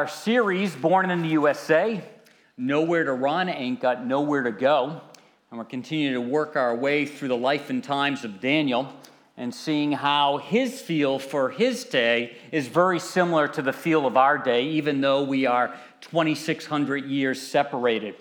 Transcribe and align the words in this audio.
our 0.00 0.08
series, 0.08 0.74
Born 0.74 1.10
in 1.10 1.20
the 1.20 1.28
USA 1.28 2.02
Nowhere 2.56 3.04
to 3.04 3.12
Run, 3.12 3.50
Ain't 3.50 3.80
Got 3.82 4.06
Nowhere 4.06 4.44
to 4.44 4.50
Go. 4.50 4.98
And 5.50 5.58
we're 5.58 5.66
continuing 5.66 6.14
to 6.14 6.22
work 6.22 6.56
our 6.56 6.74
way 6.74 7.04
through 7.04 7.28
the 7.28 7.36
life 7.36 7.68
and 7.68 7.84
times 7.84 8.24
of 8.24 8.40
Daniel 8.40 8.90
and 9.36 9.54
seeing 9.54 9.92
how 9.92 10.38
his 10.38 10.80
feel 10.80 11.18
for 11.18 11.50
his 11.50 11.84
day 11.84 12.34
is 12.50 12.66
very 12.66 12.98
similar 12.98 13.46
to 13.48 13.60
the 13.60 13.74
feel 13.74 14.06
of 14.06 14.16
our 14.16 14.38
day, 14.38 14.64
even 14.68 15.02
though 15.02 15.22
we 15.22 15.44
are 15.44 15.76
2,600 16.00 17.04
years 17.04 17.38
separated. 17.38 18.14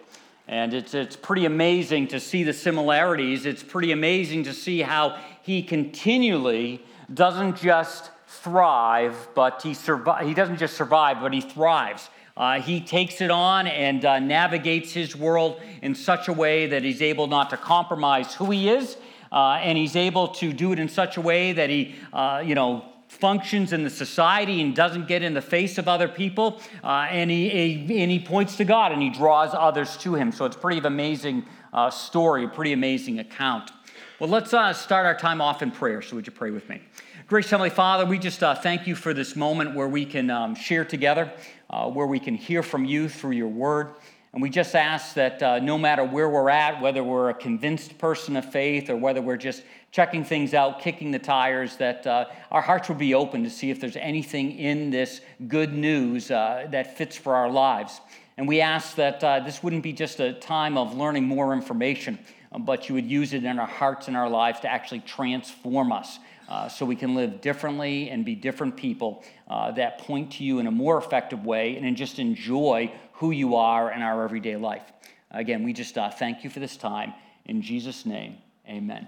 And 0.50 0.74
it's, 0.74 0.94
it's 0.94 1.16
pretty 1.16 1.46
amazing 1.46 2.10
to 2.10 2.20
see 2.20 2.44
the 2.44 2.52
similarities. 2.52 3.46
It's 3.46 3.64
pretty 3.64 3.94
amazing 3.94 4.44
to 4.44 4.54
see 4.54 4.82
how 4.82 5.18
he 5.44 5.64
continually 5.64 6.84
doesn't 7.14 7.56
just 7.56 8.12
thrive, 8.30 9.28
but 9.34 9.62
he, 9.64 9.74
survive, 9.74 10.26
he 10.26 10.36
doesn't 10.36 10.58
just 10.58 10.78
survive, 10.78 11.20
but 11.20 11.34
he 11.34 11.42
thrives. 11.42 12.10
Uh, 12.38 12.62
he 12.62 12.80
takes 12.80 13.22
it 13.22 13.32
on 13.32 13.68
and 13.68 14.06
uh, 14.06 14.20
navigates 14.20 14.94
his 14.94 15.16
world 15.16 15.60
in 15.82 15.96
such 15.96 16.28
a 16.28 16.34
way 16.34 16.68
that 16.68 16.84
he's 16.84 17.02
able 17.02 17.28
not 17.28 17.50
to 17.50 17.58
compromise 17.58 18.36
who 18.36 18.52
he 18.52 18.70
is, 18.70 18.98
uh, 19.32 19.60
and 19.62 19.78
he's 19.78 19.96
able 19.96 20.28
to 20.28 20.54
do 20.54 20.72
it 20.72 20.80
in 20.80 20.88
such 20.88 21.18
a 21.18 21.22
way 21.22 21.52
that 21.54 21.70
he, 21.70 21.96
uh, 22.14 22.42
you 22.46 22.56
know, 22.56 22.86
functions 23.08 23.74
in 23.74 23.84
the 23.84 23.90
society 23.90 24.62
and 24.62 24.76
doesn't 24.76 25.08
get 25.08 25.24
in 25.24 25.34
the 25.34 25.42
face 25.42 25.80
of 25.80 25.88
other 25.88 26.08
people. 26.08 26.62
Uh, 26.84 27.08
and, 27.10 27.32
he, 27.32 27.50
he, 27.50 28.02
and 28.02 28.12
he 28.12 28.20
points 28.20 28.56
to 28.58 28.64
God 28.64 28.92
and 28.92 29.02
he 29.02 29.10
draws 29.10 29.50
others 29.54 29.98
to 29.98 30.14
him. 30.14 30.32
So 30.32 30.46
it's 30.46 30.56
pretty 30.56 30.80
amazing 30.86 31.46
uh, 31.74 31.90
story, 31.90 32.46
a 32.46 32.48
pretty 32.48 32.74
amazing 32.74 33.20
account. 33.20 33.72
Well, 34.20 34.30
let's 34.30 34.50
start 34.50 35.06
our 35.06 35.16
time 35.16 35.40
off 35.40 35.62
in 35.62 35.72
prayer. 35.72 36.02
So 36.02 36.18
would 36.18 36.28
you 36.28 36.34
pray 36.34 36.52
with 36.52 36.68
me? 36.68 36.82
Gracious 37.28 37.52
Heavenly 37.52 37.70
Father, 37.70 38.06
we 38.06 38.20
just 38.20 38.44
uh, 38.44 38.54
thank 38.54 38.86
you 38.86 38.94
for 38.94 39.14
this 39.14 39.34
moment 39.34 39.76
where 39.76 39.88
we 39.88 40.06
can 40.06 40.30
um, 40.30 40.56
share 40.56 40.84
together, 40.84 41.32
uh, 41.70 41.90
where 41.90 42.06
we 42.06 42.20
can 42.20 42.36
hear 42.36 42.62
from 42.62 42.84
you 42.84 43.08
through 43.08 43.32
your 43.32 43.48
word. 43.48 43.94
And 44.34 44.42
we 44.42 44.50
just 44.50 44.76
ask 44.76 45.14
that 45.14 45.42
uh, 45.42 45.60
no 45.60 45.78
matter 45.78 46.04
where 46.04 46.28
we're 46.28 46.50
at, 46.50 46.82
whether 46.82 47.02
we're 47.02 47.30
a 47.30 47.34
convinced 47.34 47.98
person 47.98 48.36
of 48.36 48.44
faith 48.52 48.90
or 48.90 48.98
whether 48.98 49.22
we're 49.22 49.38
just 49.38 49.64
checking 49.92 50.26
things 50.26 50.54
out, 50.54 50.82
kicking 50.82 51.12
the 51.12 51.20
tires, 51.20 51.78
that 51.78 52.06
uh, 52.06 52.26
our 52.52 52.62
hearts 52.62 52.90
will 52.90 52.98
be 52.98 53.14
open 53.14 53.46
to 53.46 53.50
see 53.50 53.72
if 53.72 53.80
there's 53.80 53.96
anything 53.96 54.52
in 54.52 54.90
this 54.90 55.22
good 55.48 55.74
news 55.74 56.30
uh, 56.30 56.68
that 56.72 56.98
fits 56.98 57.16
for 57.16 57.36
our 57.36 57.50
lives. 57.50 58.02
And 58.36 58.50
we 58.50 58.60
ask 58.60 58.96
that 58.96 59.24
uh, 59.24 59.40
this 59.40 59.64
wouldn't 59.64 59.84
be 59.84 59.94
just 59.94 60.20
a 60.20 60.34
time 60.34 60.78
of 60.78 60.94
learning 60.94 61.24
more 61.24 61.54
information, 61.54 62.20
but 62.58 62.90
you 62.90 62.96
would 62.96 63.06
use 63.06 63.34
it 63.34 63.44
in 63.44 63.60
our 63.60 63.68
hearts 63.68 64.08
and 64.08 64.18
our 64.18 64.30
lives 64.30 64.60
to 64.62 64.72
actually 64.72 65.02
transform 65.02 65.92
us 65.92 66.20
uh, 66.48 66.68
so 66.68 66.86
we 66.86 66.96
can 66.96 67.14
live 67.14 67.42
differently 67.42 68.10
and 68.10 68.26
be 68.26 68.34
different 68.34 68.76
people 68.76 69.24
uh, 69.48 69.72
that 69.72 70.00
point 70.00 70.32
to 70.32 70.44
you 70.44 70.60
in 70.60 70.66
a 70.66 70.72
more 70.72 70.98
effective 70.98 71.46
way 71.46 71.78
and 71.78 71.96
just 71.96 72.18
enjoy 72.18 72.92
who 73.14 73.32
you 73.32 73.56
are 73.56 73.92
in 73.92 74.02
our 74.02 74.24
everyday 74.24 74.56
life. 74.56 74.92
Again, 75.32 75.64
we 75.64 75.74
just 75.74 75.98
uh, 75.98 76.10
thank 76.10 76.44
you 76.44 76.50
for 76.50 76.60
this 76.60 76.76
time. 76.76 77.14
In 77.46 77.62
Jesus' 77.62 78.06
name, 78.06 78.38
amen. 78.68 79.08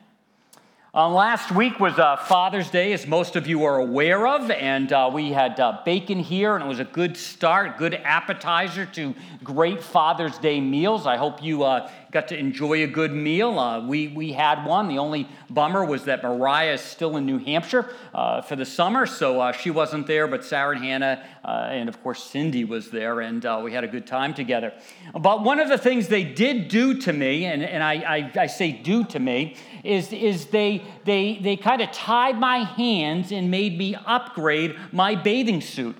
Uh, 0.93 1.07
last 1.07 1.53
week 1.53 1.79
was 1.79 1.97
uh, 1.97 2.17
Father's 2.17 2.69
Day, 2.69 2.91
as 2.91 3.07
most 3.07 3.37
of 3.37 3.47
you 3.47 3.63
are 3.63 3.77
aware 3.77 4.27
of, 4.27 4.51
and 4.51 4.91
uh, 4.91 5.09
we 5.11 5.31
had 5.31 5.55
bacon 5.85 6.19
here, 6.19 6.55
and 6.55 6.65
it 6.65 6.67
was 6.67 6.81
a 6.81 6.83
good 6.83 7.15
start, 7.15 7.77
good 7.77 7.93
appetizer 7.93 8.85
to 8.87 9.15
great 9.41 9.81
Father's 9.81 10.37
Day 10.39 10.59
meals. 10.59 11.07
I 11.07 11.15
hope 11.15 11.41
you 11.41 11.63
got 12.11 12.27
to 12.27 12.37
enjoy 12.37 12.83
a 12.83 12.87
good 12.87 13.13
meal. 13.13 13.57
Uh, 13.57 13.85
we, 13.87 14.09
we 14.09 14.33
had 14.33 14.65
one. 14.65 14.89
The 14.89 14.97
only 14.97 15.29
bummer 15.49 15.85
was 15.85 16.03
that 16.05 16.21
Mariah 16.21 16.73
is 16.73 16.81
still 16.81 17.15
in 17.15 17.25
New 17.25 17.37
Hampshire 17.37 17.93
uh, 18.13 18.41
for 18.41 18.57
the 18.57 18.65
summer, 18.65 19.05
so 19.05 19.39
uh, 19.39 19.51
she 19.53 19.71
wasn't 19.71 20.07
there, 20.07 20.27
but 20.27 20.43
Sarah 20.43 20.75
and 20.75 20.83
Hannah, 20.83 21.23
uh, 21.45 21.69
and 21.71 21.87
of 21.87 22.03
course 22.03 22.21
Cindy 22.23 22.65
was 22.65 22.89
there, 22.89 23.21
and 23.21 23.45
uh, 23.45 23.61
we 23.63 23.71
had 23.71 23.85
a 23.85 23.87
good 23.87 24.05
time 24.05 24.33
together. 24.33 24.73
But 25.17 25.43
one 25.43 25.59
of 25.59 25.69
the 25.69 25.77
things 25.77 26.09
they 26.09 26.25
did 26.25 26.67
do 26.67 26.99
to 26.99 27.13
me, 27.13 27.45
and, 27.45 27.63
and 27.63 27.81
I, 27.81 27.93
I, 27.93 28.31
I 28.41 28.47
say 28.47 28.73
do 28.73 29.05
to 29.05 29.19
me, 29.19 29.55
is, 29.83 30.11
is 30.11 30.47
they, 30.47 30.83
they, 31.05 31.39
they 31.41 31.55
kind 31.55 31.81
of 31.81 31.91
tied 31.91 32.37
my 32.37 32.57
hands 32.57 33.31
and 33.31 33.49
made 33.49 33.77
me 33.77 33.95
upgrade 34.05 34.75
my 34.91 35.15
bathing 35.15 35.61
suit. 35.61 35.95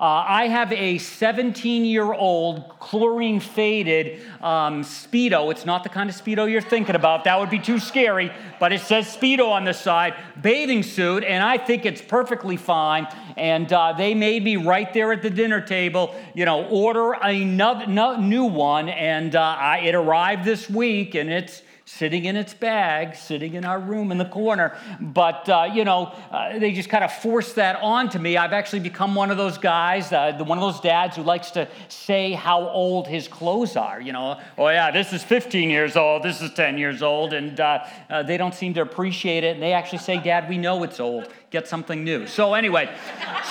Uh, 0.00 0.24
I 0.26 0.48
have 0.48 0.72
a 0.72 0.98
17 0.98 1.84
year 1.84 2.12
old 2.12 2.68
chlorine 2.80 3.38
faded 3.38 4.20
um, 4.42 4.82
Speedo. 4.82 5.52
It's 5.52 5.64
not 5.64 5.84
the 5.84 5.88
kind 5.88 6.10
of 6.10 6.16
Speedo 6.16 6.50
you're 6.50 6.60
thinking 6.60 6.96
about. 6.96 7.22
That 7.24 7.38
would 7.38 7.48
be 7.48 7.60
too 7.60 7.78
scary, 7.78 8.32
but 8.58 8.72
it 8.72 8.80
says 8.80 9.06
Speedo 9.06 9.48
on 9.48 9.64
the 9.64 9.72
side, 9.72 10.14
bathing 10.42 10.82
suit, 10.82 11.22
and 11.22 11.44
I 11.44 11.58
think 11.58 11.86
it's 11.86 12.02
perfectly 12.02 12.56
fine. 12.56 13.06
And 13.36 13.72
uh, 13.72 13.92
they 13.92 14.14
made 14.14 14.42
me 14.42 14.56
right 14.56 14.92
there 14.92 15.12
at 15.12 15.22
the 15.22 15.30
dinner 15.30 15.60
table, 15.60 16.12
you 16.34 16.44
know, 16.44 16.66
order 16.66 17.12
another 17.12 17.86
no, 17.86 18.16
new 18.16 18.46
one. 18.46 18.88
And 18.88 19.36
uh, 19.36 19.40
I, 19.40 19.78
it 19.78 19.94
arrived 19.94 20.44
this 20.44 20.68
week, 20.68 21.14
and 21.14 21.30
it's 21.30 21.62
sitting 21.86 22.24
in 22.24 22.34
its 22.34 22.54
bag, 22.54 23.14
sitting 23.14 23.54
in 23.54 23.64
our 23.64 23.78
room 23.78 24.10
in 24.10 24.16
the 24.16 24.24
corner. 24.24 24.76
But, 25.00 25.48
uh, 25.48 25.70
you 25.72 25.84
know, 25.84 26.14
uh, 26.30 26.58
they 26.58 26.72
just 26.72 26.88
kind 26.88 27.04
of 27.04 27.12
forced 27.12 27.56
that 27.56 27.76
onto 27.82 28.18
me. 28.18 28.36
I've 28.38 28.54
actually 28.54 28.80
become 28.80 29.14
one 29.14 29.30
of 29.30 29.36
those 29.36 29.58
guys, 29.58 30.10
uh, 30.10 30.32
one 30.44 30.56
of 30.56 30.62
those 30.62 30.80
dads 30.80 31.16
who 31.16 31.22
likes 31.22 31.50
to 31.52 31.68
say 31.88 32.32
how 32.32 32.68
old 32.68 33.06
his 33.06 33.28
clothes 33.28 33.76
are. 33.76 34.00
You 34.00 34.12
know, 34.12 34.40
oh, 34.56 34.68
yeah, 34.68 34.90
this 34.90 35.12
is 35.12 35.22
15 35.22 35.68
years 35.68 35.96
old, 35.96 36.22
this 36.22 36.40
is 36.40 36.52
10 36.54 36.78
years 36.78 37.02
old. 37.02 37.34
And 37.34 37.60
uh, 37.60 37.84
uh, 38.08 38.22
they 38.22 38.38
don't 38.38 38.54
seem 38.54 38.72
to 38.74 38.80
appreciate 38.80 39.44
it. 39.44 39.54
And 39.54 39.62
they 39.62 39.72
actually 39.72 39.98
say, 39.98 40.18
Dad, 40.18 40.48
we 40.48 40.56
know 40.56 40.82
it's 40.84 41.00
old. 41.00 41.28
Get 41.54 41.68
something 41.68 42.02
new. 42.02 42.26
So, 42.26 42.54
anyway, 42.54 42.92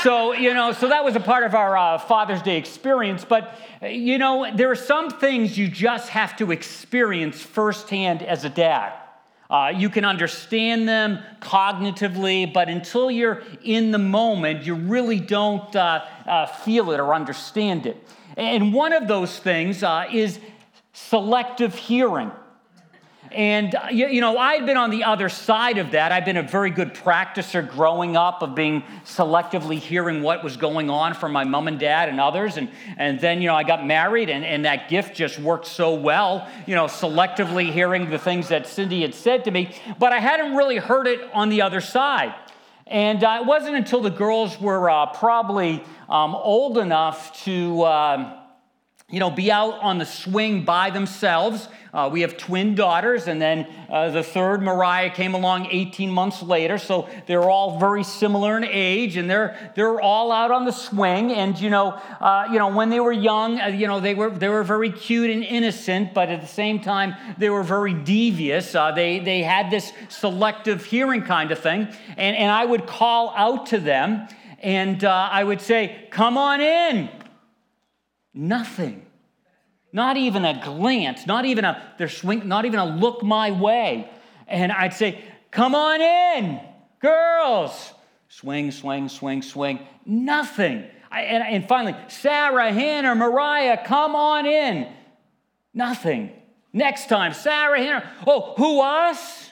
so, 0.01 0.33
you 0.33 0.53
know, 0.53 0.73
so 0.73 0.89
that 0.89 1.05
was 1.05 1.15
a 1.15 1.21
part 1.21 1.45
of 1.45 1.55
our 1.55 1.77
uh, 1.77 1.97
Father's 1.97 2.41
Day 2.41 2.57
experience. 2.57 3.23
But, 3.23 3.57
you 3.81 4.17
know, 4.17 4.53
there 4.53 4.69
are 4.69 4.75
some 4.75 5.09
things 5.09 5.57
you 5.57 5.69
just 5.69 6.09
have 6.09 6.35
to 6.35 6.51
experience 6.51 7.41
firsthand 7.41 8.21
as 8.21 8.43
a 8.43 8.49
dad. 8.49 8.91
Uh, 9.49 9.71
you 9.73 9.89
can 9.89 10.03
understand 10.03 10.85
them 10.85 11.19
cognitively, 11.39 12.51
but 12.51 12.67
until 12.67 13.09
you're 13.09 13.41
in 13.63 13.91
the 13.91 13.99
moment, 13.99 14.65
you 14.65 14.75
really 14.75 15.21
don't 15.21 15.73
uh, 15.73 16.03
uh, 16.25 16.45
feel 16.45 16.91
it 16.91 16.99
or 16.99 17.13
understand 17.13 17.85
it. 17.85 17.95
And 18.35 18.73
one 18.73 18.91
of 18.91 19.07
those 19.07 19.39
things 19.39 19.81
uh, 19.81 20.07
is 20.11 20.41
selective 20.91 21.73
hearing. 21.73 22.33
And, 23.33 23.73
uh, 23.73 23.87
you, 23.91 24.21
know, 24.21 24.37
I'd 24.37 24.65
been 24.65 24.77
on 24.77 24.91
the 24.91 25.05
other 25.05 25.27
side 25.27 25.79
of 25.79 25.91
that. 25.91 26.11
I've 26.11 26.25
been 26.25 26.37
a 26.37 26.43
very 26.43 26.69
good 26.69 26.93
practicer 26.93 27.67
growing 27.67 28.15
up 28.15 28.43
of 28.43 28.53
being 28.53 28.83
selectively 29.05 29.79
hearing 29.79 30.21
what 30.21 30.43
was 30.43 30.55
going 30.55 30.89
on 30.89 31.15
from 31.15 31.31
my 31.31 31.43
mom 31.43 31.67
and 31.67 31.79
dad 31.79 32.09
and 32.09 32.19
others. 32.19 32.57
And, 32.57 32.69
and 32.97 33.19
then, 33.19 33.41
you 33.41 33.47
know, 33.47 33.55
I 33.55 33.63
got 33.63 33.85
married, 33.85 34.29
and, 34.29 34.45
and 34.45 34.65
that 34.65 34.87
gift 34.87 35.15
just 35.15 35.39
worked 35.39 35.65
so 35.65 35.95
well, 35.95 36.47
you 36.67 36.75
know, 36.75 36.85
selectively 36.85 37.71
hearing 37.71 38.09
the 38.09 38.19
things 38.19 38.49
that 38.49 38.67
Cindy 38.67 39.01
had 39.01 39.15
said 39.15 39.45
to 39.45 39.51
me. 39.51 39.75
But 39.97 40.13
I 40.13 40.19
hadn't 40.19 40.55
really 40.55 40.77
heard 40.77 41.07
it 41.07 41.21
on 41.33 41.49
the 41.49 41.63
other 41.63 41.81
side. 41.81 42.35
And 42.85 43.23
uh, 43.23 43.39
it 43.41 43.47
wasn't 43.47 43.75
until 43.75 44.01
the 44.01 44.11
girls 44.11 44.61
were 44.61 44.89
uh, 44.89 45.07
probably 45.07 45.83
um, 46.07 46.35
old 46.35 46.77
enough 46.77 47.43
to. 47.45 47.81
Uh, 47.81 48.39
you 49.13 49.19
know, 49.19 49.29
be 49.29 49.51
out 49.51 49.79
on 49.79 49.99
the 49.99 50.07
swing 50.07 50.65
by 50.65 50.89
themselves. 50.89 51.67
Uh, 51.93 52.09
we 52.11 52.21
have 52.21 52.35
twin 52.35 52.73
daughters, 52.73 53.27
and 53.27 53.39
then 53.39 53.67
uh, 53.87 54.09
the 54.09 54.23
third, 54.23 54.63
Mariah, 54.63 55.11
came 55.11 55.35
along 55.35 55.67
18 55.69 56.09
months 56.09 56.41
later. 56.41 56.79
So 56.79 57.07
they're 57.27 57.47
all 57.47 57.77
very 57.77 58.03
similar 58.03 58.57
in 58.57 58.63
age, 58.63 59.15
and 59.15 59.29
they're 59.29 59.71
they're 59.75 60.01
all 60.01 60.31
out 60.31 60.49
on 60.49 60.65
the 60.65 60.71
swing. 60.71 61.31
And 61.31 61.59
you 61.59 61.69
know, 61.69 61.91
uh, 62.19 62.47
you 62.51 62.57
know, 62.57 62.69
when 62.69 62.89
they 62.89 62.99
were 62.99 63.11
young, 63.11 63.61
uh, 63.61 63.67
you 63.67 63.85
know, 63.85 63.99
they 63.99 64.15
were 64.15 64.31
they 64.31 64.49
were 64.49 64.63
very 64.63 64.91
cute 64.91 65.29
and 65.29 65.43
innocent, 65.43 66.15
but 66.15 66.29
at 66.29 66.41
the 66.41 66.47
same 66.47 66.79
time, 66.79 67.13
they 67.37 67.51
were 67.51 67.61
very 67.61 67.93
devious. 67.93 68.73
Uh, 68.73 68.93
they 68.93 69.19
they 69.19 69.43
had 69.43 69.69
this 69.69 69.93
selective 70.09 70.85
hearing 70.85 71.21
kind 71.21 71.51
of 71.51 71.59
thing, 71.59 71.87
and 72.17 72.35
and 72.35 72.49
I 72.49 72.65
would 72.65 72.87
call 72.87 73.31
out 73.37 73.67
to 73.67 73.77
them, 73.77 74.27
and 74.57 75.03
uh, 75.03 75.29
I 75.31 75.43
would 75.43 75.61
say, 75.61 76.07
"Come 76.09 76.35
on 76.35 76.59
in." 76.61 77.11
Nothing. 78.33 79.05
Not 79.91 80.17
even 80.17 80.43
a 80.43 80.59
glance, 80.63 81.27
not 81.27 81.45
even 81.45 81.65
a 81.65 81.93
their 81.97 82.09
swing, 82.09 82.47
not 82.47 82.65
even 82.65 82.79
a 82.79 82.85
look 82.85 83.21
my 83.21 83.51
way. 83.51 84.09
And 84.47 84.71
I'd 84.71 84.93
say, 84.93 85.23
"Come 85.51 85.75
on 85.75 86.01
in, 86.01 86.59
girls." 86.99 87.93
Swing, 88.27 88.71
swing, 88.71 89.09
swing, 89.09 89.43
swing. 89.43 89.79
Nothing. 90.07 90.87
I, 91.11 91.21
and, 91.21 91.43
and 91.43 91.67
finally, 91.67 91.95
Sarah, 92.07 92.73
Hannah, 92.73 93.13
Mariah, 93.13 93.85
come 93.85 94.15
on 94.15 94.47
in. 94.47 94.91
Nothing. 95.75 96.31
Next 96.73 97.07
time, 97.07 97.33
Sarah, 97.33 97.77
Hannah. 97.77 98.09
Oh, 98.25 98.55
who 98.57 98.81
us? 98.81 99.51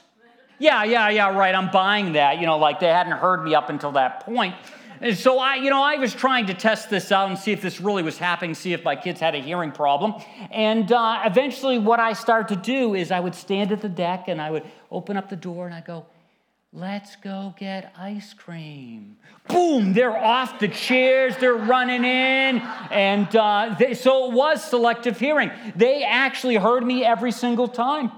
Yeah, 0.57 0.83
yeah, 0.83 1.09
yeah, 1.09 1.37
right. 1.37 1.53
I'm 1.53 1.69
buying 1.69 2.13
that. 2.13 2.39
You 2.39 2.47
know, 2.47 2.57
like 2.57 2.79
they 2.79 2.87
hadn't 2.87 3.13
heard 3.13 3.43
me 3.43 3.53
up 3.53 3.69
until 3.69 3.91
that 3.91 4.25
point. 4.25 4.55
And 5.01 5.17
so 5.17 5.39
I, 5.39 5.55
you 5.55 5.71
know, 5.71 5.81
I 5.81 5.95
was 5.97 6.13
trying 6.13 6.45
to 6.45 6.53
test 6.53 6.91
this 6.91 7.11
out 7.11 7.29
and 7.29 7.37
see 7.37 7.51
if 7.51 7.61
this 7.61 7.81
really 7.81 8.03
was 8.03 8.19
happening, 8.19 8.53
see 8.53 8.73
if 8.73 8.83
my 8.83 8.95
kids 8.95 9.19
had 9.19 9.33
a 9.33 9.39
hearing 9.39 9.71
problem. 9.71 10.13
And 10.51 10.91
uh, 10.91 11.23
eventually, 11.25 11.79
what 11.79 11.99
I 11.99 12.13
started 12.13 12.55
to 12.55 12.61
do 12.61 12.93
is 12.93 13.11
I 13.11 13.19
would 13.19 13.33
stand 13.33 13.71
at 13.71 13.81
the 13.81 13.89
deck 13.89 14.25
and 14.27 14.39
I 14.39 14.51
would 14.51 14.63
open 14.91 15.17
up 15.17 15.27
the 15.27 15.35
door 15.35 15.65
and 15.65 15.73
I 15.73 15.81
go, 15.81 16.05
Let's 16.73 17.17
go 17.17 17.53
get 17.59 17.93
ice 17.97 18.33
cream. 18.33 19.17
Boom, 19.49 19.91
they're 19.91 20.15
off 20.15 20.57
the 20.59 20.69
chairs, 20.69 21.35
they're 21.35 21.53
running 21.53 22.05
in. 22.05 22.59
And 22.91 23.35
uh, 23.35 23.75
they, 23.77 23.93
so 23.93 24.31
it 24.31 24.33
was 24.33 24.63
selective 24.63 25.19
hearing. 25.19 25.51
They 25.75 26.05
actually 26.05 26.55
heard 26.55 26.85
me 26.85 27.03
every 27.03 27.33
single 27.33 27.67
time. 27.67 28.11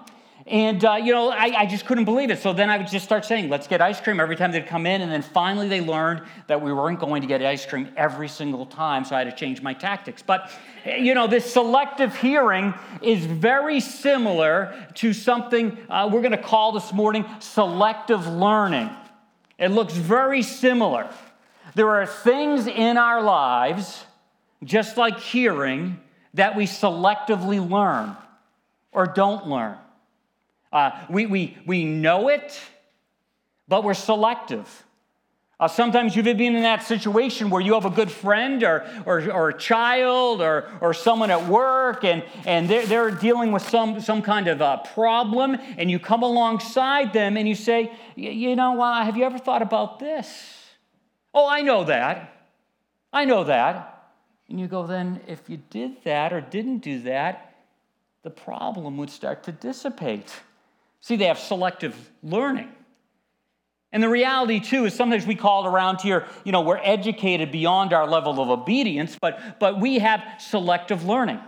And, 0.45 0.83
uh, 0.83 0.95
you 0.95 1.13
know, 1.13 1.29
I, 1.29 1.53
I, 1.57 1.65
just 1.65 1.85
couldn't 1.85 2.03
believe 2.03 2.29
it. 2.29 2.39
So 2.39 2.51
then 2.51 2.69
I 2.69 2.77
would 2.77 2.87
just 2.87 3.05
start 3.05 3.23
saying, 3.23 3.47
let's 3.47 3.65
get 3.65 3.79
ice 3.79 4.01
cream 4.01 4.19
every 4.19 4.35
time 4.35 4.51
they'd 4.51 4.67
come 4.67 4.85
in. 4.85 5.01
And 5.01 5.09
then 5.09 5.21
finally 5.21 5.69
they 5.69 5.79
learned 5.79 6.21
that 6.47 6.61
we 6.61 6.73
weren't 6.73 6.99
going 6.99 7.21
to 7.21 7.27
get 7.27 7.41
ice 7.41 7.65
cream 7.65 7.87
every 7.95 8.27
single 8.27 8.65
time. 8.65 9.05
So 9.05 9.15
I 9.15 9.19
had 9.19 9.29
to 9.29 9.35
change 9.35 9.61
my 9.61 9.73
tactics. 9.73 10.21
But, 10.21 10.51
you 10.85 11.13
know, 11.13 11.27
this 11.27 11.51
selective 11.53 12.13
hearing 12.17 12.73
is 13.01 13.25
very 13.25 13.79
similar 13.79 14.75
to 14.95 15.13
something 15.13 15.77
uh, 15.89 16.09
we're 16.11 16.21
going 16.21 16.31
to 16.31 16.37
call 16.37 16.73
this 16.73 16.91
morning 16.91 17.25
selective 17.39 18.27
learning. 18.27 18.89
It 19.57 19.69
looks 19.69 19.93
very 19.93 20.41
similar. 20.41 21.09
There 21.75 21.89
are 21.89 22.05
things 22.05 22.67
in 22.67 22.97
our 22.97 23.21
lives, 23.21 24.03
just 24.61 24.97
like 24.97 25.19
hearing, 25.19 26.01
that 26.33 26.57
we 26.57 26.65
selectively 26.65 27.65
learn 27.65 28.17
or 28.91 29.05
don't 29.05 29.47
learn. 29.47 29.77
Uh, 30.73 30.91
we, 31.07 31.27
we, 31.27 31.57
we 31.67 31.85
know 31.85 32.29
it, 32.29 32.59
but 33.67 33.83
we're 33.83 33.93
selective. 33.93 34.83
Uh, 35.59 35.67
sometimes 35.67 36.15
you've 36.15 36.25
been 36.25 36.41
in 36.41 36.63
that 36.63 36.81
situation 36.81 37.51
where 37.51 37.61
you 37.61 37.75
have 37.75 37.85
a 37.85 37.91
good 37.91 38.09
friend 38.09 38.63
or, 38.63 38.85
or, 39.05 39.31
or 39.31 39.49
a 39.49 39.57
child 39.57 40.41
or, 40.41 40.69
or 40.81 40.95
someone 40.95 41.29
at 41.29 41.47
work 41.47 42.03
and, 42.03 42.23
and 42.45 42.67
they're, 42.67 42.85
they're 42.87 43.11
dealing 43.11 43.51
with 43.51 43.61
some, 43.69 44.01
some 44.01 44.23
kind 44.23 44.47
of 44.47 44.61
a 44.61 44.81
problem, 44.93 45.55
and 45.77 45.91
you 45.91 45.99
come 45.99 46.23
alongside 46.23 47.13
them 47.13 47.37
and 47.37 47.47
you 47.47 47.55
say, 47.55 47.91
You 48.15 48.55
know, 48.55 48.81
uh, 48.81 49.05
have 49.05 49.15
you 49.15 49.25
ever 49.25 49.37
thought 49.37 49.61
about 49.61 49.99
this? 49.99 50.27
Oh, 51.35 51.47
I 51.47 51.61
know 51.61 51.83
that. 51.83 52.47
I 53.13 53.25
know 53.25 53.43
that. 53.43 54.09
And 54.49 54.59
you 54.59 54.67
go, 54.67 54.87
Then 54.87 55.21
if 55.27 55.47
you 55.47 55.57
did 55.69 56.03
that 56.03 56.33
or 56.33 56.41
didn't 56.41 56.79
do 56.79 56.99
that, 57.03 57.55
the 58.23 58.31
problem 58.31 58.97
would 58.97 59.11
start 59.11 59.43
to 59.43 59.51
dissipate. 59.51 60.33
See, 61.03 61.17
they 61.17 61.25
have 61.25 61.37
selective 61.37 61.93
learning. 62.23 62.69
And 63.91 64.01
the 64.01 64.07
reality, 64.07 64.61
too, 64.61 64.85
is 64.85 64.93
sometimes 64.93 65.27
we 65.27 65.35
call 65.35 65.65
it 65.65 65.69
around 65.69 65.99
here, 65.99 66.25
you 66.45 66.53
know, 66.53 66.61
we're 66.61 66.79
educated 66.81 67.51
beyond 67.51 67.91
our 67.91 68.07
level 68.07 68.41
of 68.41 68.49
obedience, 68.49 69.17
but, 69.19 69.59
but 69.59 69.81
we 69.81 69.99
have 69.99 70.23
selective 70.39 71.03
learning. 71.03 71.41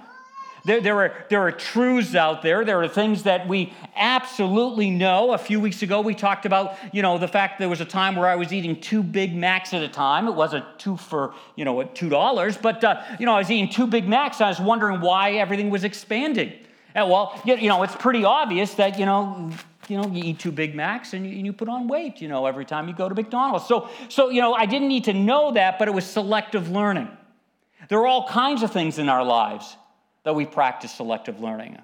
There, 0.65 0.81
there, 0.81 0.99
are, 0.99 1.25
there 1.29 1.41
are 1.41 1.53
truths 1.53 2.15
out 2.15 2.41
there. 2.41 2.65
There 2.65 2.81
are 2.81 2.89
things 2.89 3.23
that 3.23 3.47
we 3.47 3.71
absolutely 3.95 4.89
know. 4.89 5.31
A 5.31 5.37
few 5.37 5.61
weeks 5.61 5.81
ago, 5.83 6.01
we 6.01 6.15
talked 6.15 6.45
about, 6.45 6.75
you 6.91 7.01
know, 7.01 7.17
the 7.17 7.27
fact 7.27 7.57
there 7.57 7.69
was 7.69 7.79
a 7.79 7.85
time 7.85 8.17
where 8.17 8.27
I 8.27 8.35
was 8.35 8.51
eating 8.51 8.81
two 8.81 9.03
Big 9.03 9.33
Macs 9.33 9.73
at 9.73 9.83
a 9.83 9.87
time. 9.87 10.27
It 10.27 10.35
wasn't 10.35 10.65
two 10.77 10.97
for, 10.97 11.33
you 11.55 11.63
know, 11.63 11.75
$2, 11.75 12.61
but, 12.61 12.83
uh, 12.83 13.01
you 13.21 13.25
know, 13.25 13.35
I 13.35 13.37
was 13.37 13.49
eating 13.49 13.69
two 13.69 13.87
Big 13.87 14.05
Macs. 14.05 14.41
I 14.41 14.49
was 14.49 14.59
wondering 14.59 14.99
why 14.99 15.35
everything 15.35 15.69
was 15.69 15.85
expanding. 15.85 16.51
And 16.95 17.09
well, 17.09 17.39
you 17.45 17.67
know, 17.67 17.83
it's 17.83 17.95
pretty 17.95 18.23
obvious 18.23 18.73
that, 18.75 18.97
you 18.97 19.05
know, 19.05 19.51
you 19.89 20.01
know, 20.01 20.07
you 20.07 20.23
eat 20.23 20.39
two 20.39 20.51
Big 20.51 20.73
Macs 20.73 21.13
and 21.13 21.25
you, 21.27 21.35
and 21.35 21.45
you, 21.45 21.53
put 21.53 21.69
on 21.69 21.87
weight, 21.87 22.21
you 22.21 22.27
know, 22.27 22.47
every 22.47 22.65
time 22.65 22.87
you 22.87 22.95
go 22.95 23.07
to 23.07 23.13
McDonald's. 23.13 23.67
So, 23.67 23.89
so, 24.09 24.29
you 24.29 24.41
know, 24.41 24.53
I 24.53 24.65
didn't 24.65 24.87
need 24.87 25.03
to 25.03 25.13
know 25.13 25.51
that, 25.51 25.77
but 25.77 25.87
it 25.87 25.93
was 25.93 26.05
selective 26.05 26.71
learning. 26.71 27.09
There 27.89 27.99
are 27.99 28.07
all 28.07 28.27
kinds 28.27 28.63
of 28.63 28.71
things 28.71 28.97
in 28.97 29.09
our 29.09 29.23
lives 29.23 29.75
that 30.23 30.33
we 30.33 30.45
practice 30.45 30.91
selective 30.91 31.39
learning. 31.39 31.77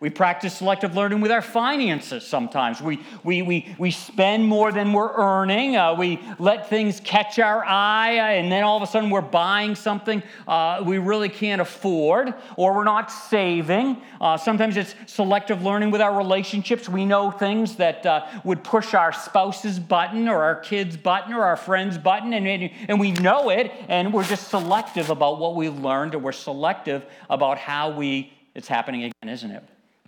We 0.00 0.10
practice 0.10 0.56
selective 0.56 0.94
learning 0.94 1.20
with 1.20 1.32
our 1.32 1.42
finances 1.42 2.24
sometimes. 2.24 2.80
We, 2.80 3.00
we, 3.24 3.42
we, 3.42 3.74
we 3.78 3.90
spend 3.90 4.46
more 4.46 4.70
than 4.70 4.92
we're 4.92 5.12
earning. 5.12 5.76
Uh, 5.76 5.94
we 5.94 6.20
let 6.38 6.68
things 6.68 7.00
catch 7.00 7.40
our 7.40 7.64
eye, 7.64 8.18
uh, 8.18 8.38
and 8.38 8.52
then 8.52 8.62
all 8.62 8.76
of 8.76 8.84
a 8.84 8.86
sudden 8.86 9.10
we're 9.10 9.20
buying 9.22 9.74
something 9.74 10.22
uh, 10.46 10.84
we 10.86 10.98
really 10.98 11.28
can't 11.28 11.60
afford, 11.60 12.32
or 12.56 12.74
we're 12.74 12.84
not 12.84 13.10
saving. 13.10 14.00
Uh, 14.20 14.36
sometimes 14.36 14.76
it's 14.76 14.94
selective 15.06 15.64
learning 15.64 15.90
with 15.90 16.00
our 16.00 16.16
relationships. 16.16 16.88
We 16.88 17.04
know 17.04 17.32
things 17.32 17.74
that 17.76 18.06
uh, 18.06 18.24
would 18.44 18.62
push 18.62 18.94
our 18.94 19.12
spouse's 19.12 19.80
button, 19.80 20.28
or 20.28 20.44
our 20.44 20.60
kid's 20.60 20.96
button, 20.96 21.32
or 21.32 21.42
our 21.42 21.56
friend's 21.56 21.98
button, 21.98 22.34
and, 22.34 22.70
and 22.86 23.00
we 23.00 23.10
know 23.10 23.50
it, 23.50 23.72
and 23.88 24.12
we're 24.12 24.22
just 24.22 24.46
selective 24.46 25.10
about 25.10 25.40
what 25.40 25.56
we 25.56 25.68
learned, 25.68 26.14
or 26.14 26.18
we're 26.20 26.30
selective 26.30 27.04
about 27.28 27.58
how 27.58 27.90
we, 27.90 28.32
it's 28.54 28.68
happening 28.68 29.02
again, 29.02 29.28
isn't 29.28 29.50
it? 29.50 29.64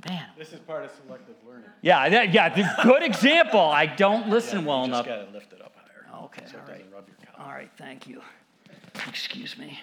Man. 0.08 0.26
This 0.38 0.52
is 0.52 0.60
part 0.60 0.84
of 0.84 0.90
selective 1.04 1.34
learning. 1.46 1.70
Yeah, 1.82 2.08
that, 2.08 2.32
yeah, 2.32 2.82
good 2.82 3.02
example. 3.02 3.60
I 3.60 3.86
don't 3.86 4.28
listen 4.28 4.60
yeah, 4.60 4.66
well 4.66 4.84
enough. 4.84 5.06
You 5.06 5.12
just 5.12 5.20
got 5.20 5.32
to 5.32 5.38
lift 5.38 5.52
it 5.52 5.60
up 5.60 5.74
higher. 5.76 6.24
Okay, 6.24 6.44
so 6.50 6.58
all 6.58 6.72
right. 6.72 6.84
All 7.38 7.50
right, 7.50 7.70
thank 7.76 8.06
you. 8.06 8.20
Excuse 9.08 9.58
me. 9.58 9.78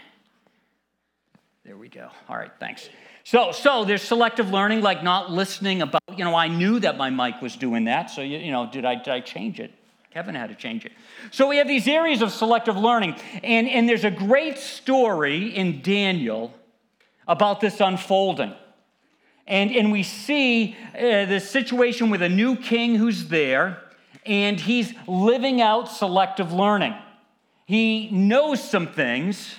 There 1.65 1.75
we 1.75 1.89
go. 1.89 2.09
All 2.29 2.37
right, 2.37 2.51
thanks. 2.59 2.89
So, 3.23 3.51
so 3.51 3.83
there's 3.83 4.01
selective 4.01 4.51
learning, 4.51 4.81
like 4.81 5.03
not 5.03 5.31
listening 5.31 5.81
about, 5.81 6.01
you 6.15 6.23
know, 6.23 6.33
I 6.33 6.47
knew 6.47 6.79
that 6.79 6.97
my 6.97 7.09
mic 7.09 7.41
was 7.41 7.57
doing 7.57 7.85
that, 7.85 8.09
so, 8.09 8.21
you, 8.21 8.37
you 8.37 8.51
know, 8.51 8.69
did 8.71 8.85
I, 8.85 8.95
did 8.95 9.09
I 9.09 9.19
change 9.19 9.59
it? 9.59 9.73
Kevin 10.11 10.33
had 10.33 10.47
to 10.47 10.55
change 10.55 10.85
it. 10.85 10.93
So 11.31 11.47
we 11.47 11.57
have 11.57 11.67
these 11.67 11.87
areas 11.87 12.21
of 12.21 12.31
selective 12.31 12.77
learning, 12.77 13.15
and, 13.43 13.67
and 13.67 13.87
there's 13.87 14.05
a 14.05 14.11
great 14.11 14.57
story 14.57 15.55
in 15.55 15.81
Daniel 15.81 16.53
about 17.27 17.59
this 17.59 17.81
unfolding. 17.81 18.55
And, 19.47 19.71
and 19.71 19.91
we 19.91 20.03
see 20.03 20.75
uh, 20.93 21.25
the 21.25 21.39
situation 21.39 22.09
with 22.09 22.21
a 22.21 22.29
new 22.29 22.57
king 22.57 22.95
who's 22.95 23.29
there, 23.29 23.81
and 24.25 24.59
he's 24.59 24.93
living 25.07 25.61
out 25.61 25.89
selective 25.89 26.51
learning. 26.51 26.93
He 27.65 28.09
knows 28.11 28.61
some 28.61 28.87
things, 28.87 29.55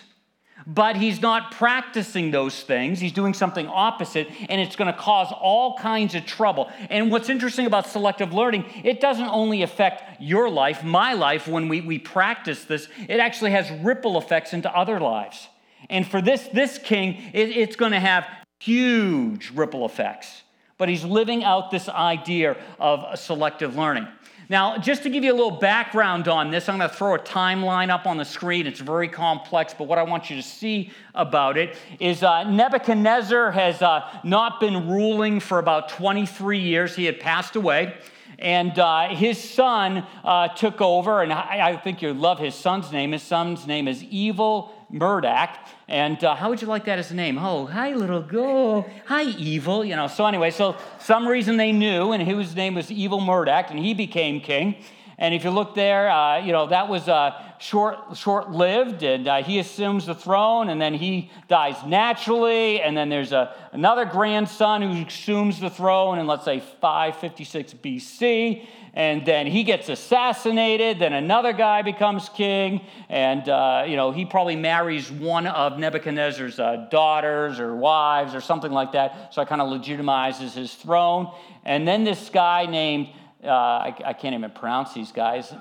but 0.66 0.96
he's 0.96 1.22
not 1.22 1.52
practicing 1.52 2.30
those 2.30 2.62
things. 2.62 3.00
He's 3.00 3.12
doing 3.12 3.32
something 3.32 3.66
opposite, 3.66 4.28
and 4.50 4.60
it's 4.60 4.76
going 4.76 4.92
to 4.92 4.98
cause 4.98 5.32
all 5.32 5.78
kinds 5.78 6.14
of 6.14 6.26
trouble. 6.26 6.70
And 6.90 7.10
what's 7.10 7.30
interesting 7.30 7.64
about 7.64 7.86
selective 7.86 8.34
learning, 8.34 8.66
it 8.84 9.00
doesn't 9.00 9.28
only 9.28 9.62
affect 9.62 10.20
your 10.20 10.50
life, 10.50 10.84
my 10.84 11.14
life, 11.14 11.48
when 11.48 11.68
we, 11.68 11.80
we 11.80 11.98
practice 11.98 12.64
this, 12.64 12.88
it 13.08 13.20
actually 13.20 13.52
has 13.52 13.70
ripple 13.82 14.18
effects 14.18 14.52
into 14.52 14.70
other 14.76 15.00
lives. 15.00 15.48
And 15.88 16.06
for 16.06 16.20
this, 16.20 16.46
this 16.48 16.76
king, 16.76 17.30
it, 17.32 17.56
it's 17.56 17.76
going 17.76 17.92
to 17.92 18.00
have 18.00 18.26
huge 18.58 19.50
ripple 19.54 19.84
effects. 19.84 20.42
But 20.76 20.88
he's 20.88 21.04
living 21.04 21.42
out 21.42 21.70
this 21.70 21.88
idea 21.88 22.56
of 22.78 23.18
selective 23.18 23.76
learning. 23.76 24.06
Now, 24.50 24.78
just 24.78 25.02
to 25.02 25.10
give 25.10 25.24
you 25.24 25.32
a 25.32 25.34
little 25.36 25.58
background 25.58 26.26
on 26.26 26.50
this, 26.50 26.70
I'm 26.70 26.78
going 26.78 26.88
to 26.88 26.96
throw 26.96 27.14
a 27.14 27.18
timeline 27.18 27.90
up 27.90 28.06
on 28.06 28.16
the 28.16 28.24
screen. 28.24 28.66
It's 28.66 28.80
very 28.80 29.08
complex, 29.08 29.74
but 29.76 29.88
what 29.88 29.98
I 29.98 30.04
want 30.04 30.30
you 30.30 30.36
to 30.36 30.42
see 30.42 30.90
about 31.14 31.58
it 31.58 31.76
is 32.00 32.22
uh, 32.22 32.44
Nebuchadnezzar 32.44 33.50
has 33.50 33.82
uh, 33.82 34.08
not 34.24 34.58
been 34.58 34.88
ruling 34.88 35.40
for 35.40 35.58
about 35.58 35.90
23 35.90 36.60
years. 36.60 36.96
He 36.96 37.04
had 37.04 37.20
passed 37.20 37.56
away. 37.56 37.94
And 38.38 38.78
uh, 38.78 39.08
his 39.08 39.36
son 39.36 40.06
uh, 40.24 40.48
took 40.48 40.80
over, 40.80 41.22
and 41.22 41.32
I, 41.32 41.70
I 41.70 41.76
think 41.76 42.00
you 42.00 42.14
love 42.14 42.38
his 42.38 42.54
son's 42.54 42.92
name. 42.92 43.12
His 43.12 43.22
son's 43.22 43.66
name 43.66 43.88
is 43.88 44.02
Evil 44.04 44.72
Merodach. 44.92 45.56
And 45.88 46.22
uh, 46.22 46.34
how 46.34 46.50
would 46.50 46.62
you 46.62 46.68
like 46.68 46.84
that 46.86 46.98
as 46.98 47.10
a 47.10 47.14
name? 47.14 47.38
Oh, 47.38 47.66
hi, 47.66 47.94
little 47.94 48.22
girl. 48.22 48.88
Hi, 49.06 49.22
Evil. 49.22 49.84
You 49.84 49.96
know, 49.96 50.06
so 50.06 50.26
anyway, 50.26 50.50
so 50.50 50.76
some 50.98 51.26
reason 51.26 51.56
they 51.56 51.72
knew, 51.72 52.12
and 52.12 52.22
his 52.22 52.54
name 52.54 52.74
was 52.74 52.90
Evil 52.90 53.20
Merodach, 53.20 53.70
and 53.70 53.78
he 53.78 53.94
became 53.94 54.40
king. 54.40 54.76
And 55.20 55.34
if 55.34 55.42
you 55.42 55.50
look 55.50 55.74
there, 55.74 56.08
uh, 56.08 56.38
you 56.38 56.52
know, 56.52 56.68
that 56.68 56.88
was 56.88 57.08
uh, 57.08 57.32
short, 57.58 58.16
short-lived, 58.16 59.02
and 59.02 59.26
uh, 59.26 59.42
he 59.42 59.58
assumes 59.58 60.06
the 60.06 60.14
throne, 60.14 60.68
and 60.68 60.80
then 60.80 60.94
he 60.94 61.32
dies 61.48 61.74
naturally, 61.84 62.80
and 62.80 62.96
then 62.96 63.08
there's 63.08 63.32
a, 63.32 63.52
another 63.72 64.04
grandson 64.04 64.80
who 64.80 65.04
assumes 65.04 65.58
the 65.58 65.70
throne 65.70 66.20
in, 66.20 66.28
let's 66.28 66.44
say, 66.44 66.60
556 66.60 67.74
BC, 67.74 68.64
and 68.94 69.24
then 69.26 69.46
he 69.46 69.64
gets 69.64 69.88
assassinated. 69.88 70.98
Then 70.98 71.12
another 71.12 71.52
guy 71.52 71.82
becomes 71.82 72.28
king, 72.28 72.80
and 73.08 73.48
uh, 73.48 73.84
you 73.86 73.96
know 73.96 74.12
he 74.12 74.24
probably 74.24 74.56
marries 74.56 75.10
one 75.10 75.46
of 75.46 75.78
Nebuchadnezzar's 75.78 76.58
uh, 76.58 76.88
daughters 76.90 77.60
or 77.60 77.74
wives 77.74 78.34
or 78.34 78.40
something 78.40 78.72
like 78.72 78.92
that. 78.92 79.34
So 79.34 79.42
it 79.42 79.48
kind 79.48 79.60
of 79.60 79.68
legitimizes 79.68 80.54
his 80.54 80.74
throne. 80.74 81.32
And 81.64 81.86
then 81.86 82.04
this 82.04 82.30
guy 82.30 82.66
named 82.66 83.08
uh, 83.44 83.48
I, 83.48 83.96
I 84.04 84.12
can't 84.14 84.34
even 84.34 84.50
pronounce 84.50 84.94
these 84.94 85.12
guys. 85.12 85.52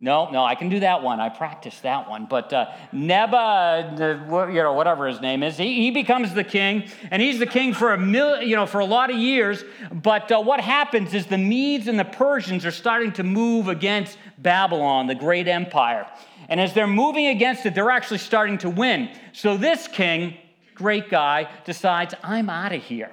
No, 0.00 0.30
no, 0.30 0.44
I 0.44 0.54
can 0.54 0.68
do 0.68 0.78
that 0.80 1.02
one. 1.02 1.18
I 1.18 1.28
practiced 1.28 1.82
that 1.82 2.08
one. 2.08 2.26
But 2.26 2.52
uh, 2.52 2.66
Neba, 2.92 4.52
you 4.54 4.62
know, 4.62 4.72
whatever 4.72 5.08
his 5.08 5.20
name 5.20 5.42
is, 5.42 5.56
he, 5.56 5.74
he 5.74 5.90
becomes 5.90 6.34
the 6.34 6.44
king, 6.44 6.88
and 7.10 7.20
he's 7.20 7.40
the 7.40 7.46
king 7.46 7.74
for 7.74 7.92
a 7.92 7.98
mil, 7.98 8.40
you 8.40 8.54
know, 8.54 8.64
for 8.64 8.78
a 8.78 8.84
lot 8.84 9.10
of 9.10 9.16
years. 9.16 9.64
But 9.90 10.30
uh, 10.30 10.40
what 10.40 10.60
happens 10.60 11.14
is 11.14 11.26
the 11.26 11.38
Medes 11.38 11.88
and 11.88 11.98
the 11.98 12.04
Persians 12.04 12.64
are 12.64 12.70
starting 12.70 13.10
to 13.14 13.24
move 13.24 13.66
against 13.66 14.18
Babylon, 14.38 15.08
the 15.08 15.16
great 15.16 15.48
empire. 15.48 16.06
And 16.48 16.60
as 16.60 16.74
they're 16.74 16.86
moving 16.86 17.26
against 17.26 17.66
it, 17.66 17.74
they're 17.74 17.90
actually 17.90 18.18
starting 18.18 18.58
to 18.58 18.70
win. 18.70 19.10
So 19.32 19.56
this 19.56 19.88
king, 19.88 20.36
great 20.76 21.10
guy, 21.10 21.50
decides, 21.64 22.14
I'm 22.22 22.48
out 22.48 22.72
of 22.72 22.84
here. 22.84 23.10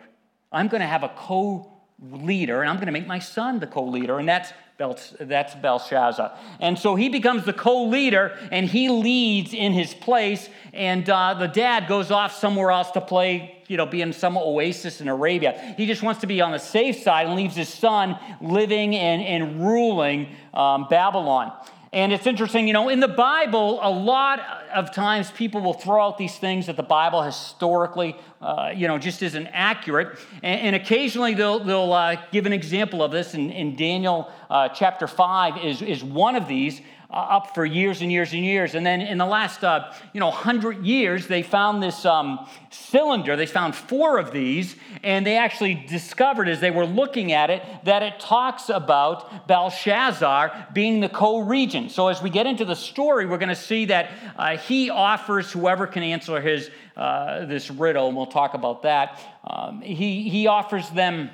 I'm 0.52 0.68
going 0.68 0.82
to 0.82 0.88
have 0.88 1.02
a 1.02 1.10
co 1.10 1.72
leader, 2.00 2.62
and 2.62 2.70
I'm 2.70 2.76
going 2.76 2.86
to 2.86 2.92
make 2.92 3.08
my 3.08 3.18
son 3.20 3.60
the 3.60 3.66
co 3.66 3.84
leader. 3.86 4.20
And 4.20 4.30
that's, 4.30 4.54
that's 4.78 5.56
Belshazzar. 5.56 6.38
And 6.60 6.78
so 6.78 6.96
he 6.96 7.10
becomes 7.10 7.46
the 7.46 7.54
co 7.54 7.86
leader 7.86 8.38
and 8.52 8.68
he 8.68 8.90
leads 8.90 9.54
in 9.54 9.72
his 9.72 9.94
place. 9.94 10.50
And 10.74 11.10
uh, 11.10 11.36
the 11.36 11.48
dad 11.48 11.88
goes 11.88 12.12
off 12.12 12.36
somewhere 12.36 12.72
else 12.72 12.92
to 12.92 13.02
play, 13.02 13.64
you 13.68 13.78
know, 13.78 13.86
be 13.86 14.02
in 14.02 14.12
some 14.12 14.38
oasis 14.38 15.00
in 15.00 15.08
Arabia. 15.08 15.76
He 15.78 15.86
just 15.86 16.04
wants 16.04 16.22
to 16.22 16.28
be 16.28 16.42
on 16.42 16.52
the 16.52 16.60
safe 16.60 16.98
side 16.98 17.28
and 17.28 17.36
leaves 17.36 17.56
his 17.56 17.70
son 17.70 18.18
living 18.42 18.96
and, 18.96 19.22
and 19.22 19.66
ruling 19.66 20.36
um, 20.54 20.88
Babylon. 20.90 21.54
And 21.94 22.12
it's 22.12 22.28
interesting, 22.28 22.68
you 22.68 22.74
know, 22.74 22.90
in 22.90 23.00
the 23.00 23.08
Bible, 23.08 23.80
a 23.82 23.90
lot 23.90 24.40
of 24.74 24.94
times 24.94 25.32
people 25.32 25.62
will 25.62 25.74
throw 25.74 26.06
out 26.06 26.18
these 26.18 26.38
things 26.38 26.66
that 26.66 26.76
the 26.76 26.84
Bible 26.84 27.22
historically, 27.22 28.18
uh, 28.42 28.72
you 28.76 28.88
know, 28.88 28.98
just 28.98 29.22
isn't 29.22 29.48
accurate. 29.48 30.18
And, 30.44 30.62
and 30.62 30.76
occasionally 30.76 31.34
they'll, 31.34 31.64
they'll 31.64 31.94
uh, 31.94 32.18
give 32.32 32.46
an 32.46 32.54
example 32.54 33.04
of 33.04 33.12
this. 33.12 33.34
In, 33.34 33.52
in 33.52 33.76
Daniel 33.76 34.30
uh, 34.50 34.70
chapter 34.70 35.08
5 35.08 35.64
is, 35.64 35.82
is 35.82 36.04
one 36.04 36.36
of 36.36 36.48
these 36.48 36.82
up 37.10 37.54
for 37.54 37.66
years 37.66 38.02
and 38.02 38.12
years 38.12 38.34
and 38.34 38.44
years. 38.44 38.76
And 38.76 38.86
then 38.86 39.02
in 39.02 39.18
the 39.18 39.26
last, 39.26 39.64
uh, 39.64 39.94
you 40.14 40.20
know, 40.20 40.28
100 40.28 40.86
years, 40.86 41.28
they 41.28 41.44
found 41.44 41.82
this 41.82 42.06
um, 42.06 42.48
cylinder. 42.70 43.36
They 43.36 43.46
found 43.46 43.76
four 43.76 44.18
of 44.18 44.32
these, 44.32 44.76
and 45.04 45.26
they 45.26 45.38
actually 45.38 45.76
discovered 45.76 46.48
as 46.48 46.60
they 46.60 46.72
were 46.72 46.86
looking 46.86 47.32
at 47.32 47.50
it 47.50 47.64
that 47.84 48.04
it 48.04 48.20
talks 48.20 48.70
about 48.70 49.48
Belshazzar 49.48 50.70
being 50.74 51.00
the 51.00 51.10
co 51.10 51.40
regent. 51.40 51.92
So 51.92 52.08
as 52.08 52.22
we 52.22 52.30
get 52.30 52.48
into 52.48 52.66
the 52.66 52.76
story, 52.76 53.26
we're 53.26 53.38
going 53.38 53.50
to 53.50 53.56
see 53.56 53.86
that 53.86 54.12
uh, 54.38 54.58
he 54.58 54.90
offers 54.90 55.52
whoever 55.52 55.88
can 55.88 56.04
answer 56.04 56.42
his, 56.42 56.70
uh, 56.98 57.46
this 57.46 57.70
riddle, 57.70 58.08
and 58.08 58.18
we'll 58.18 58.26
talk 58.26 58.54
about 58.54 58.84
that. 58.84 59.20
Um, 59.44 59.82
he, 59.82 60.30
he 60.30 60.48
offers 60.48 60.90
them 60.90 61.30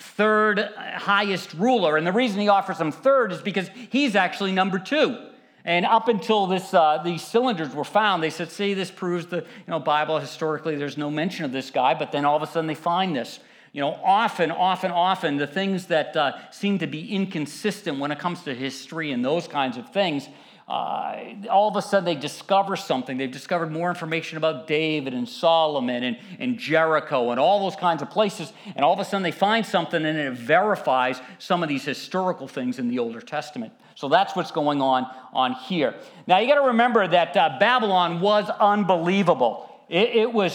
third 0.00 0.60
highest 0.76 1.54
ruler. 1.54 1.96
And 1.96 2.06
the 2.06 2.12
reason 2.12 2.40
he 2.40 2.48
offers 2.48 2.80
him 2.80 2.92
third 2.92 3.32
is 3.32 3.40
because 3.40 3.68
he's 3.90 4.16
actually 4.16 4.52
number 4.52 4.78
two. 4.78 5.16
And 5.64 5.84
up 5.84 6.08
until 6.08 6.46
this, 6.46 6.72
uh, 6.72 7.02
these 7.04 7.22
cylinders 7.22 7.74
were 7.74 7.84
found, 7.84 8.22
they 8.22 8.30
said, 8.30 8.50
see, 8.50 8.74
this 8.74 8.90
proves 8.90 9.26
the 9.26 9.38
you 9.38 9.44
know, 9.66 9.78
Bible 9.78 10.18
historically, 10.18 10.76
there's 10.76 10.96
no 10.96 11.10
mention 11.10 11.44
of 11.44 11.52
this 11.52 11.70
guy. 11.70 11.94
But 11.94 12.12
then 12.12 12.24
all 12.24 12.36
of 12.36 12.42
a 12.42 12.46
sudden 12.46 12.66
they 12.66 12.74
find 12.74 13.14
this. 13.14 13.40
You 13.72 13.82
know, 13.82 14.00
often, 14.02 14.50
often, 14.50 14.90
often, 14.90 15.36
the 15.36 15.46
things 15.46 15.86
that 15.86 16.16
uh, 16.16 16.50
seem 16.50 16.78
to 16.78 16.86
be 16.86 17.14
inconsistent 17.14 17.98
when 17.98 18.10
it 18.10 18.18
comes 18.18 18.42
to 18.44 18.54
history 18.54 19.12
and 19.12 19.22
those 19.22 19.46
kinds 19.46 19.76
of 19.76 19.92
things 19.92 20.26
uh, 20.68 21.16
all 21.50 21.68
of 21.68 21.76
a 21.76 21.82
sudden 21.82 22.04
they 22.04 22.14
discover 22.14 22.76
something. 22.76 23.16
They've 23.16 23.30
discovered 23.30 23.72
more 23.72 23.88
information 23.88 24.36
about 24.36 24.66
David 24.66 25.14
and 25.14 25.26
Solomon 25.26 26.02
and, 26.02 26.18
and 26.38 26.58
Jericho 26.58 27.30
and 27.30 27.40
all 27.40 27.60
those 27.60 27.76
kinds 27.76 28.02
of 28.02 28.10
places. 28.10 28.52
And 28.76 28.84
all 28.84 28.92
of 28.92 28.98
a 28.98 29.04
sudden 29.04 29.22
they 29.22 29.32
find 29.32 29.64
something 29.64 30.04
and 30.04 30.18
it 30.18 30.32
verifies 30.34 31.22
some 31.38 31.62
of 31.62 31.70
these 31.70 31.84
historical 31.84 32.46
things 32.46 32.78
in 32.78 32.88
the 32.88 32.98
Older 32.98 33.22
Testament. 33.22 33.72
So 33.94 34.10
that's 34.10 34.36
what's 34.36 34.50
going 34.50 34.82
on 34.82 35.06
on 35.32 35.54
here. 35.54 35.94
Now 36.26 36.38
you 36.38 36.46
got 36.46 36.60
to 36.60 36.68
remember 36.68 37.08
that 37.08 37.34
uh, 37.34 37.56
Babylon 37.58 38.20
was 38.20 38.50
unbelievable. 38.60 39.64
It, 39.88 40.10
it, 40.16 40.32
was 40.32 40.54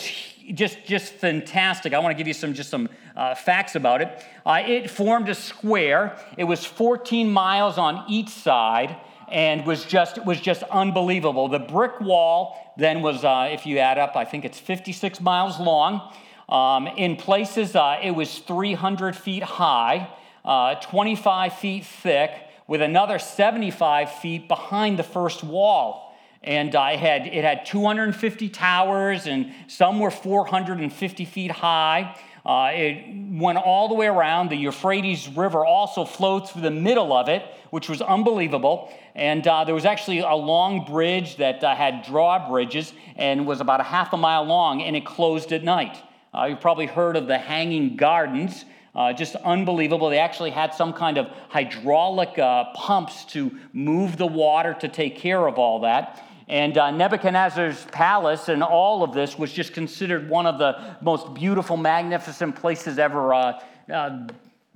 just 0.54 0.86
just 0.86 1.14
fantastic. 1.14 1.96
I 1.96 2.00
want 2.00 2.16
to 2.16 2.18
give 2.18 2.28
you 2.28 2.36
some 2.36 2.54
just 2.54 2.70
some 2.70 2.88
uh, 3.16 3.34
facts 3.34 3.74
about 3.74 4.04
it. 4.04 4.24
Uh, 4.46 4.62
it 4.64 4.92
formed 4.92 5.28
a 5.28 5.34
square. 5.34 6.20
It 6.38 6.44
was 6.44 6.64
14 6.64 7.32
miles 7.32 7.80
on 7.80 8.06
each 8.08 8.30
side 8.30 8.96
and 9.32 9.66
was 9.66 9.86
just 9.86 10.24
was 10.26 10.40
just 10.40 10.64
unbelievable. 10.64 11.48
The 11.48 11.60
brick 11.60 12.00
wall 12.00 12.74
then 12.78 13.02
was, 13.02 13.24
uh, 13.24 13.50
if 13.52 13.66
you 13.66 13.78
add 13.78 13.98
up, 13.98 14.16
I 14.16 14.26
think 14.26 14.46
it's 14.46 14.60
56 14.60 15.22
miles 15.22 15.60
long. 15.60 16.12
Um, 16.50 16.88
in 16.88 17.16
places, 17.16 17.76
uh, 17.76 18.00
it 18.02 18.12
was 18.12 18.40
300 18.40 19.16
feet 19.16 19.44
high, 19.44 20.10
uh, 20.44 20.76
25 20.76 21.54
feet 21.54 21.86
thick, 21.86 22.32
with 22.68 22.82
another 22.82 23.20
75 23.20 24.12
feet 24.12 24.48
behind 24.48 25.00
the 25.00 25.04
first 25.04 25.44
wall. 25.44 26.16
And 26.44 26.76
I 26.76 26.98
had 26.98 27.26
it 27.28 27.46
had 27.46 27.66
250 27.66 28.50
towers, 28.50 29.28
and 29.28 29.54
some 29.68 30.00
were 30.00 30.12
450 30.12 31.26
feet 31.26 31.52
high. 31.52 32.18
Uh, 32.46 32.72
it 32.74 33.06
went 33.32 33.58
all 33.58 33.88
the 33.88 33.94
way 33.94 34.08
around. 34.08 34.50
The 34.50 34.58
Euphrates 34.58 35.30
River 35.30 35.66
also 35.66 36.04
flowed 36.04 36.50
through 36.50 36.64
the 36.64 36.72
middle 36.72 37.14
of 37.14 37.30
it, 37.30 37.44
which 37.70 37.88
was 37.88 38.02
unbelievable. 38.02 38.92
And 39.16 39.48
uh, 39.48 39.64
there 39.64 39.76
was 39.76 39.86
actually 39.86 40.20
a 40.20 40.34
long 40.34 40.86
bridge 40.86 41.38
that 41.38 41.64
uh, 41.64 41.74
had 41.74 42.04
drawbridges 42.04 42.94
and 43.16 43.48
was 43.48 43.62
about 43.62 43.80
a 43.80 43.84
half 43.84 44.12
a 44.12 44.18
mile 44.18 44.44
long, 44.44 44.82
and 44.82 44.96
it 44.96 45.06
closed 45.06 45.54
at 45.54 45.64
night. 45.64 45.98
Uh, 46.34 46.46
you've 46.46 46.62
probably 46.62 46.88
heard 46.88 47.16
of 47.16 47.28
the 47.28 47.38
Hanging 47.38 47.96
Gardens. 47.96 48.66
Uh, 48.96 49.14
just 49.14 49.36
unbelievable. 49.38 50.10
They 50.10 50.20
actually 50.20 50.52
had 50.52 50.74
some 50.74 50.94
kind 50.94 51.18
of 51.18 51.28
hydraulic 51.50 52.38
uh, 52.38 52.66
pumps 52.74 53.26
to 53.26 53.58
move 53.72 54.18
the 54.18 54.28
water 54.28 54.76
to 54.82 54.88
take 54.88 55.18
care 55.18 55.48
of 55.48 55.58
all 55.58 55.80
that. 55.82 56.24
And 56.48 56.78
uh, 56.78 56.92
Nebuchadnezzar's 56.92 57.86
palace 57.86 58.50
and 58.50 58.62
all 58.62 59.04
of 59.04 59.14
this 59.14 59.38
was 59.38 59.52
just 59.52 59.74
considered 59.74 60.30
one 60.30 60.46
of 60.46 60.60
the 60.60 60.98
most 61.02 61.34
beautiful, 61.34 61.78
magnificent 61.78 62.56
places 62.56 63.00
ever 63.00 63.34
uh, 63.34 63.62
uh, 63.92 64.28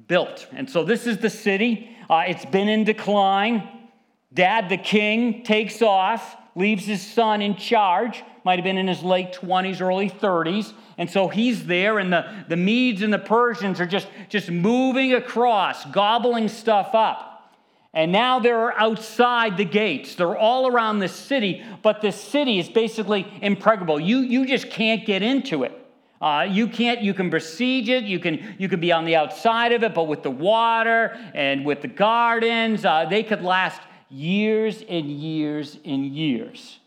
built. 0.07 0.47
And 0.51 0.69
so 0.69 0.83
this 0.83 1.05
is 1.05 1.17
the 1.17 1.29
city. 1.29 1.95
Uh, 2.09 2.23
it's 2.27 2.45
been 2.45 2.69
in 2.69 2.83
decline. 2.83 3.67
Dad, 4.33 4.69
the 4.69 4.77
king, 4.77 5.43
takes 5.43 5.81
off, 5.81 6.35
leaves 6.55 6.85
his 6.85 7.05
son 7.05 7.41
in 7.41 7.55
charge. 7.55 8.23
Might 8.43 8.59
have 8.59 8.63
been 8.63 8.77
in 8.77 8.87
his 8.87 9.03
late 9.03 9.33
20s, 9.33 9.81
early 9.81 10.09
30s. 10.09 10.73
And 10.97 11.09
so 11.09 11.27
he's 11.27 11.65
there, 11.65 11.99
and 11.99 12.11
the, 12.11 12.45
the 12.47 12.55
Medes 12.55 13.03
and 13.03 13.13
the 13.13 13.19
Persians 13.19 13.79
are 13.79 13.85
just, 13.85 14.07
just 14.29 14.49
moving 14.49 15.13
across, 15.13 15.85
gobbling 15.85 16.47
stuff 16.47 16.95
up. 16.95 17.26
And 17.93 18.11
now 18.11 18.39
they're 18.39 18.77
outside 18.77 19.57
the 19.57 19.65
gates. 19.65 20.15
They're 20.15 20.37
all 20.37 20.67
around 20.67 20.99
the 20.99 21.07
city, 21.07 21.63
but 21.81 22.01
the 22.01 22.11
city 22.11 22.59
is 22.59 22.69
basically 22.69 23.25
impregnable. 23.41 23.99
You, 23.99 24.19
you 24.19 24.45
just 24.45 24.69
can't 24.69 25.05
get 25.05 25.23
into 25.23 25.63
it. 25.63 25.73
Uh, 26.19 26.47
you 26.49 26.67
can't, 26.67 27.01
you 27.01 27.13
can 27.13 27.29
besiege 27.29 27.89
it, 27.89 28.03
you 28.03 28.19
can, 28.19 28.55
you 28.57 28.67
can 28.67 28.79
be 28.79 28.91
on 28.91 29.05
the 29.05 29.15
outside 29.15 29.71
of 29.71 29.83
it, 29.83 29.93
but 29.93 30.05
with 30.05 30.23
the 30.23 30.31
water 30.31 31.15
and 31.35 31.63
with 31.63 31.81
the 31.81 31.87
gardens, 31.87 32.85
uh, 32.85 33.05
they 33.05 33.21
could 33.21 33.43
last 33.43 33.81
years 34.09 34.83
and 34.89 35.11
years 35.11 35.77
and 35.85 36.05
years. 36.07 36.79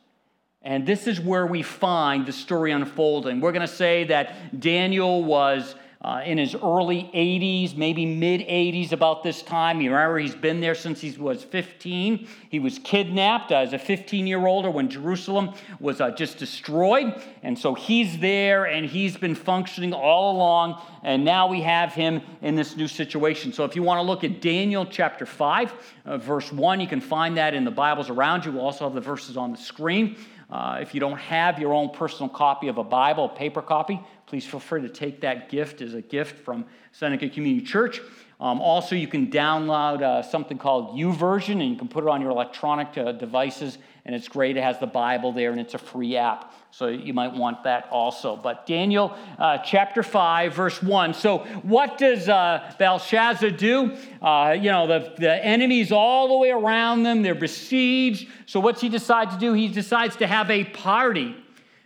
And 0.62 0.86
this 0.86 1.06
is 1.06 1.20
where 1.20 1.46
we 1.46 1.62
find 1.62 2.26
the 2.26 2.32
story 2.32 2.72
unfolding. 2.72 3.40
We're 3.40 3.52
going 3.52 3.66
to 3.66 3.72
say 3.72 4.04
that 4.04 4.60
Daniel 4.60 5.24
was 5.24 5.74
uh, 6.02 6.22
in 6.24 6.38
his 6.38 6.54
early 6.54 7.10
80s, 7.14 7.76
maybe 7.76 8.06
mid 8.06 8.40
80s 8.40 8.92
about 8.92 9.22
this 9.22 9.42
time. 9.42 9.82
You 9.82 9.90
remember 9.90 10.18
he's 10.18 10.34
been 10.34 10.60
there 10.60 10.74
since 10.74 10.98
he 11.02 11.10
was 11.10 11.44
15. 11.44 12.26
He 12.48 12.58
was 12.58 12.78
kidnapped 12.78 13.52
as 13.52 13.74
a 13.74 13.78
15 13.78 14.26
year 14.26 14.46
old 14.46 14.64
or 14.64 14.70
when 14.70 14.88
Jerusalem 14.88 15.52
was 15.78 16.00
uh, 16.00 16.10
just 16.10 16.38
destroyed. 16.38 17.22
And 17.42 17.58
so 17.58 17.74
he's 17.74 18.18
there 18.18 18.64
and 18.64 18.86
he's 18.86 19.18
been 19.18 19.34
functioning 19.34 19.92
all 19.92 20.36
along. 20.36 20.80
And 21.02 21.22
now 21.22 21.48
we 21.48 21.60
have 21.60 21.92
him 21.92 22.22
in 22.40 22.54
this 22.54 22.76
new 22.76 22.88
situation. 22.88 23.52
So 23.52 23.64
if 23.64 23.76
you 23.76 23.82
want 23.82 23.98
to 23.98 24.02
look 24.02 24.24
at 24.24 24.40
Daniel 24.40 24.86
chapter 24.86 25.26
5, 25.26 25.74
uh, 26.06 26.16
verse 26.16 26.50
1, 26.50 26.80
you 26.80 26.88
can 26.88 27.02
find 27.02 27.36
that 27.36 27.52
in 27.52 27.64
the 27.64 27.70
Bibles 27.70 28.08
around 28.08 28.46
you. 28.46 28.52
We'll 28.52 28.62
also 28.62 28.84
have 28.84 28.94
the 28.94 29.02
verses 29.02 29.36
on 29.36 29.52
the 29.52 29.58
screen. 29.58 30.16
Uh, 30.50 30.78
if 30.80 30.94
you 30.94 31.00
don't 31.00 31.18
have 31.18 31.58
your 31.58 31.72
own 31.72 31.90
personal 31.90 32.28
copy 32.28 32.68
of 32.68 32.78
a 32.78 32.84
Bible, 32.84 33.28
paper 33.28 33.62
copy, 33.62 34.00
please 34.26 34.44
feel 34.44 34.60
free 34.60 34.82
to 34.82 34.88
take 34.88 35.20
that 35.20 35.48
gift 35.48 35.80
as 35.80 35.94
a 35.94 36.02
gift 36.02 36.44
from 36.44 36.64
Seneca 36.92 37.28
Community 37.28 37.64
Church. 37.64 38.00
Um, 38.40 38.60
also, 38.60 38.96
you 38.96 39.06
can 39.06 39.30
download 39.30 40.02
uh, 40.02 40.22
something 40.22 40.58
called 40.58 40.98
YouVersion, 40.98 41.60
and 41.60 41.70
you 41.70 41.76
can 41.76 41.88
put 41.88 42.04
it 42.04 42.08
on 42.08 42.20
your 42.20 42.30
electronic 42.30 42.96
uh, 42.96 43.12
devices, 43.12 43.78
and 44.10 44.16
it's 44.16 44.26
great. 44.26 44.56
It 44.56 44.64
has 44.64 44.80
the 44.80 44.88
Bible 44.88 45.30
there, 45.30 45.52
and 45.52 45.60
it's 45.60 45.74
a 45.74 45.78
free 45.78 46.16
app, 46.16 46.52
so 46.72 46.88
you 46.88 47.14
might 47.14 47.32
want 47.32 47.62
that 47.62 47.86
also. 47.92 48.34
But 48.34 48.66
Daniel 48.66 49.16
uh, 49.38 49.58
chapter 49.58 50.02
5, 50.02 50.52
verse 50.52 50.82
1. 50.82 51.14
So, 51.14 51.38
what 51.62 51.96
does 51.96 52.28
uh, 52.28 52.74
Belshazzar 52.76 53.52
do? 53.52 53.96
Uh, 54.20 54.56
you 54.58 54.72
know, 54.72 54.88
the, 54.88 55.14
the 55.16 55.44
enemies 55.44 55.92
all 55.92 56.26
the 56.26 56.38
way 56.38 56.50
around 56.50 57.04
them, 57.04 57.22
they're 57.22 57.36
besieged. 57.36 58.28
So, 58.46 58.58
what's 58.58 58.80
he 58.80 58.88
decide 58.88 59.30
to 59.30 59.38
do? 59.38 59.52
He 59.52 59.68
decides 59.68 60.16
to 60.16 60.26
have 60.26 60.50
a 60.50 60.64
party. 60.64 61.36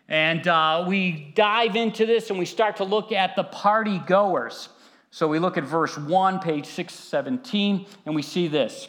And 0.09 0.49
uh, 0.49 0.87
we 0.89 1.31
dive 1.35 1.77
into 1.77 2.07
this 2.07 2.31
and 2.31 2.39
we 2.39 2.47
start 2.47 2.79
to 2.79 2.85
look 2.85 3.13
at 3.13 3.37
the 3.37 3.45
party 3.45 3.99
goers. 3.99 4.71
So 5.11 5.29
we 5.29 5.39
look 5.39 5.59
at 5.59 5.65
verse 5.65 5.99
1, 5.99 6.41
page 6.41 6.65
617, 6.65 7.85
and 8.07 8.15
we 8.15 8.23
see 8.23 8.49
this. 8.49 8.89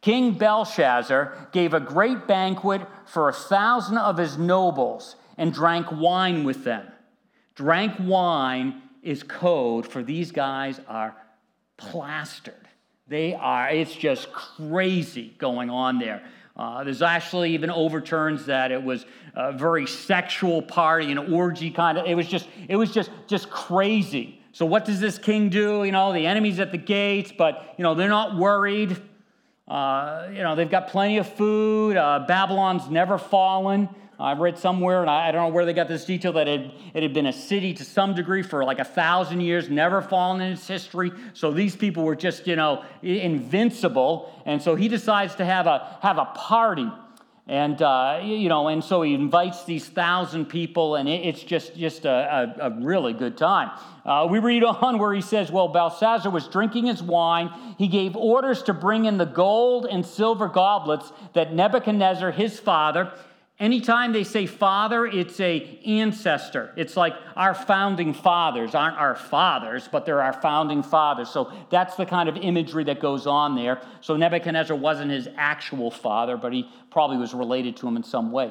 King 0.00 0.32
Belshazzar 0.32 1.48
gave 1.52 1.74
a 1.74 1.80
great 1.80 2.26
banquet 2.26 2.82
for 3.06 3.28
a 3.28 3.32
thousand 3.32 3.98
of 3.98 4.16
his 4.16 4.38
nobles 4.38 5.16
and 5.36 5.52
drank 5.52 5.90
wine 5.92 6.44
with 6.44 6.64
them. 6.64 6.86
Drank 7.54 7.96
wine 7.98 8.82
is 9.02 9.22
code 9.22 9.86
for 9.86 10.02
these 10.02 10.32
guys 10.32 10.80
are 10.88 11.14
plastered. 11.76 12.54
They 13.08 13.34
are, 13.34 13.68
it's 13.70 13.94
just 13.94 14.32
crazy 14.32 15.34
going 15.38 15.68
on 15.68 15.98
there. 15.98 16.22
Uh, 16.56 16.84
there's 16.84 17.02
actually 17.02 17.54
even 17.54 17.70
overturns 17.70 18.46
that 18.46 18.70
it 18.70 18.82
was 18.82 19.04
a 19.34 19.52
very 19.52 19.86
sexual 19.86 20.62
party, 20.62 21.10
an 21.10 21.18
orgy 21.32 21.70
kind 21.70 21.98
of. 21.98 22.06
It 22.06 22.14
was 22.14 22.28
just, 22.28 22.48
it 22.68 22.76
was 22.76 22.92
just, 22.92 23.10
just 23.26 23.50
crazy 23.50 24.40
So 24.52 24.66
what 24.66 24.84
does 24.84 25.00
this 25.00 25.18
king 25.18 25.48
do? 25.48 25.84
You 25.84 25.92
know, 25.92 26.12
the 26.12 26.26
enemy's 26.26 26.58
at 26.58 26.72
the 26.72 26.78
gates, 26.78 27.32
but 27.36 27.74
you 27.78 27.82
know 27.82 27.94
they're 27.94 28.08
not 28.08 28.36
worried. 28.36 29.00
Uh, 29.70 30.28
you 30.32 30.42
know, 30.42 30.56
they've 30.56 30.70
got 30.70 30.88
plenty 30.88 31.18
of 31.18 31.32
food. 31.32 31.96
Uh, 31.96 32.24
Babylon's 32.26 32.90
never 32.90 33.18
fallen. 33.18 33.88
I've 34.18 34.40
read 34.40 34.58
somewhere, 34.58 35.00
and 35.00 35.08
I 35.08 35.30
don't 35.30 35.48
know 35.48 35.54
where 35.54 35.64
they 35.64 35.72
got 35.72 35.86
this 35.86 36.04
detail, 36.04 36.32
that 36.32 36.48
it, 36.48 36.72
it 36.92 37.02
had 37.04 37.14
been 37.14 37.26
a 37.26 37.32
city 37.32 37.72
to 37.74 37.84
some 37.84 38.14
degree 38.14 38.42
for 38.42 38.64
like 38.64 38.80
a 38.80 38.84
thousand 38.84 39.40
years, 39.40 39.70
never 39.70 40.02
fallen 40.02 40.40
in 40.40 40.52
its 40.52 40.66
history. 40.66 41.12
So 41.34 41.52
these 41.52 41.76
people 41.76 42.02
were 42.02 42.16
just, 42.16 42.46
you 42.48 42.56
know, 42.56 42.84
invincible. 43.00 44.42
And 44.44 44.60
so 44.60 44.74
he 44.74 44.88
decides 44.88 45.36
to 45.36 45.44
have 45.44 45.66
a, 45.66 45.98
have 46.02 46.18
a 46.18 46.26
party. 46.34 46.90
And, 47.50 47.82
uh, 47.82 48.20
you 48.22 48.48
know, 48.48 48.68
and 48.68 48.82
so 48.82 49.02
he 49.02 49.12
invites 49.12 49.64
these 49.64 49.84
thousand 49.88 50.46
people, 50.46 50.94
and 50.94 51.08
it's 51.08 51.42
just, 51.42 51.76
just 51.76 52.04
a, 52.04 52.54
a, 52.60 52.68
a 52.68 52.80
really 52.80 53.12
good 53.12 53.36
time. 53.36 53.72
Uh, 54.06 54.28
we 54.30 54.38
read 54.38 54.62
on 54.82 55.00
where 55.00 55.12
he 55.12 55.20
says, 55.20 55.50
Well, 55.50 55.66
Belshazzar 55.66 56.30
was 56.30 56.46
drinking 56.46 56.86
his 56.86 57.02
wine. 57.02 57.50
He 57.76 57.88
gave 57.88 58.14
orders 58.14 58.62
to 58.62 58.72
bring 58.72 59.04
in 59.04 59.18
the 59.18 59.26
gold 59.26 59.84
and 59.84 60.06
silver 60.06 60.46
goblets 60.46 61.12
that 61.32 61.52
Nebuchadnezzar, 61.52 62.30
his 62.30 62.60
father, 62.60 63.12
Anytime 63.60 64.14
they 64.14 64.24
say 64.24 64.46
father, 64.46 65.04
it's 65.04 65.38
a 65.38 65.78
ancestor. 65.84 66.72
It's 66.76 66.96
like 66.96 67.14
our 67.36 67.54
founding 67.54 68.14
fathers 68.14 68.74
aren't 68.74 68.96
our 68.96 69.14
fathers, 69.14 69.86
but 69.92 70.06
they're 70.06 70.22
our 70.22 70.32
founding 70.32 70.82
fathers. 70.82 71.28
So 71.28 71.52
that's 71.68 71.94
the 71.94 72.06
kind 72.06 72.30
of 72.30 72.38
imagery 72.38 72.84
that 72.84 73.00
goes 73.00 73.26
on 73.26 73.56
there. 73.56 73.82
So 74.00 74.16
Nebuchadnezzar 74.16 74.74
wasn't 74.74 75.10
his 75.10 75.28
actual 75.36 75.90
father, 75.90 76.38
but 76.38 76.54
he 76.54 76.70
probably 76.90 77.18
was 77.18 77.34
related 77.34 77.76
to 77.76 77.86
him 77.86 77.96
in 77.96 78.02
some 78.02 78.32
way. 78.32 78.50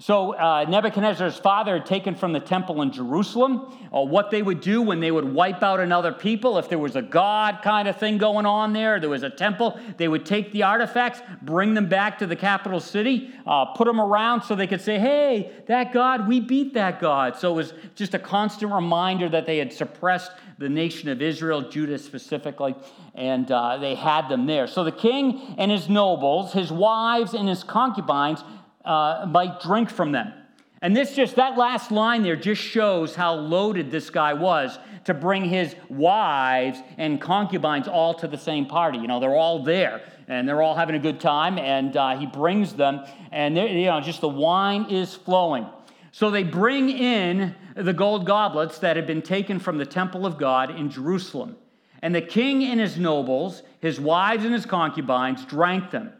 So 0.00 0.32
uh, 0.34 0.64
Nebuchadnezzar's 0.68 1.38
father 1.38 1.74
had 1.78 1.84
taken 1.84 2.14
from 2.14 2.32
the 2.32 2.38
temple 2.38 2.82
in 2.82 2.92
Jerusalem 2.92 3.76
uh, 3.92 4.00
what 4.02 4.30
they 4.30 4.42
would 4.42 4.60
do 4.60 4.80
when 4.80 5.00
they 5.00 5.10
would 5.10 5.24
wipe 5.24 5.60
out 5.64 5.80
another 5.80 6.12
people. 6.12 6.56
If 6.56 6.68
there 6.68 6.78
was 6.78 6.94
a 6.94 7.02
god 7.02 7.62
kind 7.64 7.88
of 7.88 7.96
thing 7.96 8.16
going 8.16 8.46
on 8.46 8.72
there, 8.72 9.00
there 9.00 9.10
was 9.10 9.24
a 9.24 9.30
temple, 9.30 9.76
they 9.96 10.06
would 10.06 10.24
take 10.24 10.52
the 10.52 10.62
artifacts, 10.62 11.20
bring 11.42 11.74
them 11.74 11.88
back 11.88 12.16
to 12.18 12.28
the 12.28 12.36
capital 12.36 12.78
city, 12.78 13.34
uh, 13.44 13.64
put 13.64 13.86
them 13.86 14.00
around 14.00 14.42
so 14.42 14.54
they 14.54 14.68
could 14.68 14.80
say, 14.80 15.00
hey, 15.00 15.50
that 15.66 15.92
god, 15.92 16.28
we 16.28 16.38
beat 16.38 16.74
that 16.74 17.00
god. 17.00 17.36
So 17.36 17.50
it 17.50 17.56
was 17.56 17.74
just 17.96 18.14
a 18.14 18.20
constant 18.20 18.72
reminder 18.72 19.28
that 19.30 19.46
they 19.46 19.58
had 19.58 19.72
suppressed 19.72 20.30
the 20.58 20.68
nation 20.68 21.08
of 21.08 21.20
Israel, 21.20 21.62
Judah 21.62 21.98
specifically, 21.98 22.76
and 23.16 23.50
uh, 23.50 23.78
they 23.78 23.96
had 23.96 24.28
them 24.28 24.46
there. 24.46 24.68
So 24.68 24.84
the 24.84 24.92
king 24.92 25.56
and 25.58 25.72
his 25.72 25.88
nobles, 25.88 26.52
his 26.52 26.70
wives 26.70 27.34
and 27.34 27.48
his 27.48 27.64
concubines, 27.64 28.44
uh, 28.88 29.26
might 29.28 29.60
drink 29.60 29.90
from 29.90 30.10
them. 30.10 30.32
And 30.80 30.96
this 30.96 31.14
just, 31.14 31.36
that 31.36 31.58
last 31.58 31.90
line 31.90 32.22
there 32.22 32.36
just 32.36 32.62
shows 32.62 33.14
how 33.14 33.34
loaded 33.34 33.90
this 33.90 34.10
guy 34.10 34.32
was 34.32 34.78
to 35.04 35.14
bring 35.14 35.44
his 35.44 35.74
wives 35.88 36.78
and 36.98 37.20
concubines 37.20 37.88
all 37.88 38.14
to 38.14 38.28
the 38.28 38.38
same 38.38 38.66
party. 38.66 38.98
You 38.98 39.08
know, 39.08 39.20
they're 39.20 39.36
all 39.36 39.62
there 39.62 40.02
and 40.28 40.48
they're 40.48 40.62
all 40.62 40.74
having 40.74 40.94
a 40.94 40.98
good 40.98 41.20
time, 41.20 41.58
and 41.58 41.96
uh, 41.96 42.16
he 42.18 42.26
brings 42.26 42.74
them, 42.74 43.00
and 43.32 43.56
you 43.56 43.86
know, 43.86 43.98
just 44.00 44.20
the 44.20 44.28
wine 44.28 44.84
is 44.90 45.14
flowing. 45.14 45.66
So 46.12 46.30
they 46.30 46.42
bring 46.42 46.90
in 46.90 47.54
the 47.74 47.94
gold 47.94 48.26
goblets 48.26 48.78
that 48.80 48.96
had 48.96 49.06
been 49.06 49.22
taken 49.22 49.58
from 49.58 49.78
the 49.78 49.86
temple 49.86 50.26
of 50.26 50.36
God 50.36 50.76
in 50.76 50.90
Jerusalem. 50.90 51.56
And 52.02 52.14
the 52.14 52.20
king 52.20 52.62
and 52.64 52.78
his 52.78 52.98
nobles, 52.98 53.62
his 53.80 53.98
wives 53.98 54.44
and 54.44 54.52
his 54.52 54.66
concubines, 54.66 55.44
drank 55.46 55.90
them. 55.90 56.12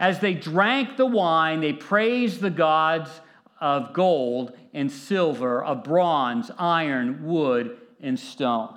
As 0.00 0.20
they 0.20 0.34
drank 0.34 0.96
the 0.96 1.06
wine, 1.06 1.60
they 1.60 1.72
praised 1.72 2.40
the 2.40 2.50
gods 2.50 3.10
of 3.60 3.92
gold 3.92 4.52
and 4.72 4.90
silver, 4.90 5.62
of 5.64 5.84
bronze, 5.84 6.50
iron, 6.58 7.24
wood, 7.24 7.78
and 8.00 8.18
stone. 8.18 8.76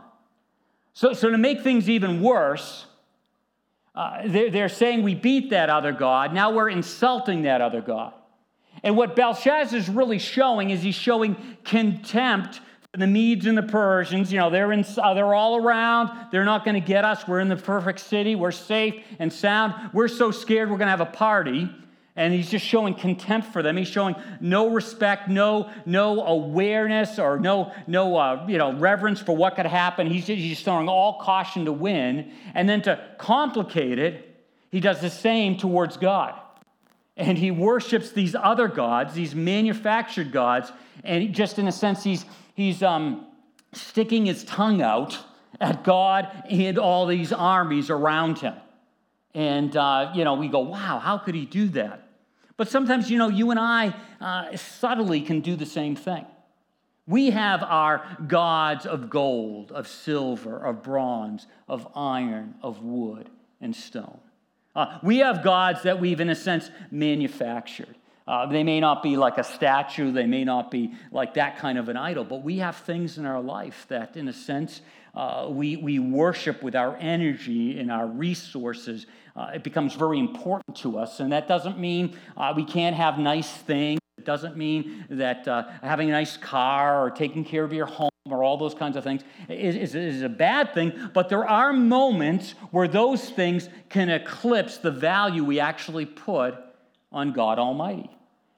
So, 0.93 1.13
so 1.13 1.29
to 1.29 1.37
make 1.37 1.61
things 1.61 1.89
even 1.89 2.21
worse, 2.21 2.85
uh, 3.95 4.21
they're, 4.27 4.51
they're 4.51 4.69
saying 4.69 5.03
we 5.03 5.15
beat 5.15 5.49
that 5.49 5.69
other 5.69 5.91
God. 5.91 6.33
Now 6.33 6.51
we're 6.51 6.69
insulting 6.69 7.43
that 7.43 7.61
other 7.61 7.81
God. 7.81 8.13
And 8.83 8.95
what 8.95 9.15
Belshazzar 9.15 9.77
is 9.77 9.89
really 9.89 10.19
showing 10.19 10.69
is 10.69 10.83
he's 10.83 10.95
showing 10.95 11.35
contempt 11.63 12.61
the 12.93 13.07
Medes 13.07 13.45
and 13.45 13.57
the 13.57 13.63
Persians, 13.63 14.31
you 14.31 14.39
know, 14.39 14.49
they're, 14.49 14.71
in, 14.71 14.85
uh, 14.97 15.13
they're 15.13 15.33
all 15.33 15.57
around. 15.57 16.09
They're 16.31 16.45
not 16.45 16.63
going 16.65 16.75
to 16.75 16.85
get 16.85 17.05
us. 17.05 17.27
We're 17.27 17.39
in 17.41 17.49
the 17.49 17.55
perfect 17.55 17.99
city. 17.99 18.35
We're 18.35 18.51
safe 18.51 18.95
and 19.19 19.31
sound. 19.31 19.91
We're 19.93 20.07
so 20.07 20.31
scared 20.31 20.69
we're 20.69 20.77
going 20.77 20.87
to 20.87 20.91
have 20.91 21.01
a 21.01 21.05
party. 21.05 21.69
And 22.15 22.33
he's 22.33 22.49
just 22.49 22.65
showing 22.65 22.95
contempt 22.95 23.53
for 23.53 23.61
them. 23.61 23.77
He's 23.77 23.87
showing 23.87 24.15
no 24.41 24.71
respect, 24.71 25.29
no, 25.29 25.69
no 25.85 26.25
awareness, 26.25 27.19
or 27.19 27.39
no, 27.39 27.71
no 27.85 28.15
uh, 28.15 28.45
you 28.47 28.57
know, 28.57 28.73
reverence 28.73 29.19
for 29.19 29.35
what 29.35 29.55
could 29.55 29.67
happen. 29.67 30.07
He's 30.07 30.25
just, 30.25 30.39
he's 30.39 30.59
throwing 30.61 30.89
all 30.89 31.19
caution 31.21 31.65
to 31.65 31.71
win. 31.71 32.31
And 32.55 32.67
then 32.67 32.81
to 32.83 32.99
complicate 33.19 33.99
it, 33.99 34.35
he 34.71 34.79
does 34.79 34.99
the 34.99 35.11
same 35.11 35.57
towards 35.57 35.97
God. 35.97 36.33
And 37.15 37.37
he 37.37 37.51
worships 37.51 38.11
these 38.11 38.33
other 38.33 38.67
gods, 38.67 39.13
these 39.13 39.35
manufactured 39.35 40.31
gods. 40.31 40.71
And 41.03 41.33
just 41.35 41.59
in 41.59 41.67
a 41.67 41.71
sense, 41.71 42.03
he's 42.03 42.25
he's 42.57 42.81
um, 42.81 43.25
sticking 43.71 44.25
his 44.25 44.43
tongue 44.43 44.81
out 44.81 45.17
at 45.61 45.83
God 45.83 46.27
and 46.49 46.77
all 46.77 47.05
these 47.05 47.31
armies 47.31 47.89
around 47.89 48.39
him. 48.39 48.55
And, 49.33 49.77
uh, 49.77 50.11
you 50.15 50.23
know, 50.23 50.33
we 50.33 50.47
go, 50.47 50.59
wow, 50.59 50.99
how 50.99 51.19
could 51.19 51.35
he 51.35 51.45
do 51.45 51.67
that? 51.69 52.09
But 52.57 52.67
sometimes, 52.67 53.11
you 53.11 53.19
know, 53.19 53.29
you 53.29 53.51
and 53.51 53.59
I 53.59 53.95
uh, 54.19 54.57
subtly 54.57 55.21
can 55.21 55.41
do 55.41 55.55
the 55.55 55.65
same 55.67 55.95
thing. 55.95 56.25
We 57.05 57.29
have 57.29 57.61
our 57.61 58.17
gods 58.27 58.87
of 58.87 59.09
gold, 59.09 59.71
of 59.71 59.87
silver, 59.87 60.57
of 60.57 60.81
bronze, 60.81 61.45
of 61.69 61.87
iron, 61.95 62.55
of 62.63 62.81
wood, 62.81 63.29
and 63.61 63.75
stone. 63.75 64.19
Uh, 64.75 64.97
we 65.03 65.19
have 65.19 65.43
gods 65.43 65.83
that 65.83 66.01
we've, 66.01 66.19
in 66.19 66.29
a 66.29 66.35
sense, 66.35 66.71
manufactured. 66.89 67.96
Uh, 68.27 68.45
they 68.45 68.63
may 68.63 68.79
not 68.79 69.01
be 69.01 69.15
like 69.15 69.37
a 69.37 69.43
statue, 69.43 70.11
they 70.11 70.25
may 70.25 70.43
not 70.43 70.69
be 70.69 70.93
like 71.11 71.35
that 71.35 71.57
kind 71.57 71.77
of 71.77 71.87
an 71.87 71.95
idol, 71.95 72.25
but 72.25 72.43
we 72.43 72.57
have 72.57 72.75
things 72.75 73.17
in 73.17 73.25
our 73.25 73.41
life 73.41 73.85
that, 73.87 74.17
in 74.17 74.27
a 74.27 74.33
sense, 74.33 74.81
uh, 75.15 75.47
we, 75.49 75.77
we 75.77 75.97
worship 75.97 76.61
with 76.61 76.75
our 76.75 76.95
energy 76.97 77.79
and 77.79 77.91
our 77.91 78.05
resources. 78.05 79.07
Uh, 79.35 79.51
it 79.55 79.63
becomes 79.63 79.95
very 79.95 80.19
important 80.19 80.75
to 80.75 80.99
us. 80.99 81.19
And 81.19 81.31
that 81.31 81.47
doesn't 81.47 81.79
mean 81.79 82.17
uh, 82.35 82.53
we 82.55 82.65
can't 82.65 82.95
have 82.95 83.17
nice 83.17 83.51
things. 83.51 83.99
It 84.17 84.25
doesn't 84.25 84.57
mean 84.57 85.05
that 85.09 85.47
uh, 85.47 85.69
having 85.81 86.09
a 86.09 86.11
nice 86.11 86.37
car 86.37 87.03
or 87.03 87.09
taking 87.09 87.45
care 87.45 87.63
of 87.63 87.71
your 87.71 87.85
home 87.85 88.09
or 88.29 88.43
all 88.43 88.57
those 88.57 88.75
kinds 88.75 88.97
of 88.97 89.03
things 89.03 89.21
is, 89.47 89.75
is, 89.75 89.95
is, 89.95 90.21
a 90.21 90.29
bad 90.29 90.73
thing, 90.73 90.91
but 91.13 91.29
there 91.29 91.47
are 91.47 91.71
moments 91.71 92.51
where 92.71 92.87
those 92.87 93.29
things 93.29 93.69
can 93.89 94.09
eclipse 94.09 94.79
the 94.79 94.91
value 94.91 95.45
we 95.45 95.61
actually 95.61 96.05
put 96.05 96.55
on 97.11 97.31
God 97.31 97.57
Almighty. 97.57 98.16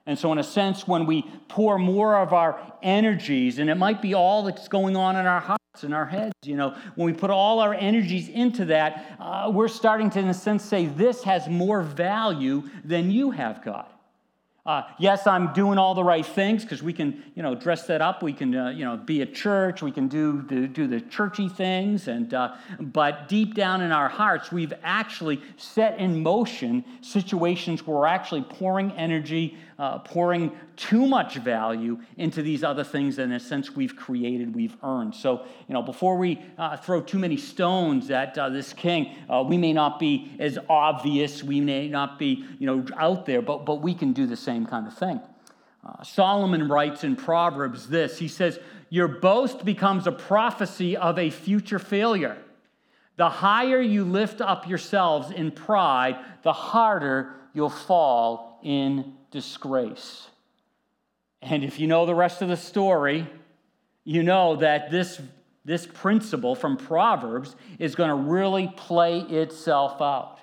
And 0.10 0.18
so, 0.18 0.32
in 0.32 0.40
a 0.40 0.44
sense, 0.44 0.88
when 0.88 1.06
we 1.06 1.22
pour 1.50 1.78
more 1.78 2.18
of 2.18 2.34
our 2.34 2.60
energies, 2.82 3.60
and 3.60 3.70
it 3.70 3.76
might 3.76 4.02
be 4.02 4.16
all 4.16 4.42
that's 4.42 4.68
going 4.68 4.98
on 4.98 5.16
in 5.16 5.28
our 5.28 5.40
hearts 5.40 5.84
and 5.84 5.94
our 5.94 6.08
heads, 6.08 6.34
you 6.44 6.56
know, 6.56 6.76
when 6.96 7.06
we 7.06 7.14
put 7.14 7.30
all 7.30 7.60
our 7.60 7.76
energies 7.76 8.28
into 8.28 8.66
that, 8.66 9.16
uh, 9.20 9.52
we're 9.54 9.68
starting 9.68 10.10
to, 10.10 10.18
in 10.18 10.28
a 10.28 10.34
sense, 10.34 10.66
say, 10.66 10.88
This 10.88 11.22
has 11.26 11.48
more 11.48 11.84
value 11.84 12.64
than 12.84 13.12
you 13.12 13.30
have, 13.30 13.64
God. 13.64 13.86
Uh, 14.66 14.84
yes, 14.98 15.26
I'm 15.26 15.54
doing 15.54 15.78
all 15.78 15.96
the 15.96 16.04
right 16.04 16.26
things 16.26 16.64
because 16.64 16.84
we 16.84 16.92
can, 16.92 17.24
you 17.34 17.42
know, 17.42 17.56
dress 17.56 17.88
that 17.88 18.02
up. 18.02 18.22
We 18.22 18.34
can, 18.34 18.56
uh, 18.56 18.70
you 18.70 18.86
know, 18.86 18.98
be 18.98 19.22
a 19.22 19.26
church. 19.26 19.82
We 19.82 19.92
can 19.92 20.08
do 20.08 20.42
the, 20.42 20.68
do 20.68 20.86
the 20.86 21.02
churchy 21.02 21.50
things, 21.50 22.08
and 22.08 22.34
uh, 22.34 22.56
but 22.80 23.28
deep 23.28 23.56
down 23.56 23.82
in 23.82 23.92
our 23.92 24.10
hearts, 24.10 24.52
we've 24.52 24.74
actually 24.84 25.42
set 25.58 25.98
in 25.98 26.22
motion 26.22 26.84
situations 27.02 27.88
where 27.88 27.98
we're 27.98 28.06
actually 28.06 28.42
pouring 28.42 28.92
energy, 28.92 29.58
uh, 29.80 29.98
pouring 30.00 30.52
too 30.76 31.08
much 31.08 31.36
value 31.36 31.98
into 32.18 32.42
these 32.42 32.64
other 32.66 32.84
things 32.84 33.16
that, 33.16 33.24
in 33.24 33.32
a 33.32 33.40
sense, 33.40 33.76
we've 33.76 33.96
created, 33.96 34.54
we've 34.54 34.76
earned. 34.84 35.16
So, 35.16 35.46
you 35.68 35.74
know, 35.74 35.82
before 35.82 36.18
we 36.18 36.42
uh, 36.58 36.76
throw 36.76 37.00
too 37.02 37.18
many 37.18 37.38
stones 37.38 38.12
at 38.12 38.38
uh, 38.38 38.50
this 38.50 38.74
king, 38.74 39.16
uh, 39.30 39.42
we 39.48 39.58
may 39.58 39.72
not 39.72 39.98
be 39.98 40.36
as 40.38 40.60
obvious, 40.68 41.42
we 41.44 41.62
may 41.62 41.88
not 41.88 42.20
be, 42.20 42.46
you 42.60 42.68
know, 42.68 42.86
out 42.98 43.26
there, 43.26 43.42
but, 43.42 43.66
but 43.66 43.76
we 43.76 43.94
can 43.94 44.12
do 44.12 44.28
the 44.28 44.36
same 44.36 44.66
kind 44.66 44.86
of 44.86 44.94
thing. 44.94 45.22
Uh, 45.86 46.04
Solomon 46.04 46.68
writes 46.68 47.06
in 47.06 47.16
Proverbs 47.16 47.88
this 47.88 48.20
he 48.20 48.28
says, 48.28 48.60
Your 48.90 49.08
boast 49.08 49.64
becomes 49.64 50.08
a 50.08 50.12
prophecy 50.12 50.98
of 50.98 51.18
a 51.18 51.30
future 51.30 51.80
failure. 51.80 52.38
The 53.16 53.30
higher 53.30 53.80
you 53.80 54.04
lift 54.04 54.42
up 54.42 54.68
yourselves 54.68 55.32
in 55.32 55.52
pride, 55.52 56.18
the 56.44 56.54
harder 56.54 57.34
you'll 57.54 57.70
fall 57.70 58.60
in 58.62 59.14
disgrace. 59.32 60.28
And 61.42 61.64
if 61.64 61.80
you 61.80 61.88
know 61.88 62.06
the 62.06 62.16
rest 62.16 62.42
of 62.42 62.50
the 62.50 62.58
story, 62.58 63.28
you 64.04 64.24
know 64.24 64.58
that 64.58 64.92
this, 64.92 65.22
this 65.66 65.86
principle 65.86 66.56
from 66.56 66.78
Proverbs 66.78 67.56
is 67.78 67.96
going 67.96 68.10
to 68.10 68.16
really 68.16 68.72
play 68.76 69.20
itself 69.20 70.02
out. 70.02 70.40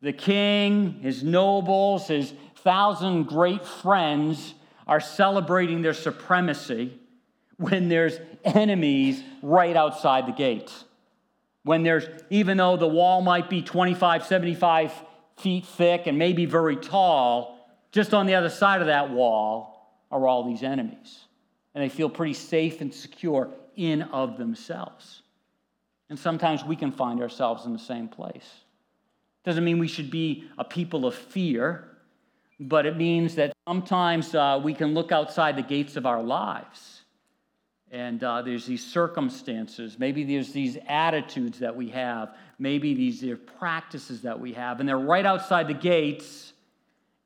The 0.00 0.12
king, 0.12 1.00
his 1.00 1.22
nobles, 1.22 2.08
his 2.08 2.32
thousand 2.56 3.24
great 3.24 3.64
friends 3.64 4.54
are 4.86 5.00
celebrating 5.00 5.82
their 5.82 5.94
supremacy 5.94 6.98
when 7.56 7.88
there's 7.88 8.18
enemies 8.44 9.22
right 9.42 9.76
outside 9.76 10.26
the 10.26 10.32
gates. 10.32 10.84
When 11.64 11.82
there's, 11.82 12.08
even 12.30 12.56
though 12.56 12.76
the 12.76 12.88
wall 12.88 13.20
might 13.20 13.50
be 13.50 13.60
25, 13.60 14.24
75 14.24 14.92
feet 15.36 15.66
thick 15.66 16.06
and 16.06 16.16
maybe 16.18 16.46
very 16.46 16.76
tall, 16.76 17.57
just 17.92 18.14
on 18.14 18.26
the 18.26 18.34
other 18.34 18.50
side 18.50 18.80
of 18.80 18.86
that 18.88 19.10
wall 19.10 20.02
are 20.10 20.26
all 20.26 20.44
these 20.44 20.62
enemies. 20.62 21.20
And 21.74 21.82
they 21.82 21.88
feel 21.88 22.08
pretty 22.08 22.34
safe 22.34 22.80
and 22.80 22.92
secure 22.92 23.50
in 23.76 24.02
of 24.02 24.36
themselves. 24.36 25.22
And 26.10 26.18
sometimes 26.18 26.64
we 26.64 26.76
can 26.76 26.90
find 26.90 27.20
ourselves 27.20 27.66
in 27.66 27.72
the 27.72 27.78
same 27.78 28.08
place. 28.08 28.48
Doesn't 29.44 29.64
mean 29.64 29.78
we 29.78 29.88
should 29.88 30.10
be 30.10 30.48
a 30.58 30.64
people 30.64 31.06
of 31.06 31.14
fear, 31.14 31.88
but 32.58 32.86
it 32.86 32.96
means 32.96 33.36
that 33.36 33.52
sometimes 33.66 34.34
uh, 34.34 34.60
we 34.62 34.74
can 34.74 34.94
look 34.94 35.12
outside 35.12 35.56
the 35.56 35.62
gates 35.62 35.96
of 35.96 36.06
our 36.06 36.22
lives. 36.22 37.02
And 37.90 38.22
uh, 38.22 38.42
there's 38.42 38.66
these 38.66 38.84
circumstances, 38.84 39.98
maybe 39.98 40.24
there's 40.24 40.52
these 40.52 40.76
attitudes 40.88 41.60
that 41.60 41.74
we 41.74 41.88
have, 41.90 42.34
maybe 42.58 42.92
these 42.92 43.24
practices 43.58 44.22
that 44.22 44.38
we 44.38 44.52
have, 44.52 44.80
and 44.80 44.88
they're 44.88 44.98
right 44.98 45.24
outside 45.24 45.68
the 45.68 45.74
gates, 45.74 46.52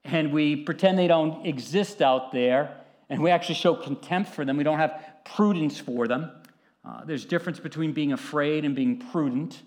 and 0.05 0.33
we 0.33 0.57
pretend 0.57 0.99
they 0.99 1.07
don't 1.07 1.47
exist 1.47 2.03
out 2.03 2.33
there, 2.33 2.77
and 3.09 3.23
we 3.23 3.31
actually 3.31 3.55
show 3.55 3.75
contempt 3.75 4.31
for 4.31 4.45
them. 4.45 4.57
We 4.57 4.65
don't 4.65 4.79
have 4.79 5.01
prudence 5.25 5.79
for 5.79 6.09
them. 6.09 6.31
Uh, 6.85 7.05
there's 7.05 7.25
difference 7.25 7.61
between 7.61 7.93
being 7.93 8.13
afraid 8.13 8.65
and 8.65 8.75
being 8.75 8.99
prudent. 8.99 9.63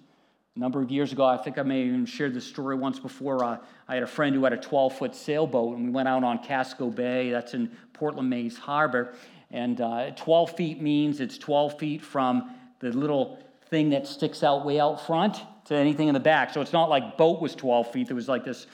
A 0.55 0.59
number 0.59 0.81
of 0.81 0.89
years 0.91 1.11
ago, 1.11 1.25
I 1.25 1.37
think 1.37 1.57
I 1.57 1.63
may 1.63 1.79
have 1.79 1.87
even 1.87 2.05
shared 2.05 2.33
this 2.33 2.45
story 2.45 2.75
once 2.75 2.99
before. 2.99 3.43
Uh, 3.43 3.57
I 3.87 3.95
had 3.95 4.03
a 4.03 4.07
friend 4.07 4.35
who 4.35 4.43
had 4.43 4.53
a 4.53 4.57
12 4.57 4.97
foot 4.97 5.15
sailboat, 5.15 5.77
and 5.77 5.85
we 5.85 5.91
went 5.91 6.07
out 6.07 6.23
on 6.23 6.43
Casco 6.43 6.89
Bay, 6.89 7.29
that's 7.29 7.53
in 7.53 7.71
Portland 7.93 8.29
Maine's 8.29 8.57
Harbor. 8.57 9.13
And 9.51 9.79
uh, 9.79 10.11
12 10.11 10.55
feet 10.55 10.81
means 10.81 11.19
it's 11.19 11.37
12 11.37 11.79
feet 11.79 12.01
from 12.01 12.51
the 12.79 12.91
little 12.91 13.39
thing 13.69 13.89
that 13.91 14.07
sticks 14.07 14.43
out 14.43 14.65
way 14.65 14.79
out 14.79 15.05
front 15.05 15.41
to 15.65 15.75
anything 15.75 16.07
in 16.07 16.13
the 16.13 16.19
back. 16.19 16.53
So 16.53 16.61
it's 16.61 16.73
not 16.73 16.89
like 16.89 17.17
boat 17.17 17.41
was 17.41 17.55
12 17.55 17.91
feet. 17.91 18.07
There 18.07 18.15
was 18.15 18.27
like 18.27 18.43
this 18.43 18.67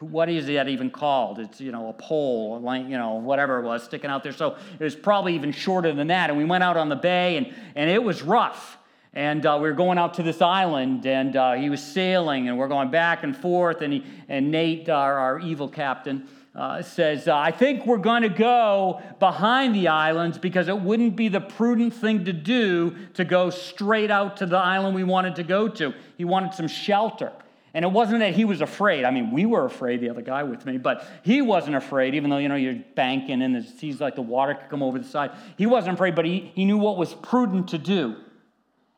what 0.00 0.28
is 0.28 0.46
that 0.46 0.68
even 0.68 0.90
called? 0.90 1.38
It's, 1.38 1.60
you 1.60 1.72
know, 1.72 1.88
a 1.88 1.92
pole, 1.92 2.60
like, 2.60 2.82
you 2.82 2.98
know, 2.98 3.14
whatever 3.14 3.58
it 3.58 3.62
was 3.62 3.82
sticking 3.82 4.10
out 4.10 4.22
there. 4.22 4.32
So 4.32 4.56
it 4.78 4.84
was 4.84 4.94
probably 4.94 5.34
even 5.34 5.52
shorter 5.52 5.92
than 5.92 6.08
that. 6.08 6.28
And 6.28 6.38
we 6.38 6.44
went 6.44 6.62
out 6.64 6.76
on 6.76 6.88
the 6.88 6.96
bay, 6.96 7.36
and, 7.36 7.54
and 7.74 7.88
it 7.90 8.02
was 8.02 8.22
rough. 8.22 8.78
And 9.14 9.46
uh, 9.46 9.58
we 9.60 9.68
were 9.68 9.74
going 9.74 9.96
out 9.96 10.14
to 10.14 10.22
this 10.22 10.42
island, 10.42 11.06
and 11.06 11.34
uh, 11.34 11.54
he 11.54 11.70
was 11.70 11.82
sailing, 11.82 12.48
and 12.48 12.58
we're 12.58 12.68
going 12.68 12.90
back 12.90 13.22
and 13.22 13.34
forth. 13.34 13.80
And, 13.80 13.92
he, 13.92 14.04
and 14.28 14.50
Nate, 14.50 14.90
our, 14.90 15.18
our 15.18 15.40
evil 15.40 15.68
captain, 15.68 16.28
uh, 16.54 16.82
says, 16.82 17.28
uh, 17.28 17.36
I 17.36 17.50
think 17.50 17.86
we're 17.86 17.96
going 17.96 18.22
to 18.22 18.28
go 18.28 19.00
behind 19.18 19.74
the 19.74 19.88
islands 19.88 20.36
because 20.36 20.68
it 20.68 20.78
wouldn't 20.78 21.16
be 21.16 21.28
the 21.28 21.40
prudent 21.40 21.94
thing 21.94 22.24
to 22.26 22.32
do 22.32 22.96
to 23.14 23.24
go 23.24 23.50
straight 23.50 24.10
out 24.10 24.38
to 24.38 24.46
the 24.46 24.56
island 24.56 24.94
we 24.94 25.04
wanted 25.04 25.36
to 25.36 25.42
go 25.42 25.68
to. 25.68 25.94
He 26.16 26.24
wanted 26.24 26.54
some 26.54 26.68
shelter. 26.68 27.32
And 27.76 27.84
it 27.84 27.88
wasn't 27.88 28.20
that 28.20 28.32
he 28.32 28.46
was 28.46 28.62
afraid. 28.62 29.04
I 29.04 29.10
mean, 29.10 29.32
we 29.32 29.44
were 29.44 29.66
afraid, 29.66 30.00
the 30.00 30.08
other 30.08 30.22
guy 30.22 30.44
with 30.44 30.64
me, 30.64 30.78
but 30.78 31.06
he 31.22 31.42
wasn't 31.42 31.76
afraid, 31.76 32.14
even 32.14 32.30
though, 32.30 32.38
you 32.38 32.48
know, 32.48 32.54
you're 32.54 32.82
banking 32.94 33.42
and 33.42 33.54
it 33.54 33.68
seems 33.68 34.00
like 34.00 34.14
the 34.14 34.22
water 34.22 34.54
could 34.54 34.70
come 34.70 34.82
over 34.82 34.98
the 34.98 35.04
side. 35.04 35.32
He 35.58 35.66
wasn't 35.66 35.92
afraid, 35.92 36.14
but 36.14 36.24
he, 36.24 36.50
he 36.54 36.64
knew 36.64 36.78
what 36.78 36.96
was 36.96 37.12
prudent 37.12 37.68
to 37.68 37.78
do. 37.78 38.16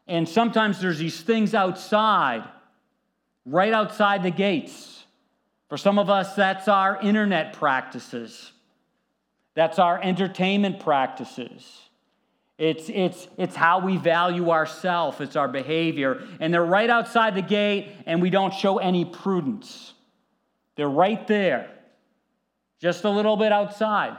And 0.07 0.29
sometimes 0.29 0.81
there's 0.81 1.01
these 1.01 1.21
things 1.21 1.55
outside, 1.55 2.45
right 3.45 3.73
outside 3.73 4.23
the 4.23 4.31
gates. 4.31 5.05
For 5.69 5.77
some 5.77 5.99
of 5.99 6.09
us, 6.09 6.37
that's 6.37 6.69
our 6.69 7.01
internet 7.01 7.55
practices, 7.55 8.53
that's 9.55 9.81
our 9.81 10.01
entertainment 10.01 10.79
practices. 10.79 11.88
It's, 12.59 12.89
it's, 12.89 13.29
it's 13.37 13.55
how 13.55 13.79
we 13.79 13.97
value 13.97 14.51
ourselves, 14.51 15.21
it's 15.21 15.37
our 15.37 15.47
behavior. 15.47 16.27
And 16.41 16.53
they're 16.53 16.65
right 16.65 16.91
outside 16.91 17.37
the 17.37 17.43
gate, 17.43 17.93
and 18.05 18.21
we 18.21 18.31
don't 18.31 18.53
show 18.53 18.79
any 18.79 19.05
prudence. 19.05 19.95
They're 20.75 20.89
right 20.89 21.25
there, 21.29 21.71
just 22.81 23.05
a 23.05 23.11
little 23.11 23.37
bit 23.37 23.53
outside. 23.53 24.19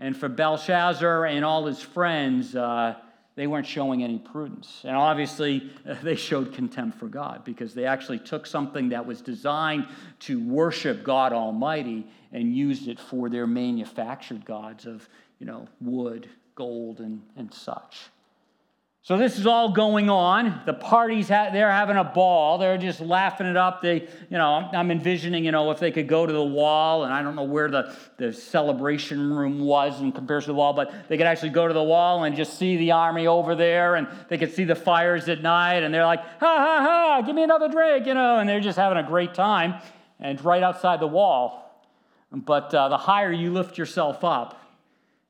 And 0.00 0.16
for 0.16 0.30
Belshazzar 0.30 1.26
and 1.26 1.44
all 1.44 1.66
his 1.66 1.80
friends, 1.80 2.56
uh, 2.56 2.94
they 3.34 3.46
weren't 3.46 3.66
showing 3.66 4.02
any 4.02 4.18
prudence. 4.18 4.80
And 4.84 4.96
obviously, 4.96 5.70
they 6.02 6.16
showed 6.16 6.54
contempt 6.54 6.98
for 6.98 7.06
God 7.06 7.44
because 7.44 7.74
they 7.74 7.84
actually 7.84 8.18
took 8.18 8.46
something 8.46 8.88
that 8.90 9.04
was 9.04 9.20
designed 9.20 9.88
to 10.20 10.42
worship 10.42 11.04
God 11.04 11.34
Almighty 11.34 12.06
and 12.32 12.56
used 12.56 12.88
it 12.88 12.98
for 12.98 13.28
their 13.28 13.46
manufactured 13.46 14.46
gods 14.46 14.86
of, 14.86 15.06
you 15.38 15.44
know, 15.44 15.68
wood 15.82 16.30
gold 16.56 16.98
and, 16.98 17.22
and 17.36 17.54
such. 17.54 18.08
So 19.02 19.16
this 19.16 19.38
is 19.38 19.46
all 19.46 19.70
going 19.70 20.10
on. 20.10 20.62
The 20.66 20.72
parties, 20.72 21.28
ha- 21.28 21.50
they're 21.52 21.70
having 21.70 21.96
a 21.96 22.02
ball. 22.02 22.58
They're 22.58 22.76
just 22.76 23.00
laughing 23.00 23.46
it 23.46 23.56
up. 23.56 23.80
They, 23.80 24.00
you 24.00 24.36
know, 24.36 24.68
I'm 24.72 24.90
envisioning, 24.90 25.44
you 25.44 25.52
know, 25.52 25.70
if 25.70 25.78
they 25.78 25.92
could 25.92 26.08
go 26.08 26.26
to 26.26 26.32
the 26.32 26.42
wall, 26.42 27.04
and 27.04 27.14
I 27.14 27.22
don't 27.22 27.36
know 27.36 27.44
where 27.44 27.70
the, 27.70 27.96
the 28.16 28.32
celebration 28.32 29.32
room 29.32 29.60
was 29.60 30.00
in 30.00 30.10
comparison 30.10 30.48
to 30.48 30.52
the 30.54 30.58
wall, 30.58 30.72
but 30.72 30.92
they 31.08 31.16
could 31.16 31.28
actually 31.28 31.50
go 31.50 31.68
to 31.68 31.72
the 31.72 31.84
wall 31.84 32.24
and 32.24 32.34
just 32.34 32.58
see 32.58 32.76
the 32.78 32.90
army 32.90 33.28
over 33.28 33.54
there, 33.54 33.94
and 33.94 34.08
they 34.28 34.38
could 34.38 34.52
see 34.52 34.64
the 34.64 34.74
fires 34.74 35.28
at 35.28 35.40
night, 35.40 35.84
and 35.84 35.94
they're 35.94 36.04
like, 36.04 36.24
ha 36.24 36.36
ha 36.40 36.80
ha, 36.82 37.22
give 37.24 37.36
me 37.36 37.44
another 37.44 37.68
drink, 37.68 38.06
you 38.06 38.14
know, 38.14 38.38
and 38.40 38.48
they're 38.48 38.58
just 38.58 38.76
having 38.76 38.98
a 38.98 39.06
great 39.06 39.34
time, 39.34 39.80
and 40.18 40.44
right 40.44 40.64
outside 40.64 40.98
the 40.98 41.06
wall. 41.06 41.80
But 42.32 42.74
uh, 42.74 42.88
the 42.88 42.98
higher 42.98 43.30
you 43.30 43.52
lift 43.52 43.78
yourself 43.78 44.24
up, 44.24 44.60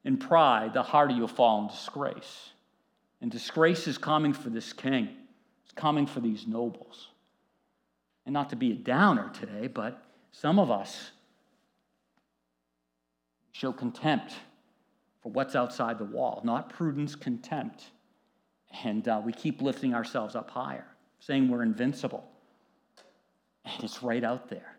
in 0.06 0.16
pride, 0.16 0.72
the 0.72 0.84
harder 0.84 1.12
you'll 1.12 1.26
fall 1.26 1.60
in 1.62 1.66
disgrace. 1.66 2.50
And 3.20 3.28
disgrace 3.28 3.88
is 3.88 3.98
coming 3.98 4.32
for 4.32 4.50
this 4.50 4.72
king, 4.72 5.08
it's 5.64 5.72
coming 5.74 6.06
for 6.06 6.20
these 6.20 6.46
nobles. 6.46 7.08
And 8.24 8.32
not 8.32 8.50
to 8.50 8.56
be 8.56 8.70
a 8.72 8.76
downer 8.76 9.30
today, 9.30 9.66
but 9.66 10.02
some 10.30 10.58
of 10.58 10.70
us 10.70 11.10
show 13.50 13.72
contempt 13.72 14.32
for 15.22 15.32
what's 15.32 15.56
outside 15.56 15.98
the 15.98 16.04
wall, 16.04 16.40
not 16.44 16.70
prudence, 16.70 17.16
contempt. 17.16 17.84
And 18.84 19.06
uh, 19.08 19.20
we 19.24 19.32
keep 19.32 19.60
lifting 19.60 19.92
ourselves 19.92 20.36
up 20.36 20.50
higher, 20.50 20.86
saying 21.18 21.48
we're 21.48 21.62
invincible. 21.62 22.28
And 23.64 23.82
it's 23.82 24.02
right 24.04 24.22
out 24.22 24.48
there. 24.50 24.76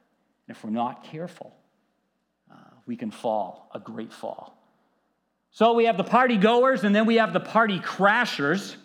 And 0.47 0.55
if 0.55 0.63
we're 0.63 0.69
not 0.69 1.03
careful, 1.03 1.53
uh, 2.49 2.55
we 2.85 2.95
can 2.95 3.11
fall 3.11 3.69
a 3.73 3.79
great 3.79 4.13
fall. 4.13 4.56
So 5.57 5.73
we 5.73 5.85
have 5.85 5.97
the 5.97 6.03
party 6.03 6.37
goers 6.37 6.83
and 6.83 6.95
then 6.95 7.07
we 7.07 7.15
have 7.15 7.33
the 7.33 7.39
party 7.39 7.79
crashers, 7.79 8.75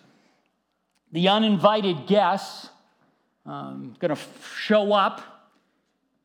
the 1.11 1.27
uninvited 1.27 2.07
guests 2.07 2.67
um, 3.45 3.95
going 3.99 4.15
to 4.15 4.19
show 4.57 4.91
up. 4.91 5.21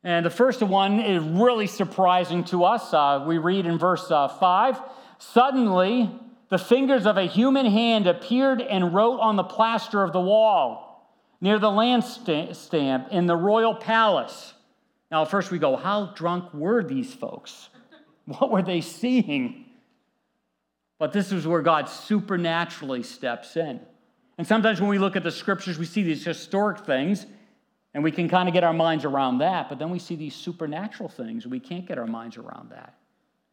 And 0.03 0.25
the 0.25 0.31
first 0.31 0.63
one 0.63 1.01
is 1.01 1.21
really 1.21 1.67
surprising 1.67 2.43
to 2.45 2.63
us. 2.63 2.91
Uh, 2.91 3.23
we 3.27 3.37
read 3.37 3.67
in 3.67 3.77
verse 3.77 4.09
uh, 4.09 4.27
5 4.27 4.81
Suddenly, 5.19 6.09
the 6.49 6.57
fingers 6.57 7.05
of 7.05 7.17
a 7.17 7.27
human 7.27 7.67
hand 7.67 8.07
appeared 8.07 8.59
and 8.59 8.91
wrote 8.91 9.19
on 9.19 9.35
the 9.35 9.43
plaster 9.43 10.03
of 10.03 10.13
the 10.13 10.19
wall 10.19 11.13
near 11.41 11.59
the 11.59 11.69
land 11.69 12.01
lampstand 12.01 13.11
in 13.11 13.27
the 13.27 13.35
royal 13.35 13.75
palace. 13.75 14.55
Now, 15.11 15.25
first 15.25 15.51
we 15.51 15.59
go, 15.59 15.75
How 15.75 16.07
drunk 16.15 16.51
were 16.55 16.83
these 16.83 17.13
folks? 17.13 17.69
What 18.25 18.49
were 18.49 18.63
they 18.63 18.81
seeing? 18.81 19.68
But 20.99 21.13
this 21.13 21.31
is 21.31 21.47
where 21.47 21.61
God 21.61 21.89
supernaturally 21.89 23.03
steps 23.03 23.55
in. 23.55 23.79
And 24.37 24.45
sometimes 24.45 24.79
when 24.79 24.89
we 24.89 24.99
look 24.99 25.15
at 25.15 25.23
the 25.23 25.31
scriptures, 25.31 25.79
we 25.79 25.85
see 25.85 26.03
these 26.03 26.23
historic 26.23 26.85
things, 26.85 27.25
and 27.93 28.03
we 28.03 28.11
can 28.11 28.29
kind 28.29 28.47
of 28.47 28.53
get 28.53 28.63
our 28.63 28.73
minds 28.73 29.05
around 29.05 29.39
that. 29.39 29.69
But 29.69 29.79
then 29.79 29.89
we 29.89 29.99
see 29.99 30.15
these 30.15 30.35
supernatural 30.35 31.09
things, 31.09 31.43
and 31.45 31.51
we 31.51 31.59
can't 31.59 31.87
get 31.87 31.97
our 31.97 32.05
minds 32.05 32.37
around 32.37 32.69
that. 32.69 32.95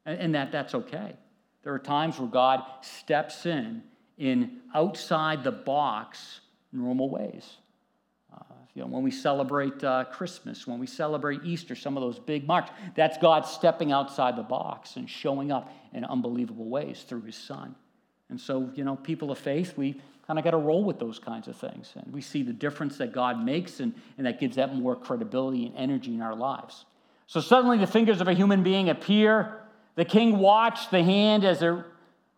And, 0.04 0.34
that 0.34 0.52
that's 0.52 0.74
okay. 0.74 1.16
There 1.62 1.72
are 1.72 1.80
times 1.80 2.18
where 2.18 2.28
God 2.28 2.62
steps 2.82 3.46
in 3.46 3.82
in 4.18 4.58
outside 4.74 5.42
the 5.42 5.50
box 5.50 6.40
normal 6.72 7.10
ways. 7.10 7.56
You 8.76 8.82
know, 8.82 8.88
when 8.88 9.02
we 9.02 9.10
celebrate 9.10 9.82
uh, 9.82 10.04
Christmas, 10.04 10.66
when 10.66 10.78
we 10.78 10.86
celebrate 10.86 11.42
Easter, 11.44 11.74
some 11.74 11.96
of 11.96 12.02
those 12.02 12.18
big 12.18 12.46
marks, 12.46 12.70
that's 12.94 13.16
God 13.16 13.46
stepping 13.46 13.90
outside 13.90 14.36
the 14.36 14.42
box 14.42 14.96
and 14.96 15.08
showing 15.08 15.50
up 15.50 15.72
in 15.94 16.04
unbelievable 16.04 16.68
ways 16.68 17.02
through 17.08 17.22
his 17.22 17.36
son. 17.36 17.74
And 18.28 18.38
so, 18.38 18.70
you 18.74 18.84
know, 18.84 18.94
people 18.94 19.30
of 19.30 19.38
faith, 19.38 19.78
we 19.78 19.98
kind 20.26 20.38
of 20.38 20.44
got 20.44 20.50
to 20.50 20.58
roll 20.58 20.84
with 20.84 20.98
those 20.98 21.18
kinds 21.18 21.48
of 21.48 21.56
things. 21.56 21.94
And 21.94 22.12
we 22.12 22.20
see 22.20 22.42
the 22.42 22.52
difference 22.52 22.98
that 22.98 23.12
God 23.14 23.42
makes, 23.42 23.80
and, 23.80 23.94
and 24.18 24.26
that 24.26 24.38
gives 24.38 24.56
that 24.56 24.74
more 24.74 24.94
credibility 24.94 25.64
and 25.64 25.74
energy 25.74 26.12
in 26.12 26.20
our 26.20 26.34
lives. 26.34 26.84
So 27.28 27.40
suddenly 27.40 27.78
the 27.78 27.86
fingers 27.86 28.20
of 28.20 28.28
a 28.28 28.34
human 28.34 28.62
being 28.62 28.90
appear. 28.90 29.62
The 29.94 30.04
king 30.04 30.38
watched 30.38 30.90
the 30.90 31.02
hand 31.02 31.46
as 31.46 31.62
it 31.62 31.74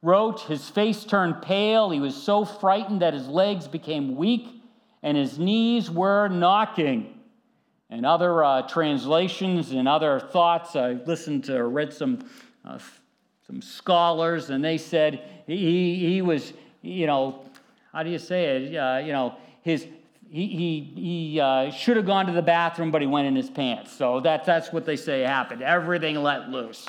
wrote. 0.02 0.42
His 0.42 0.68
face 0.68 1.02
turned 1.02 1.42
pale. 1.42 1.90
He 1.90 1.98
was 1.98 2.14
so 2.14 2.44
frightened 2.44 3.02
that 3.02 3.12
his 3.12 3.26
legs 3.26 3.66
became 3.66 4.14
weak 4.14 4.57
and 5.02 5.16
his 5.16 5.38
knees 5.38 5.90
were 5.90 6.28
knocking. 6.28 7.14
And 7.90 8.04
other 8.04 8.44
uh, 8.44 8.62
translations 8.68 9.72
and 9.72 9.88
other 9.88 10.20
thoughts, 10.20 10.76
I 10.76 10.92
listened 10.92 11.44
to, 11.44 11.64
read 11.64 11.92
some 11.92 12.28
uh, 12.64 12.78
some 13.46 13.62
scholars, 13.62 14.50
and 14.50 14.62
they 14.62 14.76
said 14.76 15.22
he, 15.46 15.94
he 15.96 16.20
was, 16.20 16.52
you 16.82 17.06
know, 17.06 17.46
how 17.94 18.02
do 18.02 18.10
you 18.10 18.18
say 18.18 18.56
it? 18.56 18.76
Uh, 18.76 18.98
you 18.98 19.12
know, 19.12 19.36
his 19.62 19.86
he, 20.30 20.46
he, 20.46 20.92
he 20.94 21.40
uh, 21.40 21.70
should 21.70 21.96
have 21.96 22.04
gone 22.04 22.26
to 22.26 22.32
the 22.32 22.42
bathroom, 22.42 22.90
but 22.90 23.00
he 23.00 23.06
went 23.06 23.26
in 23.26 23.34
his 23.34 23.48
pants. 23.48 23.92
So 23.92 24.20
that, 24.20 24.44
that's 24.44 24.72
what 24.72 24.84
they 24.84 24.96
say 24.96 25.22
happened. 25.22 25.62
Everything 25.62 26.16
let 26.22 26.50
loose. 26.50 26.86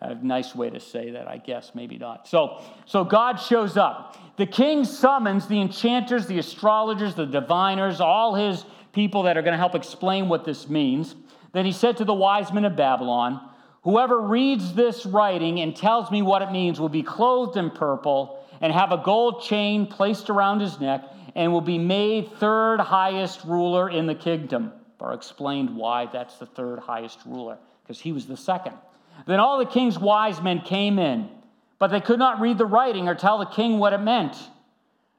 A 0.00 0.14
nice 0.14 0.54
way 0.54 0.70
to 0.70 0.80
say 0.80 1.10
that, 1.12 1.28
I 1.28 1.38
guess, 1.38 1.72
maybe 1.74 1.98
not. 1.98 2.26
So, 2.26 2.62
so 2.84 3.04
God 3.04 3.36
shows 3.36 3.76
up. 3.76 4.18
The 4.36 4.46
king 4.46 4.84
summons 4.84 5.46
the 5.46 5.60
enchanters, 5.60 6.26
the 6.26 6.38
astrologers, 6.38 7.14
the 7.14 7.26
diviners, 7.26 8.00
all 8.00 8.34
his 8.34 8.64
people 8.92 9.22
that 9.24 9.36
are 9.36 9.42
going 9.42 9.52
to 9.52 9.58
help 9.58 9.74
explain 9.74 10.28
what 10.28 10.44
this 10.44 10.68
means. 10.68 11.14
Then 11.52 11.64
he 11.64 11.72
said 11.72 11.96
to 11.98 12.04
the 12.04 12.14
wise 12.14 12.52
men 12.52 12.64
of 12.64 12.74
Babylon, 12.74 13.40
Whoever 13.82 14.18
reads 14.18 14.72
this 14.72 15.04
writing 15.04 15.60
and 15.60 15.76
tells 15.76 16.10
me 16.10 16.22
what 16.22 16.42
it 16.42 16.50
means 16.50 16.80
will 16.80 16.88
be 16.88 17.02
clothed 17.02 17.56
in 17.56 17.70
purple 17.70 18.42
and 18.60 18.72
have 18.72 18.92
a 18.92 18.96
gold 18.96 19.42
chain 19.42 19.86
placed 19.86 20.30
around 20.30 20.60
his 20.60 20.80
neck 20.80 21.04
and 21.34 21.52
will 21.52 21.60
be 21.60 21.78
made 21.78 22.32
third 22.38 22.80
highest 22.80 23.44
ruler 23.44 23.90
in 23.90 24.06
the 24.06 24.14
kingdom. 24.14 24.72
Or 24.98 25.12
explained 25.12 25.76
why 25.76 26.06
that's 26.06 26.38
the 26.38 26.46
third 26.46 26.78
highest 26.78 27.18
ruler, 27.26 27.58
because 27.82 28.00
he 28.00 28.12
was 28.12 28.24
the 28.24 28.38
second. 28.38 28.74
Then 29.26 29.40
all 29.40 29.58
the 29.58 29.66
king's 29.66 29.98
wise 29.98 30.40
men 30.40 30.60
came 30.60 30.98
in, 30.98 31.28
but 31.78 31.88
they 31.88 32.00
could 32.00 32.18
not 32.18 32.40
read 32.40 32.58
the 32.58 32.66
writing 32.66 33.08
or 33.08 33.14
tell 33.14 33.38
the 33.38 33.46
king 33.46 33.78
what 33.78 33.92
it 33.92 33.98
meant. 33.98 34.36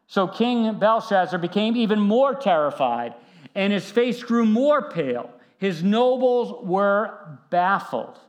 So 0.07 0.27
King 0.27 0.77
Belshazzar 0.77 1.39
became 1.39 1.75
even 1.75 1.99
more 1.99 2.35
terrified, 2.35 3.15
and 3.55 3.73
his 3.73 3.89
face 3.89 4.21
grew 4.21 4.45
more 4.45 4.89
pale. 4.89 5.31
His 5.57 5.83
nobles 5.83 6.63
were 6.65 7.39
baffled. 7.49 8.19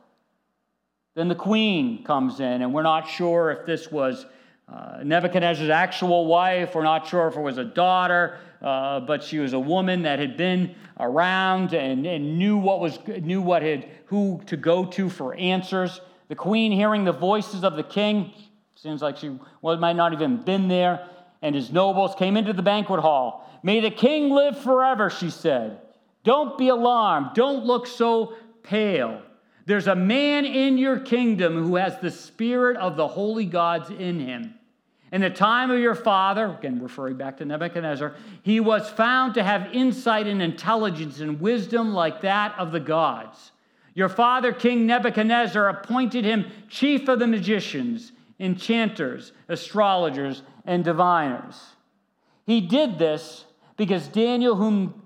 Then 1.13 1.27
the 1.27 1.35
queen 1.35 2.03
comes 2.03 2.39
in, 2.39 2.61
and 2.61 2.73
we're 2.73 2.83
not 2.83 3.07
sure 3.07 3.51
if 3.51 3.65
this 3.65 3.91
was 3.91 4.25
uh, 4.71 4.99
Nebuchadnezzar's 5.03 5.69
actual 5.69 6.25
wife. 6.25 6.75
We're 6.75 6.83
not 6.83 7.07
sure 7.07 7.27
if 7.27 7.35
it 7.35 7.41
was 7.41 7.57
a 7.57 7.63
daughter, 7.63 8.37
uh, 8.61 8.99
but 9.01 9.23
she 9.23 9.39
was 9.39 9.53
a 9.53 9.59
woman 9.59 10.03
that 10.03 10.19
had 10.19 10.37
been 10.37 10.75
around 10.99 11.73
and, 11.73 12.05
and 12.05 12.37
knew 12.37 12.57
what 12.57 12.79
was 12.79 12.99
knew 13.07 13.41
what 13.41 13.61
had 13.61 13.87
who 14.05 14.41
to 14.47 14.57
go 14.57 14.85
to 14.85 15.09
for 15.09 15.35
answers. 15.35 16.01
The 16.27 16.35
queen, 16.35 16.71
hearing 16.71 17.05
the 17.05 17.13
voices 17.13 17.63
of 17.63 17.75
the 17.75 17.83
king, 17.83 18.33
seems 18.75 19.01
like 19.01 19.17
she 19.17 19.37
well, 19.61 19.77
might 19.77 19.95
not 19.95 20.13
even 20.13 20.37
been 20.37 20.67
there, 20.67 21.07
and 21.41 21.55
his 21.55 21.71
nobles 21.71 22.15
came 22.15 22.35
into 22.35 22.53
the 22.53 22.63
banquet 22.63 22.99
hall. 22.99 23.49
May 23.63 23.79
the 23.79 23.91
king 23.91 24.31
live 24.31 24.57
forever, 24.59 25.09
she 25.09 25.29
said. 25.29 25.81
Don't 26.23 26.57
be 26.57 26.69
alarmed. 26.69 27.31
Don't 27.33 27.65
look 27.65 27.87
so 27.87 28.33
pale. 28.63 29.21
There's 29.65 29.87
a 29.87 29.95
man 29.95 30.45
in 30.45 30.77
your 30.77 30.99
kingdom 30.99 31.61
who 31.61 31.75
has 31.75 31.99
the 31.99 32.11
spirit 32.11 32.77
of 32.77 32.95
the 32.95 33.07
holy 33.07 33.45
gods 33.45 33.89
in 33.89 34.19
him. 34.19 34.56
In 35.11 35.21
the 35.21 35.29
time 35.29 35.71
of 35.71 35.79
your 35.79 35.95
father, 35.95 36.47
again 36.47 36.81
referring 36.81 37.15
back 37.15 37.37
to 37.37 37.45
Nebuchadnezzar, 37.45 38.15
he 38.41 38.59
was 38.59 38.89
found 38.89 39.33
to 39.35 39.43
have 39.43 39.73
insight 39.73 40.27
and 40.27 40.41
intelligence 40.41 41.21
and 41.21 41.39
wisdom 41.39 41.93
like 41.93 42.21
that 42.21 42.53
of 42.57 42.71
the 42.71 42.79
gods. 42.79 43.51
Your 43.93 44.09
father, 44.09 44.51
King 44.51 44.85
Nebuchadnezzar, 44.85 45.69
appointed 45.69 46.25
him 46.25 46.45
chief 46.69 47.07
of 47.07 47.19
the 47.19 47.27
magicians, 47.27 48.11
enchanters, 48.39 49.31
astrologers, 49.47 50.43
and 50.65 50.83
diviners. 50.83 51.55
He 52.45 52.61
did 52.61 52.99
this 52.99 53.45
because 53.77 54.07
Daniel, 54.07 54.55
whom 54.55 55.01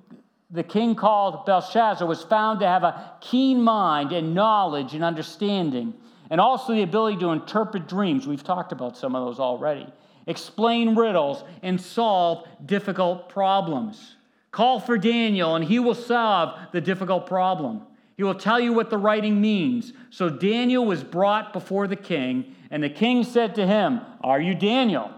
the 0.49 0.63
king 0.63 0.95
called 0.95 1.45
Belteshazzar 1.45 2.05
was 2.07 2.23
found 2.23 2.59
to 2.59 2.67
have 2.67 2.83
a 2.83 3.13
keen 3.21 3.61
mind 3.61 4.11
and 4.11 4.33
knowledge 4.33 4.93
and 4.93 5.03
understanding, 5.03 5.93
and 6.31 6.41
also 6.41 6.73
the 6.73 6.81
ability 6.81 7.17
to 7.17 7.29
interpret 7.29 7.87
dreams. 7.87 8.25
We've 8.25 8.43
talked 8.43 8.71
about 8.71 8.97
some 8.97 9.15
of 9.15 9.23
those 9.23 9.39
already. 9.39 9.85
Explain 10.25 10.95
riddles 10.95 11.43
and 11.61 11.79
solve 11.79 12.47
difficult 12.65 13.27
problems. 13.29 14.15
Call 14.49 14.79
for 14.79 14.97
Daniel, 14.97 15.55
and 15.55 15.63
he 15.63 15.77
will 15.77 15.93
solve 15.93 16.57
the 16.71 16.81
difficult 16.81 17.27
problem. 17.27 17.81
He 18.15 18.23
will 18.23 18.35
tell 18.35 18.59
you 18.59 18.71
what 18.71 18.89
the 18.89 18.97
writing 18.97 19.41
means. 19.41 19.93
So 20.09 20.29
Daniel 20.29 20.85
was 20.85 21.03
brought 21.03 21.51
before 21.51 21.87
the 21.87 21.95
king, 21.95 22.55
and 22.69 22.81
the 22.81 22.89
king 22.89 23.23
said 23.23 23.55
to 23.55 23.67
him, 23.67 23.99
Are 24.21 24.39
you 24.39 24.55
Daniel? 24.55 25.11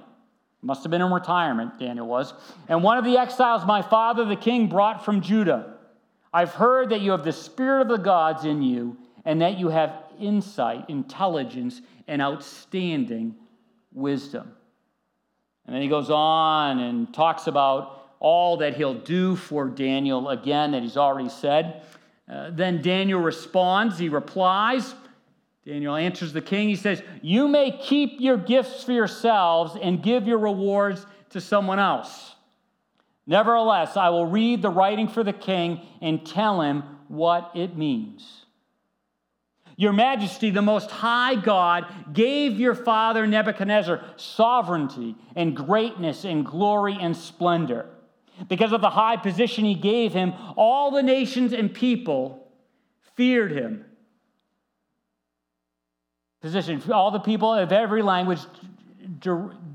Must 0.64 0.84
have 0.84 0.92
been 0.92 1.02
in 1.02 1.12
retirement, 1.12 1.78
Daniel 1.78 2.08
was. 2.08 2.34
And 2.68 2.82
one 2.82 2.98
of 2.98 3.04
the 3.04 3.18
exiles 3.18 3.66
my 3.66 3.82
father 3.82 4.26
the 4.26 4.36
king 4.36 4.68
brought 4.68 5.04
from 5.06 5.22
Judah. 5.22 5.76
I've 6.34 6.54
heard 6.54 6.90
that 6.90 7.02
you 7.02 7.12
have 7.12 7.26
the 7.26 7.34
spirit 7.34 7.82
of 7.82 7.88
the 7.90 7.98
gods 7.98 8.46
in 8.46 8.64
you, 8.64 8.98
and 9.26 9.42
that 9.42 9.58
you 9.60 9.70
have 9.70 10.03
insight, 10.24 10.90
intelligence, 10.90 11.82
and 12.08 12.22
outstanding 12.22 13.36
wisdom. 13.92 14.52
And 15.66 15.76
then 15.76 15.82
he 15.82 15.88
goes 15.88 16.10
on 16.10 16.80
and 16.80 17.14
talks 17.14 17.48
about 17.48 18.16
all 18.20 18.58
that 18.58 18.76
he'll 18.76 18.94
do 18.94 19.36
for 19.36 19.68
Daniel 19.68 20.30
again 20.30 20.72
that 20.72 20.82
he's 20.82 20.98
already 20.98 21.30
said. 21.30 21.84
Uh, 22.32 22.50
then 22.52 22.82
Daniel 22.82 23.20
responds, 23.20 23.98
he 23.98 24.10
replies, 24.10 24.96
Daniel 25.66 25.96
answers 25.96 26.34
the 26.34 26.42
king. 26.42 26.68
He 26.68 26.76
says, 26.76 27.02
You 27.22 27.48
may 27.48 27.78
keep 27.78 28.20
your 28.20 28.38
gifts 28.38 28.84
for 28.84 28.92
yourselves 28.92 29.78
and 29.82 30.04
give 30.04 30.28
your 30.28 30.38
rewards 30.38 31.06
to 31.30 31.40
someone 31.42 31.80
else. 31.80 32.36
Nevertheless, 33.26 33.96
I 33.96 34.10
will 34.10 34.26
read 34.26 34.62
the 34.62 34.70
writing 34.70 35.08
for 35.08 35.24
the 35.24 35.34
king 35.34 35.82
and 36.02 36.26
tell 36.26 36.62
him 36.62 36.84
what 37.08 37.52
it 37.56 37.78
means. 37.78 38.43
Your 39.76 39.94
majesty, 39.94 40.50
the 40.50 40.62
most 40.62 40.92
high 40.92 41.36
God, 41.36 41.86
gave 42.14 42.60
your 42.60 42.76
father 42.76 43.26
Nebuchadnezzar 43.26 44.04
sovereignty 44.18 45.16
and 45.36 45.56
greatness 45.56 46.26
and 46.26 46.46
glory 46.46 46.98
and 47.00 47.16
splendor. 47.16 47.88
Because 48.50 48.72
of 48.72 48.82
the 48.82 48.90
high 48.90 49.18
position 49.18 49.66
he 49.66 49.76
gave 49.76 50.14
him, 50.14 50.34
all 50.56 50.92
the 50.92 51.04
nations 51.04 51.54
and 51.54 51.74
people 51.74 52.52
feared 53.16 53.52
him 53.52 53.86
position. 56.44 56.84
All 56.92 57.10
the 57.10 57.20
people 57.20 57.54
of 57.54 57.72
every 57.72 58.04
language 58.04 58.42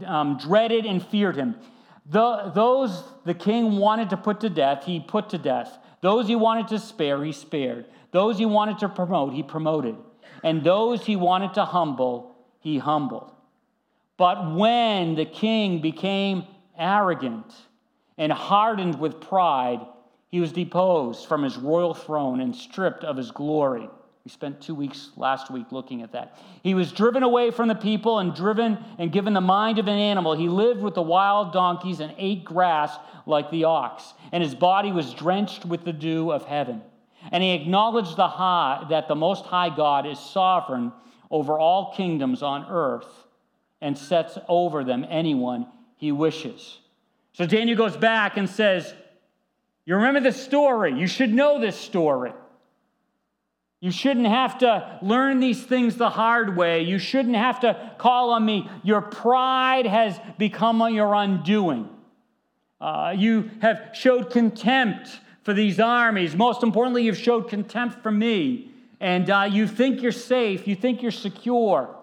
um, 0.06 0.38
dreaded 0.38 0.84
and 0.84 1.04
feared 1.04 1.34
him. 1.34 1.56
Those 2.06 3.02
the 3.24 3.34
king 3.34 3.78
wanted 3.78 4.10
to 4.10 4.16
put 4.16 4.40
to 4.40 4.50
death, 4.50 4.84
he 4.84 5.00
put 5.00 5.30
to 5.30 5.38
death. 5.38 5.78
Those 6.00 6.28
he 6.28 6.36
wanted 6.36 6.68
to 6.68 6.78
spare, 6.78 7.22
he 7.24 7.32
spared. 7.32 7.86
Those 8.10 8.38
he 8.38 8.46
wanted 8.46 8.78
to 8.78 8.88
promote, 8.88 9.34
he 9.34 9.42
promoted. 9.42 9.96
And 10.44 10.62
those 10.62 11.04
he 11.04 11.16
wanted 11.16 11.54
to 11.54 11.64
humble, 11.64 12.36
he 12.60 12.78
humbled. 12.78 13.32
But 14.16 14.54
when 14.54 15.14
the 15.14 15.24
king 15.24 15.80
became 15.80 16.44
arrogant 16.76 17.52
and 18.16 18.32
hardened 18.32 18.98
with 18.98 19.20
pride, 19.20 19.80
he 20.28 20.40
was 20.40 20.52
deposed 20.52 21.26
from 21.26 21.42
his 21.42 21.56
royal 21.56 21.94
throne 21.94 22.40
and 22.40 22.54
stripped 22.54 23.04
of 23.04 23.16
his 23.16 23.30
glory. 23.30 23.88
We 24.24 24.30
spent 24.30 24.60
two 24.60 24.74
weeks 24.74 25.10
last 25.16 25.50
week 25.50 25.72
looking 25.72 26.02
at 26.02 26.12
that. 26.12 26.38
He 26.62 26.74
was 26.74 26.92
driven 26.92 27.22
away 27.22 27.50
from 27.50 27.68
the 27.68 27.74
people 27.74 28.18
and 28.18 28.34
driven 28.34 28.78
and 28.98 29.10
given 29.10 29.32
the 29.32 29.40
mind 29.40 29.78
of 29.78 29.88
an 29.88 29.98
animal. 29.98 30.36
He 30.36 30.48
lived 30.48 30.82
with 30.82 30.94
the 30.94 31.02
wild 31.02 31.52
donkeys 31.52 32.00
and 32.00 32.14
ate 32.18 32.44
grass 32.44 32.94
like 33.26 33.50
the 33.50 33.64
ox, 33.64 34.12
and 34.32 34.42
his 34.42 34.54
body 34.54 34.92
was 34.92 35.14
drenched 35.14 35.64
with 35.64 35.84
the 35.84 35.92
dew 35.92 36.30
of 36.30 36.44
heaven. 36.44 36.82
And 37.32 37.42
he 37.42 37.50
acknowledged 37.52 38.16
the 38.16 38.28
high, 38.28 38.86
that 38.90 39.08
the 39.08 39.14
Most 39.14 39.44
High 39.44 39.74
God 39.74 40.06
is 40.06 40.18
sovereign 40.18 40.92
over 41.30 41.58
all 41.58 41.94
kingdoms 41.94 42.42
on 42.42 42.66
earth 42.70 43.24
and 43.80 43.96
sets 43.96 44.38
over 44.48 44.84
them 44.84 45.06
anyone 45.08 45.66
he 45.96 46.12
wishes. 46.12 46.78
So 47.32 47.46
Daniel 47.46 47.76
goes 47.76 47.96
back 47.96 48.36
and 48.36 48.48
says, 48.48 48.92
You 49.84 49.96
remember 49.96 50.20
this 50.20 50.42
story. 50.42 50.98
You 50.98 51.06
should 51.06 51.32
know 51.32 51.60
this 51.60 51.76
story. 51.76 52.32
You 53.80 53.92
shouldn't 53.92 54.26
have 54.26 54.58
to 54.58 54.98
learn 55.02 55.38
these 55.38 55.62
things 55.62 55.96
the 55.96 56.10
hard 56.10 56.56
way. 56.56 56.82
You 56.82 56.98
shouldn't 56.98 57.36
have 57.36 57.60
to 57.60 57.92
call 57.98 58.30
on 58.30 58.44
me. 58.44 58.68
Your 58.82 59.00
pride 59.00 59.86
has 59.86 60.18
become 60.36 60.82
your 60.92 61.14
undoing. 61.14 61.88
Uh, 62.80 63.14
you 63.16 63.50
have 63.60 63.90
showed 63.92 64.30
contempt 64.30 65.20
for 65.44 65.52
these 65.52 65.78
armies. 65.78 66.34
Most 66.34 66.62
importantly, 66.62 67.04
you've 67.04 67.18
showed 67.18 67.48
contempt 67.48 68.02
for 68.02 68.10
me. 68.10 68.70
And 69.00 69.30
uh, 69.30 69.48
you 69.50 69.68
think 69.68 70.02
you're 70.02 70.10
safe, 70.10 70.66
you 70.66 70.74
think 70.74 71.02
you're 71.02 71.12
secure. 71.12 71.94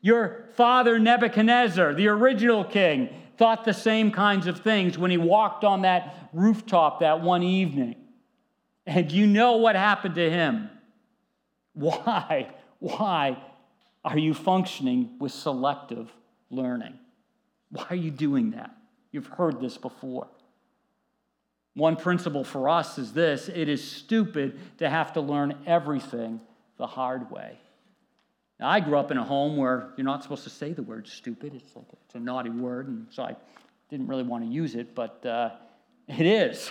Your 0.00 0.50
father, 0.54 0.98
Nebuchadnezzar, 0.98 1.94
the 1.94 2.08
original 2.08 2.64
king, 2.64 3.08
thought 3.38 3.64
the 3.64 3.72
same 3.74 4.10
kinds 4.10 4.46
of 4.46 4.60
things 4.60 4.98
when 4.98 5.10
he 5.10 5.16
walked 5.16 5.62
on 5.62 5.82
that 5.82 6.28
rooftop 6.32 7.00
that 7.00 7.20
one 7.20 7.42
evening. 7.42 7.94
And 8.86 9.10
you 9.10 9.26
know 9.26 9.56
what 9.56 9.74
happened 9.74 10.14
to 10.14 10.30
him. 10.30 10.70
Why? 11.74 12.50
Why 12.78 13.36
are 14.04 14.18
you 14.18 14.32
functioning 14.32 15.16
with 15.18 15.32
selective 15.32 16.10
learning? 16.50 16.94
Why 17.70 17.86
are 17.90 17.96
you 17.96 18.10
doing 18.10 18.52
that? 18.52 18.70
You've 19.10 19.26
heard 19.26 19.60
this 19.60 19.76
before. 19.76 20.28
One 21.74 21.96
principle 21.96 22.44
for 22.44 22.68
us 22.68 22.96
is 22.96 23.12
this 23.12 23.48
it 23.48 23.68
is 23.68 23.82
stupid 23.82 24.58
to 24.78 24.88
have 24.88 25.12
to 25.14 25.20
learn 25.20 25.56
everything 25.66 26.40
the 26.78 26.86
hard 26.86 27.30
way. 27.30 27.58
Now, 28.58 28.70
I 28.70 28.80
grew 28.80 28.96
up 28.96 29.10
in 29.10 29.18
a 29.18 29.24
home 29.24 29.58
where 29.58 29.90
you're 29.96 30.04
not 30.04 30.22
supposed 30.22 30.44
to 30.44 30.50
say 30.50 30.72
the 30.72 30.82
word 30.82 31.06
stupid. 31.06 31.54
It's 31.54 31.76
like 31.76 31.84
it's 32.06 32.14
a 32.14 32.20
naughty 32.20 32.48
word, 32.48 32.88
and 32.88 33.06
so 33.10 33.24
I 33.24 33.36
didn't 33.90 34.06
really 34.06 34.22
want 34.22 34.44
to 34.44 34.50
use 34.50 34.74
it, 34.74 34.94
but 34.94 35.24
uh, 35.26 35.50
it 36.08 36.24
is. 36.24 36.70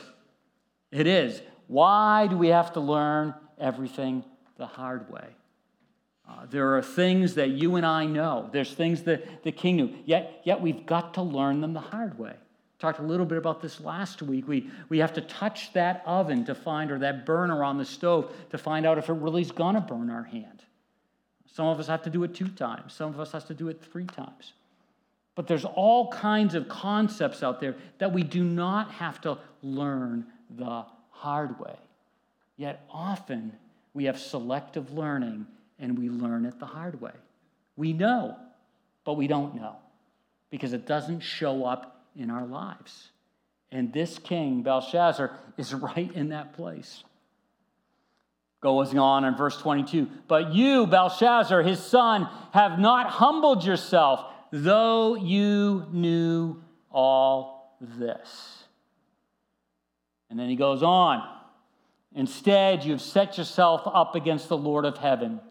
It 0.91 1.05
is. 1.05 1.41
Why 1.67 2.27
do 2.27 2.37
we 2.37 2.49
have 2.49 2.73
to 2.73 2.79
learn 2.79 3.33
everything 3.59 4.23
the 4.57 4.65
hard 4.65 5.09
way? 5.09 5.27
Uh, 6.27 6.45
there 6.49 6.75
are 6.75 6.81
things 6.81 7.35
that 7.35 7.49
you 7.49 7.75
and 7.75 7.85
I 7.85 8.05
know. 8.05 8.49
There's 8.51 8.73
things 8.73 9.03
that 9.03 9.43
the 9.43 9.51
king 9.51 9.75
knew. 9.75 9.93
Yet, 10.05 10.41
yet 10.43 10.59
we've 10.61 10.85
got 10.85 11.13
to 11.15 11.21
learn 11.21 11.61
them 11.61 11.73
the 11.73 11.79
hard 11.79 12.17
way. 12.17 12.33
Talked 12.79 12.99
a 12.99 13.03
little 13.03 13.25
bit 13.25 13.37
about 13.37 13.61
this 13.61 13.79
last 13.79 14.21
week. 14.21 14.47
We, 14.47 14.69
we 14.89 14.97
have 14.99 15.13
to 15.13 15.21
touch 15.21 15.71
that 15.73 16.03
oven 16.05 16.43
to 16.45 16.55
find, 16.55 16.91
or 16.91 16.99
that 16.99 17.25
burner 17.25 17.63
on 17.63 17.77
the 17.77 17.85
stove 17.85 18.33
to 18.49 18.57
find 18.57 18.85
out 18.85 18.97
if 18.97 19.07
it 19.09 19.13
really 19.13 19.41
is 19.41 19.51
going 19.51 19.75
to 19.75 19.81
burn 19.81 20.09
our 20.09 20.23
hand. 20.23 20.63
Some 21.45 21.67
of 21.67 21.79
us 21.79 21.87
have 21.87 22.01
to 22.03 22.09
do 22.09 22.23
it 22.23 22.33
two 22.33 22.49
times. 22.49 22.93
Some 22.93 23.13
of 23.13 23.19
us 23.19 23.31
have 23.31 23.47
to 23.47 23.53
do 23.53 23.69
it 23.69 23.81
three 23.81 24.05
times. 24.05 24.53
But 25.35 25.47
there's 25.47 25.65
all 25.65 26.11
kinds 26.11 26.55
of 26.55 26.67
concepts 26.67 27.43
out 27.43 27.59
there 27.59 27.75
that 27.99 28.11
we 28.11 28.23
do 28.23 28.43
not 28.43 28.91
have 28.91 29.21
to 29.21 29.37
learn 29.61 30.25
the 30.49 30.85
hard 31.15 31.59
way. 31.59 31.75
Yet 32.57 32.85
often 32.89 33.53
we 33.93 34.05
have 34.05 34.19
selective 34.19 34.91
learning 34.91 35.47
and 35.79 35.97
we 35.97 36.09
learn 36.09 36.45
it 36.45 36.59
the 36.59 36.65
hard 36.65 37.01
way. 37.01 37.11
We 37.75 37.93
know, 37.93 38.37
but 39.03 39.13
we 39.13 39.27
don't 39.27 39.55
know 39.55 39.75
because 40.49 40.73
it 40.73 40.85
doesn't 40.85 41.21
show 41.21 41.65
up 41.65 42.05
in 42.15 42.29
our 42.29 42.45
lives. 42.45 43.09
And 43.71 43.91
this 43.91 44.19
king, 44.19 44.61
Belshazzar, 44.61 45.37
is 45.57 45.73
right 45.95 46.11
in 46.13 46.29
that 46.29 46.53
place. 46.53 47.03
Goes 48.61 48.95
on 48.95 49.25
in 49.25 49.35
verse 49.35 49.57
22 49.57 50.07
But 50.27 50.53
you, 50.53 50.87
Belshazzar, 50.87 51.61
his 51.61 51.79
son, 51.79 52.27
have 52.51 52.79
not 52.79 53.09
humbled 53.09 53.63
yourself, 53.63 54.25
though 54.51 55.15
you 55.15 55.85
knew 55.91 56.61
all 56.91 57.77
this. 57.79 58.64
And 60.29 60.39
then 60.39 60.49
he 60.49 60.55
goes 60.55 60.83
on. 60.83 61.27
Instead, 62.13 62.83
you've 62.83 63.01
set 63.01 63.37
yourself 63.37 63.81
up 63.85 64.15
against 64.15 64.49
the 64.49 64.57
Lord 64.57 64.85
of 64.85 64.97
heaven 64.97 65.41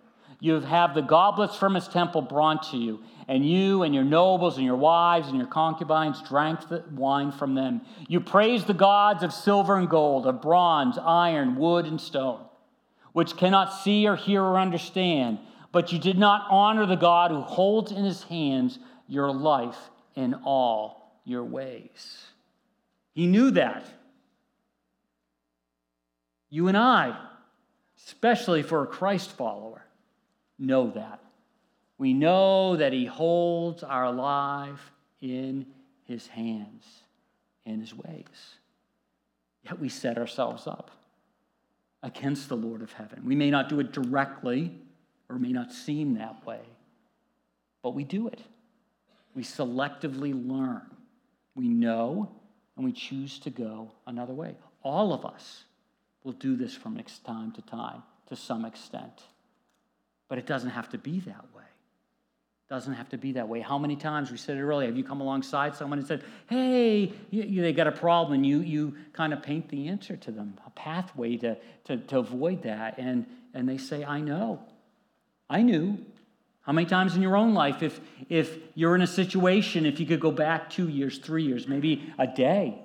you 0.45 0.53
have 0.53 0.65
had 0.65 0.93
the 0.93 1.01
goblets 1.01 1.57
from 1.57 1.75
his 1.75 1.89
temple 1.89 2.21
brought 2.21 2.71
to 2.71 2.77
you, 2.77 3.03
and 3.29 3.49
you 3.49 3.83
and 3.83 3.95
your 3.95 4.05
nobles 4.05 4.59
and 4.59 4.67
your 4.67 4.77
wives 4.77 5.29
and 5.29 5.39
your 5.39 5.47
concubines 5.47 6.21
drank 6.21 6.69
the 6.69 6.85
wine 6.91 7.33
from 7.33 7.55
them. 7.55 7.81
You 8.09 8.21
praised 8.21 8.67
the 8.67 8.75
gods 8.75 9.23
of 9.23 9.33
silver 9.33 9.79
and 9.79 9.89
gold, 9.89 10.27
of 10.27 10.43
bronze, 10.43 10.99
iron, 10.99 11.57
wood, 11.57 11.87
and 11.87 11.99
stone, 11.99 12.45
which 13.15 13.39
cannot 13.39 13.73
see 13.73 14.07
or 14.07 14.17
hear 14.17 14.43
or 14.43 14.59
understand, 14.59 15.39
but 15.73 15.93
you 15.93 15.99
did 15.99 16.19
not 16.19 16.47
honor 16.51 16.85
the 16.85 16.95
God 16.95 17.31
who 17.31 17.41
holds 17.41 17.91
in 17.91 18.05
his 18.05 18.25
hands 18.25 18.79
your 19.09 19.33
life 19.33 19.79
in 20.15 20.35
all 20.45 21.21
your 21.25 21.45
ways. 21.45 22.27
He 23.15 23.27
knew 23.27 23.51
that. 23.53 23.87
You 26.55 26.69
and 26.69 26.77
I, 26.77 27.19
especially 28.07 28.63
for 28.63 28.85
a 28.85 28.87
Christ 28.87 29.33
follower, 29.33 29.85
know 30.57 30.89
that. 30.91 31.19
We 31.99 32.15
know 32.15 32.77
that 32.77 32.93
He 32.93 33.07
holds 33.07 33.83
our 33.83 34.13
life 34.13 34.93
in 35.21 35.67
His 36.05 36.29
hands, 36.29 36.85
in 37.67 37.81
His 37.81 37.93
ways. 37.93 38.55
Yet 39.65 39.81
we 39.81 39.89
set 39.89 40.17
ourselves 40.17 40.69
up 40.69 40.93
against 42.05 42.49
the 42.49 42.57
Lord 42.57 42.83
of 42.83 42.93
heaven. 42.93 43.25
We 43.25 43.35
may 43.35 43.51
not 43.51 43.69
do 43.69 43.81
it 43.81 43.91
directly 43.91 44.71
or 45.29 45.41
may 45.41 45.51
not 45.51 45.73
seem 45.73 46.15
that 46.19 46.47
way, 46.47 46.61
but 47.83 47.97
we 47.97 48.05
do 48.05 48.29
it. 48.29 48.43
We 49.35 49.43
selectively 49.43 50.33
learn. 50.49 50.83
We 51.57 51.67
know 51.67 52.31
and 52.77 52.85
we 52.85 52.93
choose 52.93 53.41
to 53.41 53.51
go 53.51 53.91
another 54.07 54.35
way. 54.35 54.55
All 54.85 55.13
of 55.13 55.27
us 55.27 55.65
will 56.25 56.33
do 56.33 56.57
this 56.57 56.75
from 56.75 56.99
time 57.25 57.53
to 57.53 57.63
time 57.63 58.03
to 58.29 58.35
some 58.35 58.65
extent. 58.65 59.23
But 60.29 60.39
it 60.39 60.47
doesn't 60.47 60.71
have 60.71 60.89
to 60.91 60.99
be 60.99 61.21
that 61.21 61.45
way. 61.55 61.63
It 61.63 62.73
doesn't 62.73 62.95
have 62.95 63.11
to 63.11 63.19
be 63.19 63.33
that 63.33 63.47
way. 63.47 63.61
How 63.61 63.79
many 63.79 63.95
times, 63.95 64.31
we 64.31 64.39
said 64.39 64.57
it 64.57 64.63
earlier, 64.63 64.89
have 64.89 64.97
you 64.97 65.05
come 65.05 65.21
alongside 65.21 65.77
someone 65.77 65.99
and 65.99 66.09
said, 66.09 66.25
hey, 66.49 67.13
you, 67.31 67.43
you, 67.43 67.63
they 67.63 67.75
got 67.75 67.87
a 67.87 67.93
problem, 67.93 68.33
and 68.33 68.47
you, 68.47 68.61
you 68.61 68.97
kind 69.13 69.35
of 69.35 69.43
paint 69.43 69.69
the 69.69 69.89
answer 69.89 70.17
to 70.17 70.33
them, 70.33 70.59
a 70.67 70.71
pathway 70.71 71.37
to, 71.37 71.59
to, 71.85 71.99
to 71.99 72.19
avoid 72.19 72.63
that. 72.63 72.99
And, 72.99 73.27
and 73.53 73.69
they 73.69 73.77
say, 73.77 74.03
I 74.03 74.21
know. 74.21 74.61
I 75.51 75.61
knew. 75.61 75.99
How 76.63 76.73
many 76.73 76.87
times 76.87 77.15
in 77.15 77.21
your 77.21 77.37
own 77.37 77.53
life, 77.53 77.83
if, 77.83 78.01
if 78.31 78.57
you're 78.75 78.95
in 78.95 79.03
a 79.03 79.07
situation, 79.07 79.85
if 79.85 80.01
you 80.01 80.07
could 80.07 80.21
go 80.21 80.31
back 80.31 80.71
two 80.71 80.89
years, 80.89 81.19
three 81.19 81.45
years, 81.45 81.69
maybe 81.69 82.11
a 82.19 82.27
day, 82.27 82.79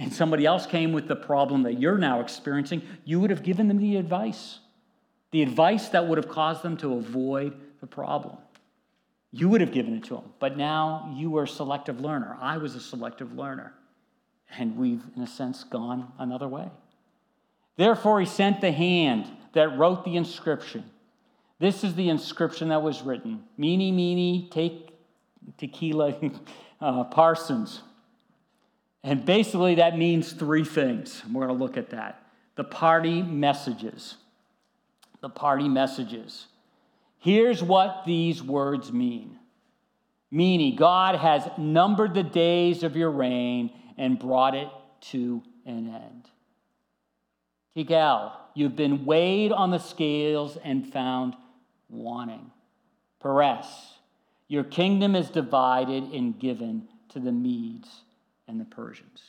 and 0.00 0.12
somebody 0.12 0.46
else 0.46 0.66
came 0.66 0.92
with 0.92 1.06
the 1.06 1.14
problem 1.14 1.62
that 1.62 1.78
you're 1.78 1.98
now 1.98 2.20
experiencing, 2.20 2.82
you 3.04 3.20
would 3.20 3.30
have 3.30 3.42
given 3.42 3.68
them 3.68 3.78
the 3.78 3.96
advice 3.96 4.58
the 5.30 5.42
advice 5.42 5.90
that 5.90 6.08
would 6.08 6.18
have 6.18 6.28
caused 6.28 6.62
them 6.62 6.76
to 6.78 6.94
avoid 6.94 7.54
the 7.80 7.86
problem. 7.86 8.36
You 9.30 9.48
would 9.48 9.60
have 9.60 9.70
given 9.70 9.94
it 9.94 10.04
to 10.04 10.14
them, 10.14 10.32
but 10.40 10.56
now 10.56 11.14
you 11.16 11.30
were 11.30 11.44
a 11.44 11.48
selective 11.48 12.00
learner. 12.00 12.36
I 12.40 12.58
was 12.58 12.74
a 12.74 12.80
selective 12.80 13.32
learner. 13.32 13.72
And 14.58 14.76
we've, 14.76 15.04
in 15.14 15.22
a 15.22 15.28
sense, 15.28 15.62
gone 15.62 16.12
another 16.18 16.48
way. 16.48 16.68
Therefore, 17.76 18.18
he 18.18 18.26
sent 18.26 18.60
the 18.60 18.72
hand 18.72 19.30
that 19.52 19.78
wrote 19.78 20.04
the 20.04 20.16
inscription. 20.16 20.82
This 21.60 21.84
is 21.84 21.94
the 21.94 22.08
inscription 22.08 22.70
that 22.70 22.82
was 22.82 23.02
written 23.02 23.44
Mene, 23.56 23.94
mene, 23.94 24.50
take 24.50 24.90
tequila, 25.58 26.18
uh, 26.80 27.04
Parsons. 27.04 27.82
And 29.02 29.24
basically, 29.24 29.76
that 29.76 29.96
means 29.96 30.32
three 30.32 30.64
things. 30.64 31.22
We're 31.32 31.46
going 31.46 31.58
to 31.58 31.64
look 31.64 31.76
at 31.76 31.90
that. 31.90 32.22
The 32.56 32.64
party 32.64 33.22
messages 33.22 34.16
the 35.20 35.28
party 35.28 35.68
messages. 35.68 36.46
Here's 37.18 37.62
what 37.62 38.04
these 38.06 38.42
words 38.42 38.92
mean 38.92 39.38
Mene, 40.30 40.76
God 40.76 41.16
has 41.16 41.48
numbered 41.58 42.14
the 42.14 42.22
days 42.22 42.82
of 42.82 42.96
your 42.96 43.10
reign 43.10 43.70
and 43.98 44.18
brought 44.18 44.54
it 44.54 44.68
to 45.00 45.42
an 45.66 45.88
end. 45.88 46.30
Tekel, 47.76 48.32
you've 48.54 48.76
been 48.76 49.04
weighed 49.04 49.52
on 49.52 49.70
the 49.70 49.78
scales 49.78 50.56
and 50.62 50.90
found 50.90 51.34
wanting. 51.88 52.50
Peres, 53.20 53.66
your 54.48 54.64
kingdom 54.64 55.14
is 55.14 55.30
divided 55.30 56.04
and 56.04 56.38
given 56.38 56.88
to 57.10 57.20
the 57.20 57.32
Medes 57.32 57.88
and 58.50 58.60
the 58.60 58.64
Persians. 58.64 59.22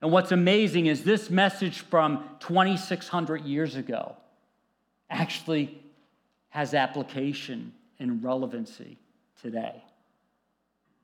And 0.00 0.12
what's 0.12 0.30
amazing 0.30 0.86
is 0.86 1.02
this 1.02 1.28
message 1.28 1.80
from 1.80 2.24
2,600 2.38 3.42
years 3.42 3.74
ago 3.74 4.16
actually 5.10 5.82
has 6.50 6.72
application 6.72 7.72
and 7.98 8.22
relevancy 8.22 8.96
today. 9.42 9.82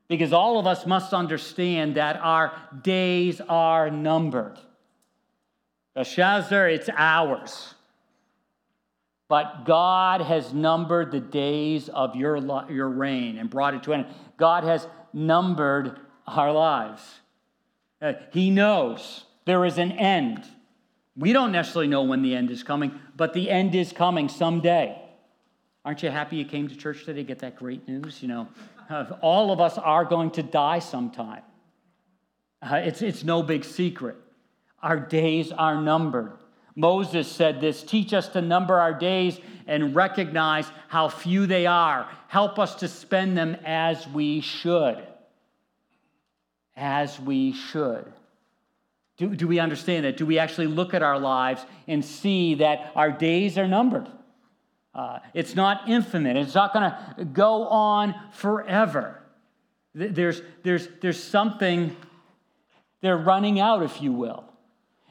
Because 0.07 0.31
all 0.31 0.59
of 0.59 0.65
us 0.65 0.85
must 0.85 1.13
understand 1.13 1.95
that 1.95 2.17
our 2.21 2.53
days 2.81 3.41
are 3.49 3.89
numbered. 3.89 4.57
Belshazzar, 5.93 6.69
it's 6.69 6.89
ours. 6.95 7.73
But 9.27 9.65
God 9.65 10.21
has 10.21 10.53
numbered 10.53 11.11
the 11.11 11.19
days 11.19 11.89
of 11.89 12.15
your, 12.15 12.37
your 12.71 12.87
reign 12.87 13.39
and 13.39 13.49
brought 13.49 13.73
it 13.73 13.83
to 13.83 13.91
an 13.91 14.05
end. 14.05 14.13
God 14.37 14.63
has 14.63 14.87
numbered 15.11 15.99
our 16.27 16.51
lives. 16.51 17.01
Uh, 18.05 18.13
he 18.31 18.51
knows 18.51 19.23
there 19.45 19.65
is 19.65 19.79
an 19.79 19.91
end. 19.93 20.45
We 21.17 21.33
don't 21.33 21.51
necessarily 21.51 21.87
know 21.87 22.03
when 22.03 22.21
the 22.21 22.35
end 22.35 22.51
is 22.51 22.61
coming, 22.61 22.99
but 23.15 23.33
the 23.33 23.49
end 23.49 23.73
is 23.73 23.91
coming 23.91 24.29
someday. 24.29 25.01
Aren't 25.83 26.03
you 26.03 26.11
happy 26.11 26.35
you 26.35 26.45
came 26.45 26.67
to 26.67 26.75
church 26.75 27.03
today? 27.05 27.21
to 27.21 27.23
Get 27.23 27.39
that 27.39 27.55
great 27.55 27.87
news? 27.87 28.21
You 28.21 28.27
know, 28.27 28.47
all 29.21 29.51
of 29.51 29.59
us 29.59 29.79
are 29.79 30.05
going 30.05 30.29
to 30.31 30.43
die 30.43 30.79
sometime. 30.79 31.41
Uh, 32.61 32.75
it's, 32.75 33.01
it's 33.01 33.23
no 33.23 33.41
big 33.41 33.63
secret. 33.63 34.17
Our 34.83 34.99
days 34.99 35.51
are 35.51 35.81
numbered. 35.81 36.33
Moses 36.75 37.27
said 37.27 37.59
this 37.59 37.81
Teach 37.81 38.13
us 38.13 38.27
to 38.29 38.41
number 38.41 38.79
our 38.79 38.93
days 38.93 39.39
and 39.65 39.95
recognize 39.95 40.67
how 40.89 41.09
few 41.09 41.47
they 41.47 41.65
are. 41.65 42.07
Help 42.27 42.59
us 42.59 42.75
to 42.75 42.87
spend 42.87 43.35
them 43.35 43.57
as 43.65 44.07
we 44.09 44.41
should. 44.41 45.03
As 46.75 47.19
we 47.19 47.53
should. 47.53 48.11
Do, 49.17 49.33
do 49.33 49.47
we 49.47 49.59
understand 49.59 50.05
that? 50.05 50.17
Do 50.17 50.25
we 50.25 50.39
actually 50.39 50.67
look 50.67 50.93
at 50.93 51.01
our 51.01 51.17
lives 51.17 51.65
and 51.87 52.03
see 52.03 52.55
that 52.55 52.91
our 52.95 53.11
days 53.11 53.57
are 53.57 53.67
numbered? 53.67 54.09
Uh, 54.93 55.19
it's 55.33 55.55
not 55.55 55.89
infinite, 55.89 56.37
it's 56.37 56.55
not 56.55 56.73
going 56.73 56.89
to 56.89 57.25
go 57.25 57.67
on 57.67 58.15
forever. 58.31 59.21
There's, 59.93 60.41
there's, 60.63 60.87
there's 61.01 61.21
something, 61.21 61.95
they're 63.01 63.17
running 63.17 63.59
out, 63.59 63.83
if 63.83 64.01
you 64.01 64.13
will. 64.13 64.45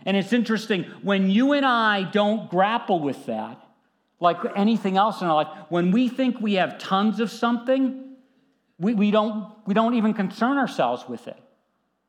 And 0.06 0.16
it's 0.16 0.32
interesting, 0.32 0.84
when 1.02 1.30
you 1.30 1.52
and 1.52 1.66
I 1.66 2.02
don't 2.02 2.50
grapple 2.50 3.00
with 3.00 3.26
that, 3.26 3.62
like 4.20 4.38
anything 4.56 4.96
else 4.96 5.20
in 5.20 5.26
our 5.26 5.44
life, 5.44 5.48
when 5.68 5.90
we 5.90 6.08
think 6.08 6.40
we 6.40 6.54
have 6.54 6.78
tons 6.78 7.20
of 7.20 7.30
something, 7.30 8.16
we, 8.78 8.94
we, 8.94 9.10
don't, 9.10 9.52
we 9.66 9.74
don't 9.74 9.94
even 9.94 10.14
concern 10.14 10.56
ourselves 10.56 11.06
with 11.08 11.28
it. 11.28 11.38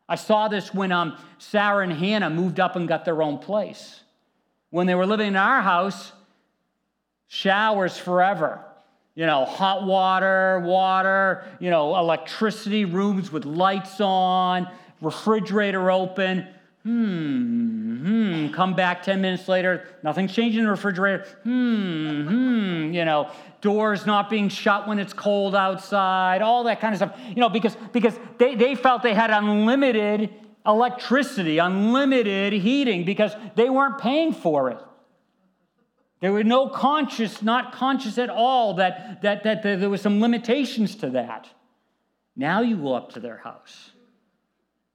I 0.07 0.15
saw 0.15 0.47
this 0.47 0.73
when 0.73 0.91
um, 0.91 1.17
Sarah 1.39 1.83
and 1.83 1.91
Hannah 1.91 2.29
moved 2.29 2.59
up 2.59 2.75
and 2.75 2.87
got 2.87 3.05
their 3.05 3.21
own 3.21 3.39
place. 3.39 4.01
When 4.69 4.87
they 4.87 4.95
were 4.95 5.05
living 5.05 5.29
in 5.29 5.35
our 5.35 5.61
house, 5.61 6.11
showers 7.27 7.97
forever. 7.97 8.63
You 9.15 9.25
know, 9.25 9.45
hot 9.45 9.85
water, 9.85 10.59
water, 10.59 11.45
you 11.59 11.69
know, 11.69 11.95
electricity, 11.97 12.83
rooms 12.83 13.31
with 13.31 13.45
lights 13.45 14.01
on, 14.01 14.69
refrigerator 15.01 15.89
open. 15.89 16.47
Hmm, 16.83 18.05
hmm. 18.05 18.47
Come 18.53 18.75
back 18.75 19.03
10 19.03 19.21
minutes 19.21 19.47
later, 19.47 19.87
nothing's 20.03 20.33
changed 20.33 20.57
in 20.57 20.65
the 20.65 20.69
refrigerator. 20.71 21.25
Hmm, 21.43 22.27
hmm. 22.27 22.93
You 22.93 23.05
know, 23.05 23.31
doors 23.61 24.05
not 24.05 24.29
being 24.29 24.49
shut 24.49 24.87
when 24.87 24.99
it's 24.99 25.13
cold 25.13 25.55
outside, 25.55 26.41
all 26.41 26.63
that 26.65 26.79
kind 26.79 26.93
of 26.93 26.97
stuff. 26.97 27.19
You 27.27 27.35
know, 27.35 27.49
because, 27.49 27.75
because 27.91 28.17
they, 28.37 28.55
they 28.55 28.75
felt 28.75 29.03
they 29.03 29.13
had 29.13 29.31
unlimited 29.31 30.33
electricity, 30.65 31.57
unlimited 31.59 32.53
heating, 32.53 33.05
because 33.05 33.31
they 33.55 33.69
weren't 33.69 33.99
paying 33.99 34.33
for 34.33 34.69
it. 34.71 34.79
There 36.21 36.31
were 36.31 36.43
no 36.43 36.69
conscious, 36.69 37.41
not 37.41 37.73
conscious 37.73 38.17
at 38.17 38.29
all, 38.29 38.75
that, 38.75 39.21
that, 39.21 39.43
that, 39.43 39.63
that 39.63 39.79
there 39.79 39.89
was 39.89 40.01
some 40.01 40.21
limitations 40.21 40.95
to 40.97 41.11
that. 41.11 41.47
Now 42.35 42.61
you 42.61 42.77
go 42.77 42.93
up 42.93 43.11
to 43.13 43.19
their 43.19 43.37
house. 43.37 43.91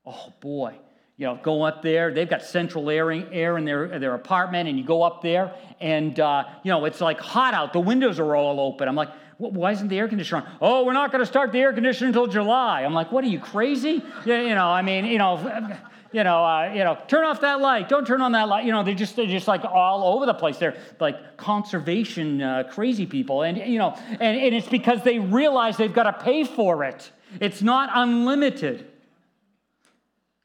Oh 0.04 0.32
boy, 0.40 0.76
you 1.21 1.27
know, 1.27 1.39
go 1.43 1.62
up 1.64 1.83
there. 1.83 2.14
They've 2.14 2.29
got 2.29 2.43
central 2.43 2.89
air 2.89 3.11
in 3.11 3.66
their, 3.66 3.99
their 3.99 4.14
apartment, 4.14 4.71
and 4.71 4.79
you 4.79 4.85
go 4.85 5.03
up 5.03 5.21
there, 5.21 5.53
and, 5.79 6.18
uh, 6.18 6.45
you 6.62 6.71
know, 6.71 6.87
it's 6.87 7.03
like 7.03 7.21
hot 7.21 7.53
out. 7.53 7.75
The 7.75 7.81
windows 7.81 8.18
are 8.18 8.35
all 8.35 8.59
open. 8.59 8.89
I'm 8.89 8.97
like, 8.97 9.11
why 9.37 9.73
isn't 9.73 9.89
the 9.89 9.99
air 9.99 10.09
conditioner 10.09 10.41
on? 10.41 10.57
Oh, 10.62 10.87
we're 10.87 10.95
not 10.95 11.12
going 11.12 11.21
to 11.21 11.27
start 11.27 11.53
the 11.53 11.59
air 11.59 11.75
conditioner 11.75 12.07
until 12.07 12.27
July. 12.27 12.85
I'm 12.85 12.95
like, 12.95 13.12
what 13.12 13.23
are 13.23 13.27
you, 13.27 13.39
crazy? 13.39 14.03
You 14.25 14.55
know, 14.55 14.64
I 14.64 14.81
mean, 14.81 15.05
you 15.05 15.18
know, 15.18 15.37
you 16.12 16.25
know, 16.25 16.43
uh, 16.43 16.73
you 16.73 16.85
know, 16.85 16.97
turn 17.07 17.27
off 17.27 17.43
that 17.43 17.61
light. 17.61 17.91
Don't 17.91 18.07
turn 18.07 18.23
on 18.23 18.33
that 18.33 18.49
light. 18.49 18.64
You 18.64 18.73
know, 18.73 18.83
they're 18.83 18.95
just 18.95 19.14
they're 19.14 19.27
just 19.27 19.47
like 19.47 19.62
all 19.66 20.14
over 20.14 20.25
the 20.25 20.33
place. 20.33 20.57
They're 20.57 20.79
like 21.01 21.37
conservation 21.37 22.41
uh, 22.41 22.64
crazy 22.73 23.05
people, 23.05 23.43
and 23.43 23.59
you 23.59 23.79
know, 23.79 23.95
and, 24.09 24.41
and 24.41 24.55
it's 24.55 24.68
because 24.68 25.03
they 25.03 25.18
realize 25.18 25.77
they've 25.77 25.93
got 25.93 26.05
to 26.05 26.25
pay 26.25 26.45
for 26.45 26.83
it. 26.85 27.11
It's 27.41 27.61
not 27.61 27.91
unlimited. 27.93 28.89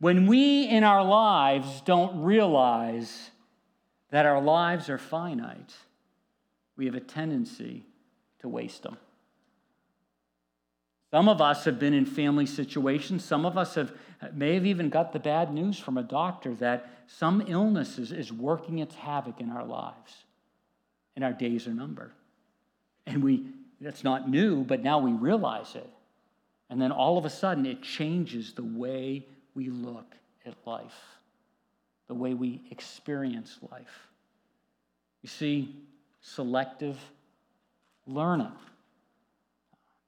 When 0.06 0.28
we 0.28 0.68
in 0.68 0.84
our 0.84 1.04
lives 1.04 1.82
don't 1.82 2.22
realize 2.22 3.32
that 4.12 4.28
our 4.28 4.40
lives 4.40 4.88
are 4.88 5.00
finite, 5.00 5.74
we 6.78 6.86
have 6.86 6.94
a 6.94 7.00
tendency 7.00 7.88
to 8.42 8.48
waste 8.48 8.84
them. 8.84 8.98
Some 11.10 11.28
of 11.28 11.42
us 11.42 11.66
have 11.66 11.80
been 11.80 11.96
in 11.96 12.06
family 12.06 12.46
situations. 12.46 13.26
Some 13.26 13.48
of 13.48 13.58
us 13.58 13.74
have 13.74 13.94
may 14.32 14.54
have 14.54 14.68
even 14.68 14.90
got 14.90 15.12
the 15.12 15.18
bad 15.18 15.52
news 15.52 15.80
from 15.80 15.98
a 15.98 16.04
doctor 16.04 16.54
that 16.54 16.88
some 17.08 17.44
illness 17.48 17.98
is, 17.98 18.12
is 18.12 18.32
working 18.32 18.78
its 18.78 18.94
havoc 18.94 19.42
in 19.42 19.50
our 19.50 19.66
lives, 19.66 20.26
and 21.16 21.26
our 21.26 21.34
days 21.34 21.66
are 21.66 21.74
numbered. 21.74 22.12
And 23.08 23.24
we 23.24 23.48
that's 23.82 24.04
not 24.04 24.30
new, 24.30 24.66
but 24.66 24.84
now 24.84 25.00
we 25.00 25.14
realize 25.14 25.74
it. 25.74 25.90
And 26.70 26.80
then 26.80 26.92
all 26.92 27.18
of 27.18 27.26
a 27.26 27.32
sudden 27.32 27.66
it 27.66 27.82
changes 27.82 28.54
the 28.54 28.64
way 28.64 29.26
we 29.56 29.70
look 29.70 30.16
at 30.46 30.54
life, 30.66 30.96
the 32.08 32.14
way 32.14 32.34
we 32.34 32.62
experience 32.70 33.58
life. 33.72 34.08
You 35.22 35.30
see, 35.30 35.76
selective 36.22 37.00
learning. 38.06 38.52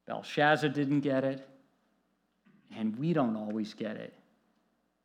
Belshazzar 0.06 0.70
didn't 0.70 1.02
get 1.02 1.24
it, 1.24 1.48
and 2.76 2.98
we 3.00 3.14
don't 3.14 3.36
always 3.36 3.74
get 3.74 3.96
it 3.96 4.14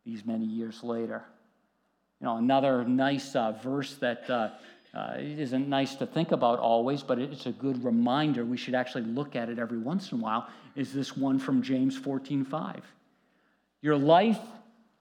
these 0.04 0.24
many 0.24 0.44
years 0.44 0.82
later. 0.82 1.22
You 2.20 2.26
know, 2.26 2.36
another 2.36 2.84
nice 2.84 3.34
uh, 3.34 3.52
verse 3.62 3.94
that 3.96 4.28
uh, 4.28 4.50
uh, 4.94 5.14
isn't 5.18 5.68
nice 5.68 5.94
to 5.96 6.06
think 6.06 6.32
about 6.32 6.58
always, 6.58 7.02
but 7.02 7.18
it's 7.18 7.46
a 7.46 7.52
good 7.52 7.82
reminder. 7.82 8.44
We 8.44 8.56
should 8.56 8.74
actually 8.74 9.04
look 9.04 9.34
at 9.34 9.48
it 9.48 9.58
every 9.58 9.78
once 9.78 10.12
in 10.12 10.18
a 10.18 10.22
while. 10.22 10.48
Is 10.76 10.92
this 10.92 11.16
one 11.16 11.38
from 11.38 11.62
James 11.62 11.96
14 11.96 12.44
5? 12.44 12.82
Your 13.82 13.98
life 13.98 14.40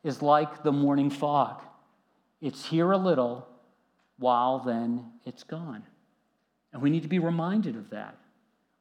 is 0.04 0.22
like 0.22 0.64
the 0.64 0.72
morning 0.72 1.10
fog. 1.10 1.62
It's 2.42 2.66
here 2.66 2.92
a 2.92 2.98
little, 2.98 3.48
while 4.18 4.60
then 4.60 5.06
it's 5.26 5.44
gone. 5.44 5.84
And 6.74 6.82
we 6.82 6.90
need 6.90 7.04
to 7.04 7.10
be 7.10 7.20
reminded 7.20 7.76
of 7.76 7.92
that. 7.92 8.18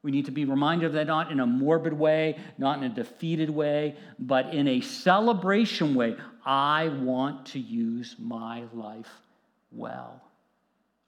We 0.02 0.10
need 0.10 0.24
to 0.26 0.30
be 0.30 0.46
reminded 0.46 0.86
of 0.86 0.92
that 0.94 1.06
not 1.06 1.30
in 1.30 1.40
a 1.40 1.46
morbid 1.46 1.92
way, 1.92 2.38
not 2.56 2.78
in 2.78 2.84
a 2.84 2.94
defeated 2.94 3.50
way, 3.50 3.96
but 4.18 4.54
in 4.54 4.66
a 4.66 4.80
celebration 4.80 5.94
way. 5.94 6.16
I 6.46 6.88
want 6.88 7.46
to 7.46 7.58
use 7.58 8.16
my 8.18 8.64
life 8.72 9.10
well. 9.70 10.22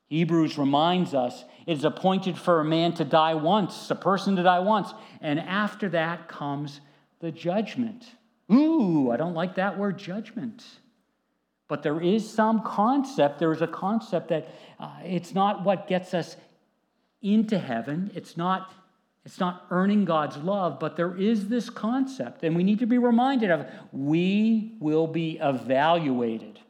Hebrews 0.08 0.58
reminds 0.58 1.14
us 1.14 1.44
it 1.66 1.78
is 1.78 1.86
appointed 1.86 2.36
for 2.36 2.60
a 2.60 2.64
man 2.64 2.92
to 2.94 3.04
die 3.04 3.32
once, 3.32 3.90
a 3.90 3.94
person 3.94 4.36
to 4.36 4.42
die 4.42 4.60
once, 4.60 4.92
and 5.22 5.40
after 5.40 5.88
that 5.88 6.28
comes 6.28 6.82
the 7.20 7.32
judgment. 7.32 8.04
Ooh, 8.52 9.10
I 9.10 9.16
don't 9.16 9.34
like 9.34 9.54
that 9.54 9.78
word 9.78 9.98
judgment. 9.98 10.64
But 11.68 11.82
there 11.82 12.00
is 12.00 12.28
some 12.28 12.62
concept, 12.62 13.38
there 13.38 13.52
is 13.52 13.62
a 13.62 13.66
concept 13.66 14.28
that 14.28 14.48
uh, 14.78 14.90
it's 15.04 15.34
not 15.34 15.64
what 15.64 15.88
gets 15.88 16.12
us 16.12 16.36
into 17.22 17.58
heaven. 17.58 18.10
It's 18.14 18.36
not, 18.36 18.74
it's 19.24 19.40
not 19.40 19.66
earning 19.70 20.04
God's 20.04 20.36
love, 20.36 20.78
but 20.78 20.96
there 20.96 21.16
is 21.16 21.48
this 21.48 21.70
concept, 21.70 22.42
and 22.42 22.54
we 22.54 22.62
need 22.62 22.80
to 22.80 22.86
be 22.86 22.98
reminded 22.98 23.50
of 23.50 23.66
we 23.90 24.76
will 24.80 25.06
be 25.06 25.38
evaluated 25.40 26.60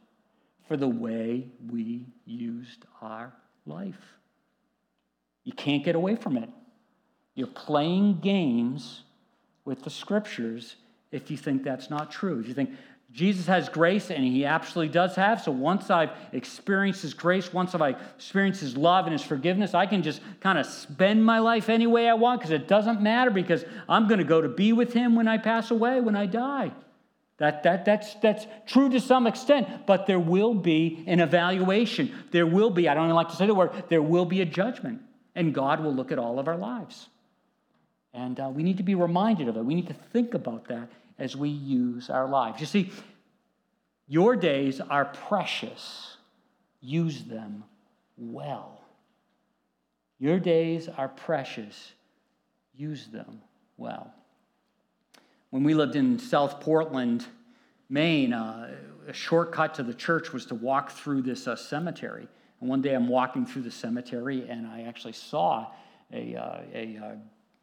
for 0.67 0.77
the 0.77 0.87
way 0.87 1.47
we 1.69 2.05
used 2.25 2.85
our 3.01 3.33
life. 3.65 3.99
You 5.43 5.51
can't 5.51 5.83
get 5.83 5.95
away 5.95 6.15
from 6.15 6.37
it. 6.37 6.49
You're 7.35 7.47
playing 7.47 8.19
games 8.19 9.03
with 9.65 9.83
the 9.83 9.89
scriptures 9.89 10.77
if 11.13 11.31
you 11.31 11.37
think 11.37 11.63
that's 11.63 11.89
not 11.89 12.11
true. 12.11 12.39
If 12.39 12.47
you 12.47 12.53
think 12.53 12.71
Jesus 13.13 13.45
has 13.45 13.69
grace, 13.69 14.09
and 14.09 14.23
he 14.23 14.43
absolutely 14.43 14.91
does 14.91 15.15
have, 15.15 15.39
so 15.39 15.51
once 15.51 15.91
I've 15.91 16.09
experienced 16.31 17.03
his 17.03 17.13
grace, 17.13 17.53
once 17.53 17.75
I've 17.75 18.01
experienced 18.15 18.59
his 18.59 18.75
love 18.75 19.05
and 19.05 19.13
his 19.13 19.21
forgiveness, 19.21 19.75
I 19.75 19.85
can 19.85 20.01
just 20.01 20.19
kind 20.39 20.57
of 20.57 20.65
spend 20.65 21.23
my 21.23 21.37
life 21.37 21.69
any 21.69 21.85
way 21.85 22.09
I 22.09 22.15
want 22.15 22.39
because 22.39 22.51
it 22.51 22.67
doesn't 22.67 23.01
matter 23.01 23.29
because 23.29 23.63
I'm 23.87 24.07
going 24.07 24.17
to 24.17 24.25
go 24.25 24.41
to 24.41 24.49
be 24.49 24.73
with 24.73 24.93
him 24.93 25.15
when 25.15 25.27
I 25.27 25.37
pass 25.37 25.69
away, 25.69 26.01
when 26.01 26.15
I 26.15 26.25
die. 26.25 26.71
That, 27.37 27.61
that, 27.63 27.85
that's, 27.85 28.15
that's 28.15 28.47
true 28.65 28.89
to 28.89 28.99
some 28.99 29.27
extent, 29.27 29.85
but 29.85 30.07
there 30.07 30.19
will 30.19 30.55
be 30.55 31.03
an 31.05 31.19
evaluation. 31.19 32.11
There 32.31 32.47
will 32.47 32.71
be, 32.71 32.89
I 32.89 32.95
don't 32.95 33.05
even 33.05 33.15
like 33.15 33.29
to 33.29 33.35
say 33.35 33.45
the 33.45 33.53
word, 33.53 33.71
there 33.89 34.01
will 34.01 34.25
be 34.25 34.41
a 34.41 34.45
judgment, 34.45 35.01
and 35.35 35.53
God 35.53 35.83
will 35.83 35.93
look 35.93 36.11
at 36.11 36.17
all 36.17 36.39
of 36.39 36.47
our 36.47 36.57
lives. 36.57 37.09
And 38.11 38.39
uh, 38.39 38.49
we 38.49 38.63
need 38.63 38.77
to 38.77 38.83
be 38.83 38.95
reminded 38.95 39.47
of 39.47 39.57
it. 39.57 39.65
We 39.65 39.75
need 39.75 39.87
to 39.87 39.93
think 39.93 40.33
about 40.33 40.67
that 40.69 40.89
as 41.17 41.35
we 41.35 41.49
use 41.49 42.09
our 42.09 42.27
lives. 42.27 42.59
You 42.59 42.65
see, 42.65 42.91
your 44.07 44.35
days 44.35 44.81
are 44.81 45.05
precious. 45.05 46.17
Use 46.81 47.23
them 47.23 47.63
well. 48.17 48.81
Your 50.19 50.39
days 50.39 50.87
are 50.89 51.07
precious. 51.07 51.93
Use 52.75 53.07
them 53.07 53.41
well. 53.77 54.13
When 55.49 55.63
we 55.63 55.73
lived 55.73 55.95
in 55.95 56.17
South 56.17 56.61
Portland, 56.61 57.25
Maine, 57.89 58.33
uh, 58.33 58.71
a 59.07 59.13
shortcut 59.13 59.75
to 59.75 59.83
the 59.83 59.93
church 59.93 60.33
was 60.33 60.45
to 60.47 60.55
walk 60.55 60.91
through 60.91 61.21
this 61.21 61.47
uh, 61.47 61.55
cemetery. 61.55 62.27
And 62.59 62.69
one 62.69 62.81
day 62.81 62.93
I'm 62.93 63.07
walking 63.07 63.45
through 63.45 63.63
the 63.63 63.71
cemetery 63.71 64.47
and 64.49 64.65
I 64.65 64.83
actually 64.83 65.13
saw 65.13 65.67
a, 66.11 66.35
uh, 66.35 66.61
a 66.73 66.97
uh, 66.97 67.15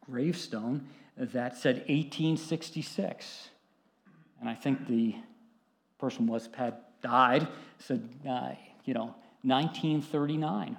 gravestone 0.05 0.87
that 1.17 1.57
said 1.57 1.77
1866. 1.87 3.49
And 4.39 4.49
I 4.49 4.55
think 4.55 4.87
the 4.87 5.15
person 5.99 6.25
was 6.25 6.49
had 6.55 6.75
died, 7.01 7.47
said, 7.79 8.07
uh, 8.27 8.51
you 8.85 8.93
know, 8.93 9.15
1939. 9.43 10.77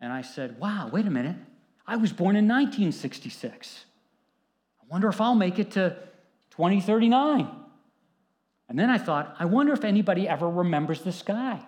And 0.00 0.12
I 0.12 0.22
said, 0.22 0.58
wow, 0.58 0.90
wait 0.92 1.06
a 1.06 1.10
minute. 1.10 1.36
I 1.86 1.96
was 1.96 2.12
born 2.12 2.36
in 2.36 2.46
1966. 2.46 3.84
I 4.80 4.84
wonder 4.90 5.08
if 5.08 5.20
I'll 5.20 5.34
make 5.34 5.58
it 5.58 5.72
to 5.72 5.96
2039. 6.50 7.48
And 8.68 8.78
then 8.78 8.90
I 8.90 8.98
thought, 8.98 9.36
I 9.38 9.44
wonder 9.44 9.72
if 9.72 9.84
anybody 9.84 10.28
ever 10.28 10.48
remembers 10.48 11.02
this 11.02 11.22
guy. 11.22 11.64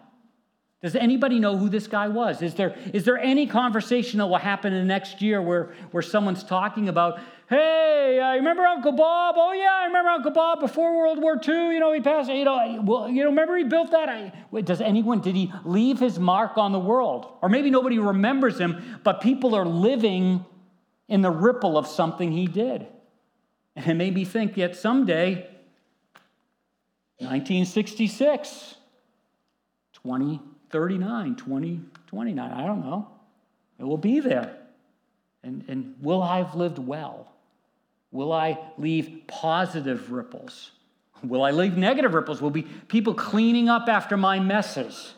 Does 0.80 0.94
anybody 0.94 1.40
know 1.40 1.56
who 1.56 1.68
this 1.68 1.88
guy 1.88 2.06
was? 2.06 2.40
Is 2.40 2.54
there, 2.54 2.76
is 2.94 3.04
there 3.04 3.18
any 3.18 3.48
conversation 3.48 4.18
that 4.18 4.26
will 4.26 4.36
happen 4.36 4.72
in 4.72 4.78
the 4.78 4.86
next 4.86 5.20
year 5.20 5.42
where, 5.42 5.74
where 5.90 6.04
someone's 6.04 6.44
talking 6.44 6.88
about, 6.88 7.18
hey, 7.48 8.20
I 8.22 8.36
remember 8.36 8.62
Uncle 8.62 8.92
Bob? 8.92 9.34
Oh, 9.36 9.52
yeah, 9.52 9.80
I 9.80 9.86
remember 9.86 10.10
Uncle 10.10 10.30
Bob 10.30 10.60
before 10.60 10.96
World 10.96 11.20
War 11.20 11.34
II. 11.36 11.74
You 11.74 11.80
know, 11.80 11.92
he 11.92 12.00
passed, 12.00 12.30
you 12.30 12.44
know, 12.44 12.80
well, 12.84 13.08
you 13.08 13.24
know, 13.24 13.30
remember 13.30 13.56
he 13.56 13.64
built 13.64 13.90
that? 13.90 14.08
I, 14.08 14.32
wait, 14.52 14.66
does 14.66 14.80
anyone, 14.80 15.20
did 15.20 15.34
he 15.34 15.52
leave 15.64 15.98
his 15.98 16.20
mark 16.20 16.56
on 16.56 16.70
the 16.70 16.78
world? 16.78 17.26
Or 17.42 17.48
maybe 17.48 17.70
nobody 17.70 17.98
remembers 17.98 18.56
him, 18.56 19.00
but 19.02 19.20
people 19.20 19.56
are 19.56 19.66
living 19.66 20.44
in 21.08 21.22
the 21.22 21.30
ripple 21.30 21.76
of 21.76 21.88
something 21.88 22.30
he 22.30 22.46
did. 22.46 22.86
And 23.74 23.84
it 23.84 23.94
made 23.94 24.14
me 24.14 24.24
think 24.24 24.56
yet 24.56 24.76
someday, 24.76 25.48
1966, 27.18 28.76
20, 29.94 30.40
39, 30.70 31.36
20, 31.36 31.80
29, 32.06 32.50
I 32.50 32.66
don't 32.66 32.80
know. 32.80 33.08
It 33.78 33.84
will 33.84 33.98
be 33.98 34.20
there. 34.20 34.56
And, 35.42 35.64
and 35.68 35.94
will 36.00 36.22
I 36.22 36.38
have 36.38 36.54
lived 36.54 36.78
well? 36.78 37.32
Will 38.10 38.32
I 38.32 38.58
leave 38.76 39.22
positive 39.26 40.10
ripples? 40.10 40.72
Will 41.22 41.42
I 41.42 41.50
leave 41.50 41.76
negative 41.76 42.14
ripples? 42.14 42.40
Will 42.40 42.50
be 42.50 42.62
people 42.62 43.14
cleaning 43.14 43.68
up 43.68 43.88
after 43.88 44.16
my 44.16 44.40
messes? 44.40 45.14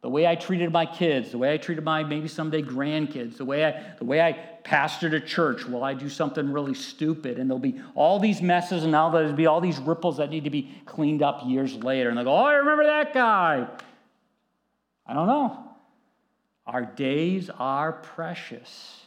The 0.00 0.08
way 0.08 0.26
I 0.26 0.36
treated 0.36 0.72
my 0.72 0.86
kids, 0.86 1.32
the 1.32 1.38
way 1.38 1.52
I 1.52 1.56
treated 1.56 1.82
my 1.82 2.04
maybe 2.04 2.28
someday 2.28 2.62
grandkids, 2.62 3.36
the 3.36 3.44
way 3.44 3.64
I, 3.64 3.94
the 3.98 4.04
way 4.04 4.20
I 4.20 4.38
pastored 4.62 5.12
a 5.12 5.20
church, 5.20 5.64
will 5.64 5.82
I 5.82 5.94
do 5.94 6.08
something 6.08 6.52
really 6.52 6.74
stupid? 6.74 7.38
And 7.38 7.50
there'll 7.50 7.58
be 7.58 7.80
all 7.96 8.20
these 8.20 8.40
messes, 8.40 8.84
and 8.84 8.92
now 8.92 9.10
there'll 9.10 9.32
be 9.32 9.46
all 9.46 9.60
these 9.60 9.78
ripples 9.78 10.18
that 10.18 10.30
need 10.30 10.44
to 10.44 10.50
be 10.50 10.70
cleaned 10.86 11.22
up 11.22 11.42
years 11.46 11.74
later. 11.74 12.10
And 12.10 12.18
they 12.18 12.22
go, 12.22 12.32
oh, 12.32 12.44
I 12.44 12.54
remember 12.54 12.84
that 12.84 13.12
guy. 13.12 13.66
I 15.08 15.14
don't 15.14 15.26
know. 15.26 15.64
Our 16.66 16.84
days 16.84 17.50
are 17.58 17.92
precious. 17.92 19.06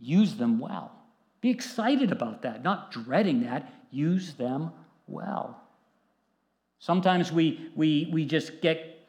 Use 0.00 0.34
them 0.34 0.58
well. 0.58 0.90
Be 1.40 1.50
excited 1.50 2.10
about 2.10 2.42
that, 2.42 2.64
not 2.64 2.90
dreading 2.90 3.44
that. 3.44 3.72
Use 3.92 4.34
them 4.34 4.72
well. 5.06 5.60
Sometimes 6.80 7.30
we, 7.30 7.70
we, 7.76 8.10
we 8.12 8.24
just 8.24 8.60
get 8.60 9.06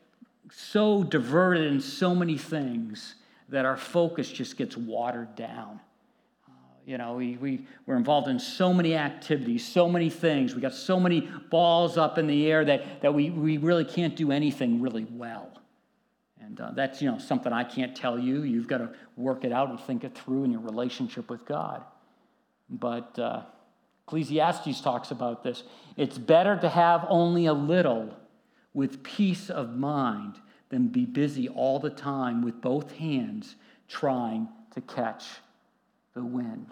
so 0.51 1.03
diverted 1.03 1.71
in 1.71 1.79
so 1.79 2.13
many 2.13 2.37
things 2.37 3.15
that 3.49 3.65
our 3.65 3.77
focus 3.77 4.29
just 4.29 4.57
gets 4.57 4.77
watered 4.77 5.35
down. 5.35 5.79
Uh, 6.47 6.51
you 6.85 6.97
know, 6.97 7.15
we, 7.15 7.37
we, 7.37 7.65
we're 7.85 7.95
involved 7.95 8.27
in 8.27 8.39
so 8.39 8.73
many 8.73 8.95
activities, 8.95 9.65
so 9.65 9.89
many 9.89 10.09
things. 10.09 10.53
We 10.53 10.61
got 10.61 10.73
so 10.73 10.99
many 10.99 11.21
balls 11.49 11.97
up 11.97 12.17
in 12.17 12.27
the 12.27 12.49
air 12.49 12.63
that, 12.65 13.01
that 13.01 13.13
we, 13.13 13.29
we 13.29 13.57
really 13.57 13.85
can't 13.85 14.15
do 14.15 14.31
anything 14.31 14.81
really 14.81 15.05
well. 15.09 15.60
And 16.43 16.59
uh, 16.59 16.71
that's, 16.71 17.01
you 17.01 17.11
know, 17.11 17.17
something 17.17 17.53
I 17.53 17.63
can't 17.63 17.95
tell 17.95 18.17
you. 18.19 18.43
You've 18.43 18.67
got 18.67 18.79
to 18.79 18.89
work 19.15 19.43
it 19.45 19.51
out 19.51 19.69
and 19.69 19.79
think 19.79 20.03
it 20.03 20.17
through 20.17 20.43
in 20.43 20.51
your 20.51 20.61
relationship 20.61 21.29
with 21.29 21.45
God. 21.45 21.83
But 22.69 23.17
uh, 23.19 23.43
Ecclesiastes 24.07 24.81
talks 24.81 25.11
about 25.11 25.43
this. 25.43 25.63
It's 25.97 26.17
better 26.17 26.57
to 26.57 26.69
have 26.69 27.05
only 27.09 27.45
a 27.45 27.53
little 27.53 28.15
with 28.73 29.03
peace 29.03 29.49
of 29.49 29.77
mind 29.77 30.35
than 30.69 30.87
be 30.87 31.05
busy 31.05 31.47
all 31.49 31.79
the 31.79 31.89
time 31.89 32.41
with 32.41 32.61
both 32.61 32.91
hands 32.93 33.55
trying 33.87 34.47
to 34.73 34.81
catch 34.81 35.25
the 36.13 36.23
wind. 36.23 36.67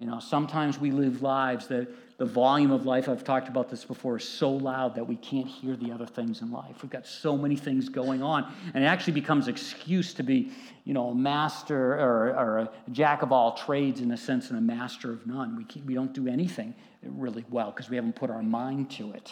You 0.00 0.06
know, 0.06 0.18
sometimes 0.18 0.78
we 0.78 0.90
live 0.90 1.20
lives 1.20 1.66
that 1.66 1.88
the 2.16 2.24
volume 2.24 2.70
of 2.70 2.86
life, 2.86 3.06
I've 3.06 3.22
talked 3.22 3.48
about 3.48 3.68
this 3.68 3.84
before, 3.84 4.16
is 4.16 4.26
so 4.26 4.50
loud 4.50 4.94
that 4.94 5.06
we 5.06 5.16
can't 5.16 5.46
hear 5.46 5.76
the 5.76 5.92
other 5.92 6.06
things 6.06 6.40
in 6.40 6.50
life. 6.50 6.82
We've 6.82 6.90
got 6.90 7.06
so 7.06 7.36
many 7.36 7.54
things 7.54 7.90
going 7.90 8.22
on, 8.22 8.50
and 8.72 8.82
it 8.82 8.86
actually 8.86 9.12
becomes 9.12 9.46
excuse 9.46 10.14
to 10.14 10.22
be, 10.22 10.52
you 10.84 10.94
know, 10.94 11.10
a 11.10 11.14
master 11.14 11.94
or, 11.94 12.34
or 12.34 12.58
a 12.58 12.70
jack 12.92 13.20
of 13.20 13.30
all 13.30 13.52
trades 13.52 14.00
in 14.00 14.10
a 14.12 14.16
sense 14.16 14.48
and 14.48 14.58
a 14.58 14.62
master 14.62 15.12
of 15.12 15.26
none. 15.26 15.54
We, 15.54 15.82
we 15.82 15.92
don't 15.92 16.14
do 16.14 16.28
anything 16.28 16.74
really 17.02 17.44
well 17.50 17.70
because 17.70 17.90
we 17.90 17.96
haven't 17.96 18.16
put 18.16 18.30
our 18.30 18.42
mind 18.42 18.90
to 18.92 19.12
it. 19.12 19.30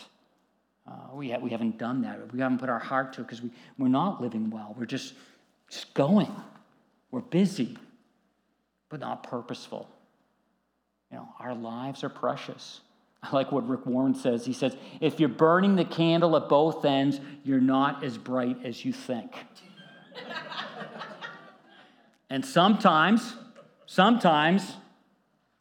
Uh, 0.86 1.14
we, 1.14 1.30
ha- 1.30 1.38
we 1.38 1.48
haven't 1.48 1.78
done 1.78 2.02
that. 2.02 2.30
We 2.32 2.40
haven't 2.40 2.58
put 2.58 2.68
our 2.68 2.78
heart 2.78 3.14
to 3.14 3.22
it 3.22 3.24
because 3.24 3.40
we, 3.40 3.50
we're 3.78 3.88
not 3.88 4.20
living 4.20 4.50
well. 4.50 4.74
We're 4.78 4.86
just, 4.86 5.14
just 5.70 5.94
going. 5.94 6.34
We're 7.10 7.20
busy, 7.20 7.78
but 8.90 9.00
not 9.00 9.22
purposeful. 9.22 9.88
You 11.10 11.18
know, 11.18 11.28
our 11.40 11.54
lives 11.54 12.04
are 12.04 12.08
precious. 12.08 12.80
I 13.22 13.34
like 13.34 13.50
what 13.50 13.68
Rick 13.68 13.86
Warren 13.86 14.14
says. 14.14 14.46
He 14.46 14.52
says, 14.52 14.76
if 15.00 15.18
you're 15.18 15.28
burning 15.28 15.76
the 15.76 15.84
candle 15.84 16.36
at 16.36 16.48
both 16.48 16.84
ends, 16.84 17.20
you're 17.44 17.60
not 17.60 18.04
as 18.04 18.16
bright 18.16 18.64
as 18.64 18.84
you 18.84 18.92
think. 18.92 19.32
and 22.30 22.44
sometimes, 22.44 23.34
sometimes, 23.86 24.76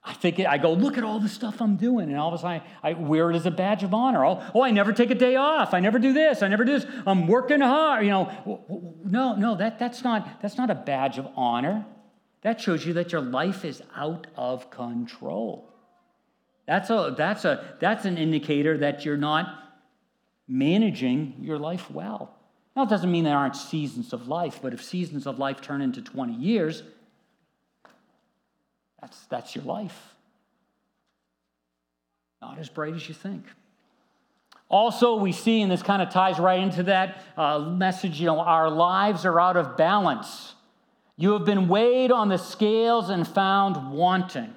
I 0.03 0.13
think 0.13 0.39
I 0.39 0.57
go, 0.57 0.71
look 0.71 0.97
at 0.97 1.03
all 1.03 1.19
the 1.19 1.27
stuff 1.27 1.61
I'm 1.61 1.75
doing, 1.75 2.09
and 2.09 2.17
all 2.17 2.29
of 2.29 2.35
a 2.35 2.37
sudden 2.37 2.61
I, 2.81 2.91
I 2.91 2.93
wear 2.93 3.29
it 3.29 3.35
as 3.35 3.45
a 3.45 3.51
badge 3.51 3.83
of 3.83 3.93
honor. 3.93 4.25
Oh, 4.25 4.41
oh, 4.55 4.63
I 4.63 4.71
never 4.71 4.93
take 4.93 5.11
a 5.11 5.15
day 5.15 5.35
off. 5.35 5.73
I 5.73 5.81
never 5.81 5.99
do 5.99 6.13
this. 6.13 6.41
I 6.41 6.47
never 6.47 6.63
do 6.63 6.79
this. 6.79 6.89
I'm 7.05 7.27
working 7.27 7.59
hard. 7.59 8.05
You 8.05 8.11
know, 8.11 8.97
no, 9.03 9.35
no, 9.35 9.55
that, 9.55 9.79
that's 9.79 10.05
not 10.05 10.41
that's 10.41 10.57
not 10.57 10.69
a 10.69 10.75
badge 10.75 11.17
of 11.17 11.27
honor. 11.35 11.85
That 12.41 12.61
shows 12.61 12.85
you 12.85 12.93
that 12.93 13.11
your 13.11 13.21
life 13.21 13.65
is 13.65 13.81
out 13.95 14.27
of 14.35 14.69
control. 14.69 15.69
That's, 16.67 16.89
a, 16.89 17.15
that's, 17.17 17.45
a, 17.45 17.75
that's 17.79 18.05
an 18.05 18.17
indicator 18.17 18.77
that 18.79 19.05
you're 19.05 19.17
not 19.17 19.63
managing 20.47 21.35
your 21.41 21.57
life 21.57 21.89
well. 21.89 22.33
Now, 22.75 22.83
it 22.83 22.89
doesn't 22.89 23.11
mean 23.11 23.23
there 23.23 23.37
aren't 23.37 23.55
seasons 23.55 24.13
of 24.13 24.27
life, 24.27 24.59
but 24.61 24.73
if 24.73 24.83
seasons 24.83 25.25
of 25.25 25.39
life 25.39 25.61
turn 25.61 25.81
into 25.81 26.01
20 26.01 26.33
years, 26.33 26.83
that's, 29.01 29.25
that's 29.25 29.55
your 29.55 29.63
life. 29.63 30.13
Not 32.41 32.59
as 32.59 32.69
bright 32.69 32.93
as 32.93 33.07
you 33.07 33.15
think. 33.15 33.45
Also, 34.69 35.15
we 35.15 35.31
see, 35.31 35.61
and 35.61 35.71
this 35.71 35.81
kind 35.81 36.01
of 36.01 36.09
ties 36.09 36.39
right 36.39 36.59
into 36.59 36.83
that 36.83 37.23
uh, 37.37 37.59
message, 37.59 38.19
you 38.19 38.25
know, 38.27 38.39
our 38.39 38.69
lives 38.69 39.25
are 39.25 39.39
out 39.39 39.55
of 39.55 39.77
balance. 39.77 40.53
You 41.17 41.33
have 41.33 41.45
been 41.45 41.67
weighed 41.67 42.11
on 42.11 42.29
the 42.29 42.37
scales 42.37 43.09
and 43.09 43.27
found 43.27 43.91
wanting. 43.91 44.53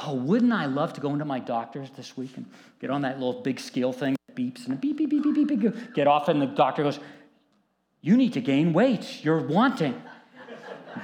Oh, 0.00 0.14
wouldn't 0.14 0.52
I 0.52 0.66
love 0.66 0.92
to 0.92 1.00
go 1.00 1.12
into 1.12 1.24
my 1.24 1.40
doctor's 1.40 1.90
this 1.90 2.16
week 2.16 2.36
and 2.36 2.46
get 2.80 2.88
on 2.90 3.02
that 3.02 3.18
little 3.18 3.42
big 3.42 3.58
scale 3.58 3.92
thing 3.92 4.16
that 4.28 4.36
beeps 4.36 4.68
and 4.68 4.80
beep, 4.80 4.96
beep, 4.96 5.10
beep, 5.10 5.24
beep, 5.24 5.48
beep, 5.48 5.60
beep, 5.60 5.94
get 5.94 6.06
off, 6.06 6.28
and 6.28 6.40
the 6.40 6.46
doctor 6.46 6.84
goes, 6.84 7.00
You 8.00 8.16
need 8.16 8.34
to 8.34 8.40
gain 8.40 8.72
weight. 8.72 9.24
You're 9.24 9.40
wanting. 9.40 10.00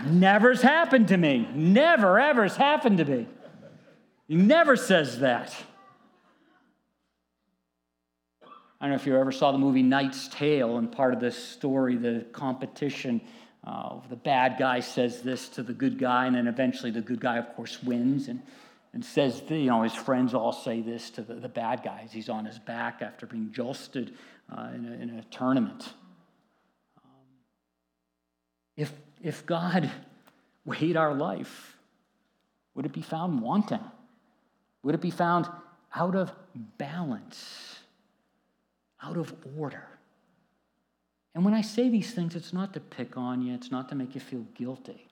Never's 0.07 0.63
happened 0.63 1.09
to 1.09 1.17
me. 1.17 1.49
Never, 1.53 2.21
ever's 2.21 2.57
happened 2.57 2.99
to 2.99 3.05
me. 3.05 3.29
He 4.29 4.37
never 4.37 4.77
says 4.77 5.19
that. 5.19 5.55
I 8.81 8.87
don't 8.87 8.91
know 8.91 8.97
if 8.97 9.07
you 9.07 9.17
ever 9.17 9.33
saw 9.33 9.51
the 9.51 9.59
movie 9.59 9.83
Knight's 9.83 10.29
Tale, 10.29 10.77
and 10.77 10.91
part 10.91 11.15
of 11.15 11.21
this 11.21 11.37
story, 11.37 11.97
the 11.97 12.27
competition 12.33 13.21
uh, 13.67 13.97
the 14.11 14.17
bad 14.17 14.57
guy 14.59 14.81
says 14.81 15.23
this 15.23 15.49
to 15.51 15.63
the 15.63 15.73
good 15.73 15.99
guy, 15.99 16.27
and 16.27 16.37
then 16.37 16.47
eventually 16.47 16.91
the 16.91 17.01
good 17.01 17.21
guy, 17.21 17.39
of 17.39 17.55
course, 17.57 17.83
wins 17.83 18.29
and, 18.29 18.43
and 18.93 19.03
says, 19.03 19.43
you 19.49 19.67
know, 19.67 19.83
his 19.83 19.95
friends 19.95 20.35
all 20.35 20.53
say 20.53 20.83
this 20.83 21.09
to 21.11 21.23
the, 21.23 21.35
the 21.35 21.49
bad 21.49 21.83
guys. 21.83 22.11
he's 22.13 22.29
on 22.29 22.45
his 22.45 22.59
back 22.59 23.01
after 23.01 23.27
being 23.27 23.53
josted 23.53 24.15
uh, 24.55 24.69
in, 24.75 24.87
a, 24.87 25.03
in, 25.03 25.19
a, 25.19 25.23
tournament. 25.31 25.89
Um, 27.03 27.11
if, 28.77 28.93
if 29.23 29.47
God 29.47 29.91
weighed 30.67 30.99
our 30.99 31.15
life, 31.15 31.79
would 32.75 32.85
it 32.85 32.93
be 32.93 33.03
found 33.03 33.41
wanting? 33.41 33.81
Would 34.83 34.95
it 34.95 35.01
be 35.01 35.11
found 35.11 35.49
out 35.95 36.15
of 36.15 36.31
balance, 36.77 37.79
out 39.03 39.17
of 39.17 39.33
order? 39.57 39.89
And 41.35 41.45
when 41.45 41.55
I 41.55 41.63
say 41.63 41.89
these 41.89 42.13
things, 42.13 42.37
it's 42.37 42.53
not 42.53 42.73
to 42.75 42.81
pick 42.81 43.17
on 43.17 43.43
you, 43.43 43.55
it's 43.55 43.71
not 43.71 43.89
to 43.89 43.95
make 43.95 44.15
you 44.15 44.21
feel 44.21 44.47
guilty. 44.55 45.09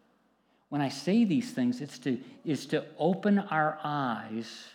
When 0.68 0.80
I 0.80 0.88
say 0.88 1.24
these 1.24 1.50
things, 1.50 1.80
it's 1.80 1.98
to, 2.00 2.18
is 2.44 2.64
to 2.66 2.84
open 2.98 3.38
our 3.38 3.78
eyes 3.82 4.68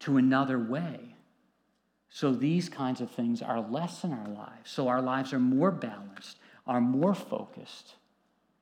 to 0.00 0.18
another 0.18 0.58
way. 0.58 1.14
So 2.10 2.32
these 2.32 2.68
kinds 2.68 3.00
of 3.00 3.10
things 3.10 3.40
are 3.40 3.60
less 3.60 4.04
in 4.04 4.12
our 4.12 4.28
lives. 4.28 4.70
So 4.70 4.88
our 4.88 5.00
lives 5.00 5.32
are 5.32 5.38
more 5.38 5.70
balanced, 5.70 6.38
are 6.66 6.80
more 6.80 7.14
focused, 7.14 7.94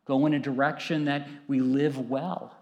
go 0.05 0.25
in 0.27 0.35
a 0.35 0.39
direction 0.39 1.07
that 1.07 1.29
we 1.49 1.61
live 1.61 2.11
well. 2.11 2.57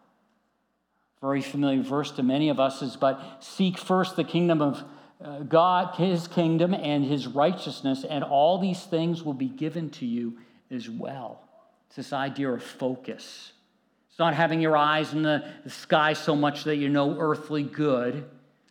Very 1.21 1.43
familiar 1.43 1.83
verse 1.83 2.11
to 2.13 2.23
many 2.23 2.49
of 2.49 2.59
us 2.59 2.81
is, 2.81 2.97
but 2.97 3.21
seek 3.41 3.77
first 3.77 4.17
the 4.17 4.25
kingdom 4.25 4.63
of 4.63 4.83
God, 5.49 5.95
his 5.97 6.29
kingdom, 6.29 6.73
and 6.73 7.05
his 7.05 7.27
righteousness, 7.27 8.05
and 8.09 8.25
all 8.25 8.59
these 8.59 8.83
things 8.85 9.23
will 9.23 9.35
be 9.35 9.49
given 9.49 9.91
to 9.91 10.07
you 10.07 10.39
as 10.71 10.89
well. 10.89 11.43
It's 11.87 11.97
this 11.97 12.13
idea 12.13 12.51
of 12.51 12.63
focus. 12.63 13.53
It's 14.09 14.19
not 14.19 14.35
having 14.35 14.61
your 14.61 14.77
eyes 14.77 15.13
in 15.13 15.23
the, 15.23 15.45
sky 15.67 16.15
so 16.15 16.35
much 16.35 16.65
that 16.65 16.77
you 16.77 16.89
know 16.89 17.17
earthly 17.19 17.63
good, 17.63 18.25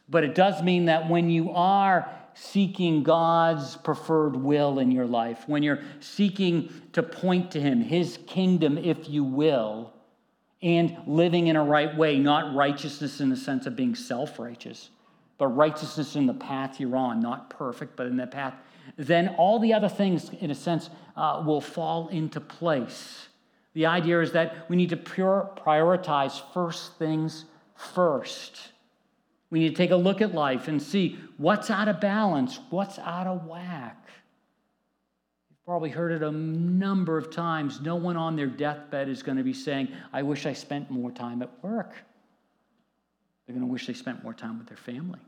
but 0.08 0.24
it 0.24 0.34
does 0.34 0.64
mean 0.64 0.86
that 0.86 1.08
when 1.08 1.30
you 1.30 1.52
are 1.52 2.10
seeking 2.34 3.04
God's 3.04 3.76
preferred 3.76 4.36
will 4.36 4.80
in 4.80 4.92
your 4.92 5.06
life, 5.06 5.44
when 5.48 5.62
you're 5.62 5.82
seeking 6.00 6.72
to 6.94 7.04
point 7.04 7.52
to 7.52 7.62
Him, 7.62 7.82
His 7.82 8.18
kingdom, 8.26 8.78
if 8.78 9.10
you 9.10 9.24
will, 9.24 9.94
and 10.62 10.98
living 11.06 11.48
in 11.48 11.56
a 11.56 11.64
right 11.64 11.96
way, 11.96 12.18
not 12.18 12.56
righteousness 12.56 13.22
in 13.22 13.30
the 13.30 13.38
sense 13.38 13.66
of 13.66 13.76
being 13.76 13.96
self 13.96 14.40
righteous, 14.40 14.90
but 15.40 15.48
righteousness 15.48 16.16
in 16.16 16.28
the 16.28 16.34
path 16.34 16.80
you're 16.80 16.96
on, 16.96 17.20
not 17.20 17.50
perfect, 17.50 17.96
but 17.96 18.06
in 18.06 18.18
the 18.18 18.28
path, 18.28 18.54
then 18.98 19.30
all 19.38 19.58
the 19.58 19.74
other 19.74 19.90
things, 19.90 20.30
in 20.42 20.52
a 20.52 20.56
sense, 20.56 20.92
uh, 21.16 21.42
will 21.46 21.62
fall 21.62 22.10
into 22.10 22.40
place. 22.40 23.30
The 23.74 23.86
idea 23.86 24.22
is 24.22 24.34
that 24.34 24.70
we 24.70 24.76
need 24.76 24.90
to 24.90 24.98
pure, 24.98 25.50
prioritize 25.66 26.42
first 26.54 26.98
things 26.98 27.46
first. 27.76 28.72
We 29.50 29.60
need 29.60 29.70
to 29.70 29.76
take 29.76 29.92
a 29.92 29.96
look 29.96 30.22
at 30.22 30.34
life 30.34 30.68
and 30.68 30.82
see 30.82 31.18
what's 31.38 31.70
out 31.70 31.88
of 31.88 32.02
balance, 32.02 32.60
what's 32.70 33.00
out 33.00 33.26
of 33.26 33.46
whack. 33.46 34.10
You've 35.50 35.66
probably 35.66 35.90
heard 35.90 36.12
it 36.12 36.22
a 36.22 36.32
number 36.32 37.18
of 37.18 37.32
times. 37.32 37.80
No 37.80 37.96
one 37.96 38.18
on 38.18 38.36
their 38.36 38.48
deathbed 38.48 39.08
is 39.08 39.24
going 39.24 39.38
to 39.38 39.44
be 39.44 39.54
saying, 39.54 39.88
I 40.12 40.24
wish 40.24 40.46
I 40.46 40.54
spent 40.54 40.92
more 40.92 41.12
time 41.12 41.42
at 41.42 41.64
work. 41.64 41.94
They're 43.46 43.56
going 43.56 43.66
to 43.66 43.72
wish 43.72 43.88
they 43.88 43.94
spent 43.94 44.24
more 44.24 44.34
time 44.34 44.60
with 44.60 44.68
their 44.68 44.78
family. 44.78 45.20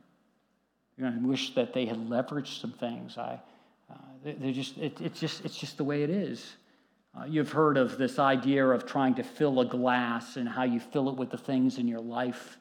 They're 1.01 1.09
going 1.09 1.23
to 1.23 1.27
wish 1.27 1.55
that 1.55 1.73
they 1.73 1.87
had 1.87 1.97
leveraged 1.97 2.61
some 2.61 2.73
things. 2.73 3.17
I, 3.17 3.39
uh, 3.89 3.95
they're 4.23 4.51
just, 4.51 4.77
it, 4.77 5.01
it's, 5.01 5.19
just, 5.19 5.43
it's 5.43 5.57
just 5.57 5.77
the 5.77 5.83
way 5.83 6.03
it 6.03 6.11
is. 6.11 6.53
Uh, 7.17 7.25
you've 7.25 7.51
heard 7.51 7.75
of 7.75 7.97
this 7.97 8.19
idea 8.19 8.67
of 8.67 8.85
trying 8.85 9.15
to 9.15 9.23
fill 9.23 9.59
a 9.61 9.65
glass 9.65 10.37
and 10.37 10.47
how 10.47 10.61
you 10.61 10.79
fill 10.79 11.09
it 11.09 11.15
with 11.15 11.31
the 11.31 11.39
things 11.39 11.79
in 11.79 11.87
your 11.87 11.99
life. 11.99 12.57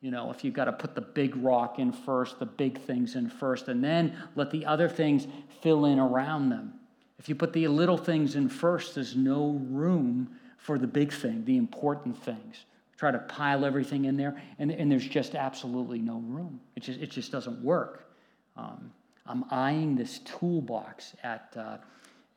You 0.00 0.10
know, 0.10 0.32
if 0.32 0.42
you've 0.42 0.52
got 0.52 0.64
to 0.64 0.72
put 0.72 0.96
the 0.96 1.00
big 1.00 1.36
rock 1.36 1.78
in 1.78 1.92
first, 1.92 2.40
the 2.40 2.46
big 2.46 2.80
things 2.80 3.14
in 3.14 3.30
first, 3.30 3.68
and 3.68 3.84
then 3.84 4.16
let 4.34 4.50
the 4.50 4.66
other 4.66 4.88
things 4.88 5.28
fill 5.62 5.84
in 5.84 6.00
around 6.00 6.48
them. 6.48 6.74
If 7.20 7.28
you 7.28 7.36
put 7.36 7.52
the 7.52 7.68
little 7.68 7.96
things 7.96 8.34
in 8.34 8.48
first, 8.48 8.96
there's 8.96 9.14
no 9.14 9.60
room 9.70 10.28
for 10.58 10.76
the 10.76 10.88
big 10.88 11.12
thing, 11.12 11.44
the 11.44 11.56
important 11.56 12.20
things. 12.20 12.64
Try 12.96 13.10
to 13.10 13.18
pile 13.18 13.64
everything 13.64 14.06
in 14.06 14.16
there, 14.16 14.40
and, 14.58 14.70
and 14.70 14.90
there's 14.90 15.06
just 15.06 15.34
absolutely 15.34 15.98
no 15.98 16.18
room. 16.18 16.60
It 16.76 16.82
just, 16.82 17.00
it 17.00 17.10
just 17.10 17.30
doesn't 17.30 17.62
work. 17.62 18.10
Um, 18.56 18.90
I'm 19.26 19.44
eyeing 19.50 19.96
this 19.96 20.20
toolbox 20.24 21.14
at, 21.22 21.52
uh, 21.56 21.78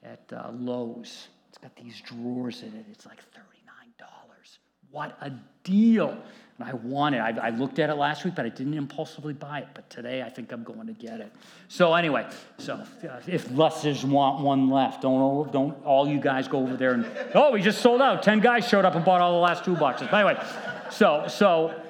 at 0.03 0.21
uh, 0.33 0.51
Lowe's. 0.53 1.29
It's 1.47 1.57
got 1.57 1.75
these 1.75 2.01
drawers 2.01 2.61
in 2.61 2.69
it. 2.69 2.85
It's 2.91 3.05
like 3.05 3.19
$39. 3.19 4.57
What 4.91 5.17
a 5.21 5.31
deal! 5.63 6.17
And 6.59 6.67
I 6.67 6.73
want 6.73 7.15
it. 7.15 7.19
I, 7.19 7.47
I, 7.47 7.49
looked 7.51 7.79
at 7.79 7.89
it 7.89 7.95
last 7.95 8.25
week, 8.25 8.35
but 8.35 8.45
I 8.45 8.49
didn't 8.49 8.73
impulsively 8.73 9.33
buy 9.33 9.59
it. 9.59 9.67
But 9.73 9.89
today, 9.89 10.21
I 10.21 10.29
think 10.29 10.51
I'm 10.51 10.63
going 10.63 10.87
to 10.87 10.93
get 10.93 11.21
it. 11.21 11.31
So 11.69 11.93
anyway, 11.93 12.27
so 12.57 12.73
uh, 12.73 13.21
if 13.27 13.47
lessers 13.49 14.03
want 14.03 14.43
one 14.43 14.69
left, 14.69 15.03
don't 15.03 15.51
don't 15.53 15.81
all 15.85 16.05
you 16.05 16.19
guys 16.19 16.49
go 16.49 16.59
over 16.59 16.75
there 16.75 16.93
and 16.93 17.05
oh, 17.33 17.51
we 17.51 17.61
just 17.61 17.81
sold 17.81 18.01
out. 18.01 18.23
Ten 18.23 18.41
guys 18.41 18.67
showed 18.67 18.83
up 18.83 18.95
and 18.95 19.05
bought 19.05 19.21
all 19.21 19.31
the 19.31 19.39
last 19.39 19.63
two 19.63 19.75
toolboxes. 19.75 20.11
But 20.11 20.25
anyway, 20.25 20.43
so 20.91 21.25
so, 21.29 21.81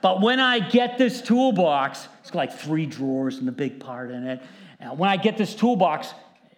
but 0.00 0.22
when 0.22 0.40
I 0.40 0.58
get 0.58 0.96
this 0.96 1.20
toolbox, 1.20 2.08
it's 2.20 2.30
got 2.30 2.38
like 2.38 2.52
three 2.54 2.86
drawers 2.86 3.38
and 3.38 3.46
the 3.46 3.52
big 3.52 3.78
part 3.78 4.10
in 4.10 4.26
it. 4.26 4.42
And 4.80 4.98
when 4.98 5.10
I 5.10 5.18
get 5.18 5.36
this 5.36 5.54
toolbox, 5.54 6.14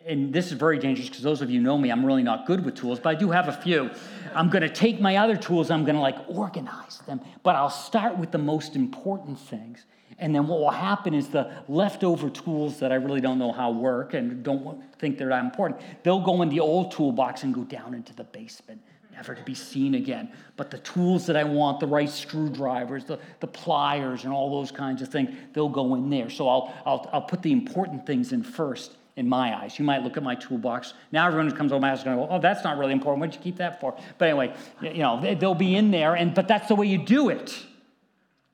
and 0.07 0.33
this 0.33 0.47
is 0.47 0.53
very 0.53 0.79
dangerous 0.79 1.09
because 1.09 1.23
those 1.23 1.41
of 1.41 1.51
you 1.51 1.61
know 1.61 1.79
me, 1.79 1.91
I'm 1.91 2.05
really 2.05 2.23
not 2.23 2.47
good 2.47 2.65
with 2.65 2.75
tools, 2.75 3.01
but 3.01 3.11
I 3.11 3.15
do 3.15 3.31
have 3.31 3.49
a 3.49 3.53
few. 3.53 3.91
I'm 4.35 4.51
going 4.51 4.63
to 4.63 4.69
take 4.69 5.01
my 5.01 5.17
other 5.17 5.37
tools, 5.37 5.71
I'm 5.71 5.85
going 5.85 5.95
to 5.95 6.01
like 6.01 6.17
organize 6.29 6.99
them, 7.07 7.21
but 7.43 7.57
I'll 7.57 7.71
start 7.71 8.19
with 8.19 8.31
the 8.31 8.39
most 8.39 8.77
important 8.77 9.39
things. 9.39 9.87
And 10.19 10.35
then 10.35 10.47
what 10.47 10.61
will 10.61 10.71
happen 10.71 11.15
is 11.15 11.29
the 11.29 11.51
leftover 11.69 12.31
tools 12.31 12.79
that 12.81 12.93
I 12.93 12.97
really 12.97 13.21
don't 13.21 13.39
know 13.39 13.51
how 13.51 13.71
work 13.73 14.15
and 14.15 14.43
don't 14.45 14.81
think 14.99 15.19
they're 15.19 15.29
that 15.29 15.45
important, 15.45 15.81
they'll 16.03 16.21
go 16.21 16.43
in 16.43 16.51
the 16.51 16.61
old 16.61 16.93
toolbox 16.93 17.43
and 17.43 17.53
go 17.55 17.65
down 17.65 17.95
into 17.95 18.15
the 18.15 18.25
basement, 18.25 18.81
never 19.13 19.35
to 19.35 19.43
be 19.43 19.55
seen 19.55 19.95
again. 19.95 20.31
But 20.57 20.71
the 20.71 20.79
tools 20.79 21.27
that 21.27 21.37
I 21.37 21.45
want, 21.45 21.81
the 21.81 21.87
right 21.87 22.09
screwdrivers, 22.09 23.07
the, 23.07 23.19
the 23.41 23.49
pliers, 23.49 24.25
and 24.25 24.33
all 24.33 24.61
those 24.61 24.71
kinds 24.71 25.03
of 25.03 25.09
things, 25.09 25.35
they'll 25.53 25.69
go 25.69 25.95
in 25.95 26.11
there. 26.11 26.31
So 26.31 26.49
I'll, 26.49 26.75
I'll, 26.87 27.11
I'll 27.13 27.23
put 27.23 27.43
the 27.43 27.53
important 27.53 28.07
things 28.07 28.33
in 28.33 28.45
first 28.45 28.93
in 29.17 29.29
my 29.29 29.57
eyes. 29.57 29.79
You 29.79 29.85
might 29.85 30.03
look 30.03 30.17
at 30.17 30.23
my 30.23 30.35
toolbox. 30.35 30.95
Now 31.13 31.27
everyone 31.27 31.49
who 31.49 31.57
comes 31.57 31.73
over 31.73 31.81
my 31.81 31.91
house 31.91 31.99
is 31.99 32.05
going 32.05 32.17
to 32.17 32.27
go, 32.27 32.29
oh, 32.31 32.41
that's 32.41 32.65
not 32.65 32.79
really 32.79 32.93
important. 32.93 33.21
What'd 33.21 33.35
you 33.35 33.41
keep 33.41 33.57
that 33.59 33.81
for? 33.81 33.97
But 34.19 34.29
anyway, 34.29 34.55
you 34.83 34.99
know, 34.99 35.35
they'll 35.35 35.55
be 35.55 35.77
in 35.77 35.91
there, 35.91 36.15
and 36.15 36.35
but 36.35 36.49
that's 36.49 36.69
the 36.69 36.75
way 36.75 36.87
you 36.87 36.99
do 36.99 37.29
it. 37.29 37.65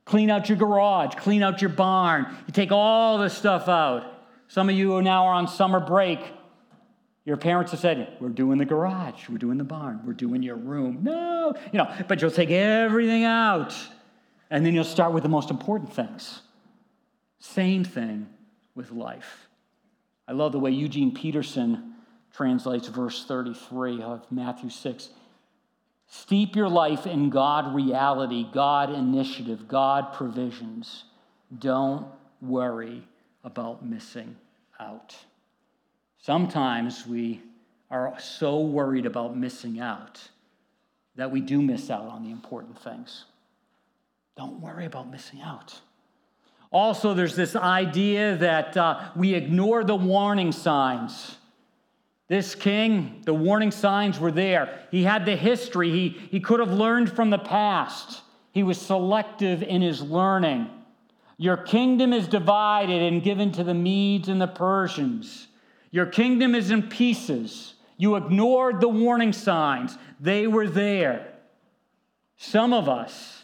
Clean 0.05 0.29
out 0.29 0.49
your 0.49 0.59
garage, 0.59 1.15
clean 1.15 1.43
out 1.43 1.63
your 1.63 1.71
barn. 1.71 2.27
You 2.47 2.53
take 2.53 2.73
all 2.73 3.19
the 3.19 3.31
stuff 3.31 3.69
out. 3.69 4.05
Some 4.49 4.69
of 4.69 4.75
you 4.75 5.01
now 5.03 5.27
are 5.27 5.35
on 5.35 5.47
summer 5.47 5.81
break. 5.81 6.19
Your 7.25 7.37
parents 7.37 7.71
have 7.71 7.81
said, 7.81 8.17
We're 8.21 8.31
doing 8.31 8.59
the 8.59 8.65
garage, 8.65 9.29
we're 9.29 9.39
doing 9.39 9.59
the 9.59 9.65
barn, 9.65 10.01
we're 10.05 10.15
doing 10.15 10.43
your 10.43 10.57
room. 10.57 10.99
No, 11.03 11.55
you 11.73 11.79
know, 11.79 11.95
but 12.09 12.21
you'll 12.21 12.31
take 12.31 12.51
everything 12.51 13.25
out, 13.25 13.75
and 14.51 14.67
then 14.67 14.75
you'll 14.75 14.85
start 14.85 15.13
with 15.13 15.23
the 15.23 15.29
most 15.29 15.51
important 15.51 15.93
things. 15.93 16.41
Same 17.39 17.85
thing 17.85 18.29
with 18.75 18.91
life. 18.91 19.50
I 20.31 20.33
love 20.33 20.53
the 20.53 20.61
way 20.61 20.71
Eugene 20.71 21.13
Peterson 21.13 21.95
translates 22.33 22.87
verse 22.87 23.25
33 23.25 24.01
of 24.01 24.31
Matthew 24.31 24.71
6. 24.71 25.09
Steep 26.07 26.55
your 26.55 26.69
life 26.69 27.05
in 27.05 27.31
God 27.31 27.75
reality, 27.75 28.47
God 28.53 28.95
initiative, 28.95 29.67
God 29.67 30.13
provisions. 30.13 31.03
Don't 31.59 32.07
worry 32.41 33.03
about 33.43 33.85
missing 33.85 34.37
out. 34.79 35.17
Sometimes 36.21 37.09
we 37.09 37.43
are 37.91 38.15
so 38.21 38.61
worried 38.61 39.07
about 39.07 39.37
missing 39.37 39.81
out 39.81 40.21
that 41.17 41.33
we 41.33 41.41
do 41.41 41.61
miss 41.61 41.91
out 41.91 42.07
on 42.07 42.23
the 42.23 42.31
important 42.31 42.81
things. 42.81 43.25
Don't 44.37 44.61
worry 44.61 44.87
about 44.87 45.11
missing 45.11 45.41
out. 45.43 45.81
Also, 46.73 47.15
there's 47.15 47.35
this 47.35 47.57
idea 47.57 48.37
that 48.37 48.77
uh, 48.77 49.11
we 49.17 49.35
ignore 49.35 49.83
the 49.83 49.97
warning 49.97 50.53
signs. 50.53 51.37
This 52.29 52.55
king, 52.55 53.23
the 53.25 53.35
warning 53.35 53.73
signs 53.73 54.21
were 54.21 54.31
there. 54.31 54.87
He 54.93 55.03
had 55.03 55.27
the 55.27 55.35
history, 55.35 55.91
he, 55.91 56.09
he 56.31 56.39
could 56.39 56.61
have 56.61 56.73
learned 56.73 57.11
from 57.11 57.31
the 57.31 57.39
past. 57.39 58.23
He 58.53 58.63
was 58.63 58.81
selective 58.81 59.63
in 59.65 59.83
his 59.83 60.01
learning. 60.01 60.69
Your 61.39 61.57
kingdom 61.57 62.13
is 62.13 62.29
divided 62.29 63.03
and 63.03 63.23
given 63.23 63.51
to 63.53 63.65
the 63.65 63.75
Medes 63.75 64.29
and 64.29 64.41
the 64.41 64.47
Persians. 64.47 65.49
Your 65.91 66.07
kingdom 66.07 66.55
is 66.55 66.71
in 66.71 66.85
pieces. 66.85 67.75
You 67.97 68.17
ignored 68.17 68.81
the 68.81 68.89
warning 68.89 69.33
signs, 69.33 69.99
they 70.21 70.47
were 70.47 70.69
there. 70.69 71.35
Some 72.37 72.73
of 72.73 72.89
us, 72.89 73.40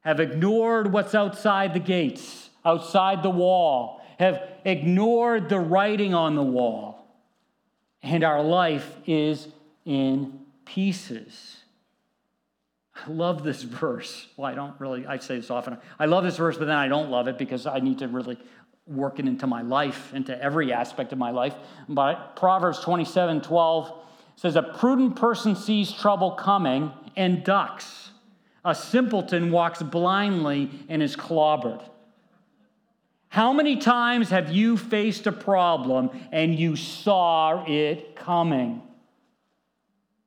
have 0.00 0.20
ignored 0.20 0.92
what's 0.92 1.14
outside 1.14 1.74
the 1.74 1.80
gates, 1.80 2.50
outside 2.64 3.22
the 3.22 3.30
wall, 3.30 4.02
have 4.18 4.42
ignored 4.64 5.48
the 5.48 5.60
writing 5.60 6.14
on 6.14 6.34
the 6.34 6.42
wall, 6.42 7.06
and 8.02 8.24
our 8.24 8.42
life 8.42 8.96
is 9.06 9.48
in 9.84 10.40
pieces. 10.64 11.58
I 13.06 13.10
love 13.10 13.42
this 13.42 13.62
verse. 13.64 14.28
Well, 14.36 14.50
I 14.50 14.54
don't 14.54 14.78
really, 14.80 15.06
I 15.06 15.18
say 15.18 15.36
this 15.36 15.50
often. 15.50 15.78
I 15.98 16.06
love 16.06 16.24
this 16.24 16.36
verse, 16.36 16.56
but 16.56 16.66
then 16.66 16.76
I 16.76 16.88
don't 16.88 17.10
love 17.10 17.28
it 17.28 17.38
because 17.38 17.66
I 17.66 17.78
need 17.78 17.98
to 17.98 18.08
really 18.08 18.38
work 18.86 19.18
it 19.18 19.26
into 19.26 19.46
my 19.46 19.62
life, 19.62 20.14
into 20.14 20.40
every 20.42 20.72
aspect 20.72 21.12
of 21.12 21.18
my 21.18 21.30
life. 21.30 21.54
But 21.88 22.36
Proverbs 22.36 22.80
27 22.80 23.42
12 23.42 23.92
says, 24.36 24.56
A 24.56 24.62
prudent 24.62 25.16
person 25.16 25.54
sees 25.54 25.92
trouble 25.92 26.32
coming 26.32 26.92
and 27.16 27.44
ducks 27.44 28.10
a 28.64 28.74
simpleton 28.74 29.50
walks 29.50 29.82
blindly 29.82 30.70
and 30.88 31.02
is 31.02 31.16
clobbered. 31.16 31.82
How 33.28 33.52
many 33.52 33.76
times 33.76 34.30
have 34.30 34.50
you 34.50 34.76
faced 34.76 35.26
a 35.26 35.32
problem 35.32 36.10
and 36.32 36.58
you 36.58 36.76
saw 36.76 37.64
it 37.66 38.16
coming 38.16 38.82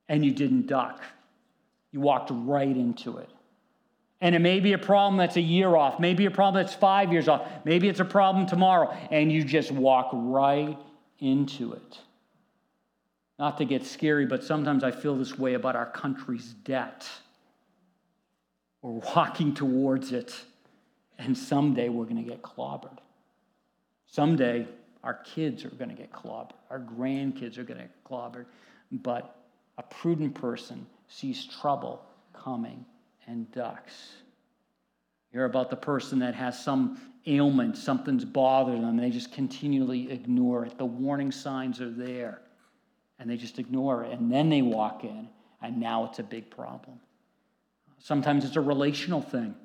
and 0.08 0.24
you 0.24 0.32
didn't 0.32 0.68
duck? 0.68 1.02
You 1.92 2.00
walked 2.00 2.30
right 2.32 2.76
into 2.76 3.18
it. 3.18 3.30
And 4.22 4.36
it 4.36 4.40
may 4.40 4.60
be 4.60 4.74
a 4.74 4.78
problem 4.78 5.18
that's 5.18 5.36
a 5.36 5.42
year 5.42 5.76
off, 5.76 6.00
maybe 6.00 6.26
a 6.26 6.32
problem 6.32 6.64
that's 6.64 6.76
five 6.76 7.12
years 7.12 7.28
off, 7.28 7.48
maybe 7.66 7.90
it's 7.90 8.00
a 8.00 8.06
problem 8.06 8.46
tomorrow, 8.46 8.96
and 9.10 9.32
you 9.32 9.44
just 9.44 9.72
walk 9.72 10.12
right 10.14 10.78
into 11.20 11.74
it. 11.74 11.98
Not 13.40 13.58
to 13.58 13.66
get 13.66 13.84
scary, 13.84 14.28
but 14.28 14.44
sometimes 14.44 14.84
I 14.84 14.92
feel 14.92 15.16
this 15.16 15.40
way 15.40 15.56
about 15.56 15.76
our 15.76 15.88
country's 15.88 16.54
debt. 16.64 17.10
We're 18.82 19.02
walking 19.16 19.54
towards 19.54 20.12
it, 20.12 20.34
and 21.18 21.38
someday 21.38 21.90
we're 21.90 22.06
going 22.06 22.24
to 22.24 22.30
get 22.30 22.42
clobbered. 22.42 22.98
Someday 24.08 24.68
our 25.04 25.14
kids 25.14 25.64
are 25.66 25.70
going 25.70 25.90
to 25.90 25.96
get 25.96 26.12
clobbered, 26.12 26.52
our 26.70 26.80
grandkids 26.80 27.58
are 27.58 27.64
going 27.64 27.80
to 27.80 27.86
get 27.86 28.04
clobbered. 28.04 28.46
But 28.92 29.36
a 29.78 29.84
prudent 29.84 30.36
person 30.36 30.86
sees 31.08 31.46
trouble 31.46 32.04
coming 32.34 32.86
and 33.28 33.52
ducks. 33.52 33.94
You 35.32 35.40
hear 35.40 35.46
about 35.46 35.70
the 35.70 35.78
person 35.78 36.20
that 36.20 36.36
has 36.36 36.62
some 36.62 37.00
ailment, 37.26 37.78
something's 37.78 38.26
bothering 38.26 38.82
them, 38.82 38.98
they 38.98 39.12
just 39.12 39.32
continually 39.32 40.12
ignore 40.12 40.66
it. 40.66 40.78
The 40.78 40.86
warning 40.86 41.32
signs 41.32 41.80
are 41.80 41.90
there, 41.90 42.42
and 43.20 43.30
they 43.30 43.38
just 43.38 43.60
ignore 43.60 44.04
it. 44.04 44.12
And 44.12 44.32
then 44.32 44.50
they 44.50 44.62
walk 44.62 45.04
in, 45.04 45.30
and 45.62 45.80
now 45.80 46.06
it's 46.06 46.20
a 46.20 46.24
big 46.24 46.50
problem. 46.50 47.00
Sometimes 48.04 48.46
it's 48.46 48.56
a 48.56 48.62
relational 48.62 49.22
thing. 49.22 49.56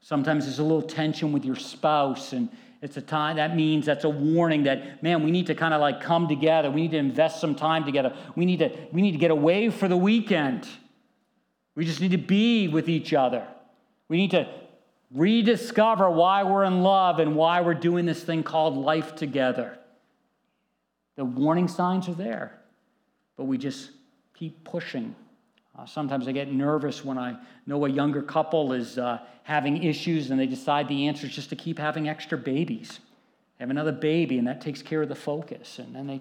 Sometimes 0.00 0.46
there's 0.46 0.58
a 0.58 0.62
little 0.62 0.82
tension 0.82 1.30
with 1.30 1.44
your 1.44 1.56
spouse, 1.56 2.32
and 2.32 2.48
it's 2.80 2.96
a 2.96 3.02
time 3.02 3.36
that 3.36 3.54
means 3.54 3.84
that's 3.84 4.04
a 4.04 4.08
warning 4.08 4.62
that 4.62 5.02
man, 5.02 5.22
we 5.22 5.30
need 5.30 5.46
to 5.48 5.54
kind 5.54 5.74
of 5.74 5.80
like 5.80 6.00
come 6.00 6.26
together. 6.26 6.70
We 6.70 6.80
need 6.82 6.92
to 6.92 6.96
invest 6.96 7.38
some 7.40 7.54
time 7.54 7.84
together. 7.84 8.16
We 8.34 8.46
need 8.46 8.60
to 8.60 8.70
we 8.92 9.02
need 9.02 9.12
to 9.12 9.18
get 9.18 9.30
away 9.30 9.68
for 9.68 9.88
the 9.88 9.96
weekend. 9.96 10.66
We 11.74 11.84
just 11.84 12.00
need 12.00 12.12
to 12.12 12.18
be 12.18 12.66
with 12.68 12.88
each 12.88 13.12
other. 13.12 13.46
We 14.08 14.16
need 14.16 14.30
to 14.30 14.48
rediscover 15.12 16.10
why 16.10 16.44
we're 16.44 16.64
in 16.64 16.82
love 16.82 17.18
and 17.18 17.36
why 17.36 17.60
we're 17.60 17.74
doing 17.74 18.06
this 18.06 18.22
thing 18.22 18.42
called 18.42 18.76
life 18.76 19.14
together. 19.14 19.78
The 21.16 21.24
warning 21.26 21.68
signs 21.68 22.08
are 22.08 22.14
there, 22.14 22.58
but 23.36 23.44
we 23.44 23.58
just 23.58 23.90
keep 24.34 24.64
pushing. 24.64 25.14
Uh, 25.80 25.86
sometimes 25.86 26.28
I 26.28 26.32
get 26.32 26.52
nervous 26.52 27.04
when 27.04 27.16
I 27.16 27.36
know 27.66 27.86
a 27.86 27.88
younger 27.88 28.20
couple 28.20 28.74
is 28.74 28.98
uh, 28.98 29.18
having 29.44 29.82
issues 29.82 30.30
and 30.30 30.38
they 30.38 30.46
decide 30.46 30.88
the 30.88 31.06
answer 31.06 31.26
is 31.26 31.34
just 31.34 31.48
to 31.50 31.56
keep 31.56 31.78
having 31.78 32.08
extra 32.08 32.36
babies. 32.36 33.00
They 33.56 33.62
Have 33.62 33.70
another 33.70 33.92
baby, 33.92 34.36
and 34.36 34.46
that 34.46 34.60
takes 34.60 34.82
care 34.82 35.00
of 35.00 35.08
the 35.08 35.14
focus. 35.14 35.78
And 35.78 35.94
then 35.94 36.06
they 36.06 36.20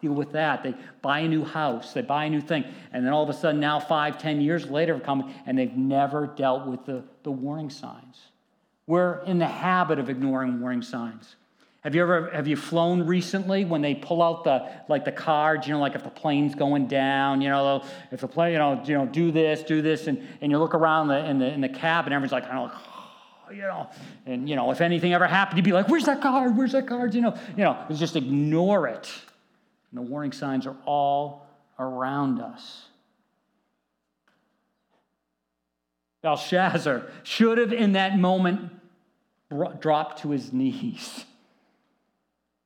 deal 0.00 0.12
with 0.12 0.32
that. 0.32 0.64
They 0.64 0.74
buy 1.00 1.20
a 1.20 1.28
new 1.28 1.44
house, 1.44 1.92
they 1.92 2.02
buy 2.02 2.24
a 2.24 2.30
new 2.30 2.40
thing, 2.40 2.64
and 2.92 3.04
then 3.04 3.12
all 3.12 3.22
of 3.22 3.28
a 3.28 3.34
sudden, 3.34 3.60
now 3.60 3.78
five, 3.78 4.18
ten 4.18 4.40
years 4.40 4.68
later, 4.68 4.94
they've 4.94 5.02
come 5.02 5.32
and 5.46 5.56
they've 5.56 5.76
never 5.76 6.26
dealt 6.26 6.66
with 6.66 6.84
the, 6.84 7.04
the 7.22 7.30
warning 7.30 7.70
signs. 7.70 8.16
We're 8.86 9.22
in 9.26 9.38
the 9.38 9.46
habit 9.46 9.98
of 9.98 10.08
ignoring 10.08 10.60
warning 10.60 10.82
signs. 10.82 11.36
Have 11.82 11.94
you 11.94 12.02
ever 12.02 12.30
have 12.30 12.48
you 12.48 12.56
flown 12.56 13.06
recently 13.06 13.64
when 13.64 13.82
they 13.82 13.94
pull 13.94 14.20
out 14.20 14.42
the 14.42 14.68
like 14.88 15.04
the 15.04 15.12
cards, 15.12 15.66
you 15.66 15.74
know, 15.74 15.80
like 15.80 15.94
if 15.94 16.02
the 16.02 16.10
plane's 16.10 16.54
going 16.54 16.88
down, 16.88 17.40
you 17.40 17.48
know, 17.48 17.84
if 18.10 18.20
the 18.20 18.28
plane, 18.28 18.52
you 18.52 18.58
know, 18.58 18.82
you 18.84 18.94
know, 18.94 19.06
do 19.06 19.30
this, 19.30 19.62
do 19.62 19.80
this, 19.80 20.08
and, 20.08 20.26
and 20.40 20.50
you 20.50 20.58
look 20.58 20.74
around 20.74 21.08
the, 21.08 21.24
in 21.24 21.38
the 21.38 21.46
in 21.46 21.60
the 21.60 21.68
cab 21.68 22.06
and 22.06 22.14
everyone's 22.14 22.32
like, 22.32 22.46
oh, 22.50 22.72
you 23.52 23.62
know, 23.62 23.88
and 24.26 24.48
you 24.48 24.56
know, 24.56 24.72
if 24.72 24.80
anything 24.80 25.14
ever 25.14 25.26
happened, 25.26 25.56
you'd 25.56 25.64
be 25.64 25.72
like, 25.72 25.88
where's 25.88 26.04
that 26.06 26.20
card? 26.20 26.56
Where's 26.56 26.72
that 26.72 26.88
card? 26.88 27.14
You 27.14 27.20
know, 27.20 27.38
you 27.56 27.62
know, 27.62 27.78
just 27.94 28.16
ignore 28.16 28.88
it. 28.88 29.08
And 29.90 29.98
the 29.98 30.02
warning 30.02 30.32
signs 30.32 30.66
are 30.66 30.76
all 30.84 31.46
around 31.78 32.40
us. 32.40 32.86
Belshazzar 36.22 37.06
should 37.22 37.58
have, 37.58 37.72
in 37.72 37.92
that 37.92 38.18
moment, 38.18 38.72
dropped 39.80 40.22
to 40.22 40.30
his 40.30 40.52
knees. 40.52 41.24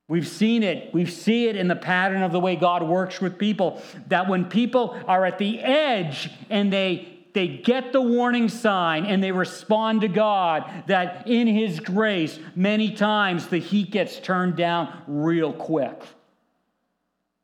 We've 0.09 0.27
seen 0.27 0.63
it. 0.63 0.93
We 0.93 1.07
see 1.07 1.49
it 1.49 1.57
in 1.57 1.69
the 1.69 1.77
pattern 1.77 2.23
of 2.23 2.33
the 2.33 2.41
way 2.41 2.57
God 2.57 2.83
works 2.83 3.21
with 3.21 3.39
people. 3.39 3.83
That 4.09 4.29
when 4.29 4.47
people 4.47 4.99
are 5.07 5.25
at 5.25 5.39
the 5.39 5.61
edge 5.61 6.31
and 6.51 6.73
they 6.73 7.09
they 7.35 7.49
get 7.49 7.93
the 7.93 8.01
warning 8.01 8.51
sign 8.51 9.07
and 9.07 9.23
they 9.23 9.33
respond 9.33 10.03
to 10.03 10.09
God, 10.09 10.71
that 10.87 11.27
in 11.27 11.47
His 11.47 11.81
grace, 11.81 12.39
many 12.55 12.93
times 12.93 13.47
the 13.47 13.59
heat 13.59 13.91
gets 13.91 14.21
turned 14.21 14.57
down 14.57 15.03
real 15.07 15.53
quick. 15.53 16.03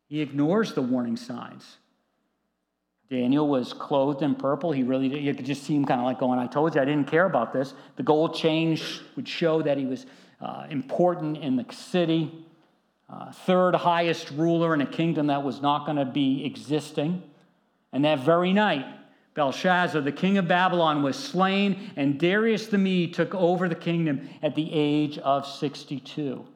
He 0.09 0.21
ignores 0.21 0.75
the 0.75 0.83
warning 0.83 1.17
signs. 1.17 1.79
Daniel 3.11 3.49
was 3.49 3.73
clothed 3.73 4.23
in 4.23 4.35
purple. 4.35 4.73
He 4.73 4.83
really 4.83 5.09
did. 5.09 5.23
You 5.23 5.35
could 5.35 5.47
just 5.47 5.63
see 5.63 5.75
him 5.75 5.87
kind 5.87 6.01
of 6.01 6.05
like 6.05 6.19
going, 6.19 6.39
I 6.39 6.47
told 6.47 6.75
you 6.75 6.83
I 6.83 6.85
didn't 6.85 7.07
care 7.07 7.25
about 7.25 7.55
this. 7.55 7.73
The 7.97 8.03
gold 8.03 8.35
chain 8.35 8.79
would 9.17 9.27
show 9.27 9.63
that 9.63 9.79
he 9.79 9.87
was 9.87 10.05
uh, 10.43 10.67
important 10.69 11.39
in 11.39 11.57
the 11.57 11.65
city. 11.73 12.45
Uh, 13.09 13.33
third 13.33 13.75
highest 13.75 14.31
ruler 14.33 14.75
in 14.75 14.81
a 14.81 14.87
kingdom 14.87 15.29
that 15.29 15.43
was 15.43 15.63
not 15.63 15.87
going 15.87 15.97
to 15.97 16.05
be 16.05 16.45
existing. 16.45 17.23
And 17.93 18.05
that 18.05 18.21
very 18.21 18.53
night, 18.53 18.87
Belshazzar, 19.35 20.03
the 20.03 20.13
king 20.13 20.37
of 20.37 20.47
Babylon, 20.47 21.03
was 21.03 21.17
slain, 21.17 21.93
and 21.97 22.19
Darius 22.19 22.67
the 22.67 22.77
Mede 22.77 23.15
took 23.15 23.35
over 23.35 23.69
the 23.69 23.75
kingdom 23.75 24.29
at 24.43 24.55
the 24.55 24.69
age 24.73 25.17
of 25.19 25.47
62 25.47 26.47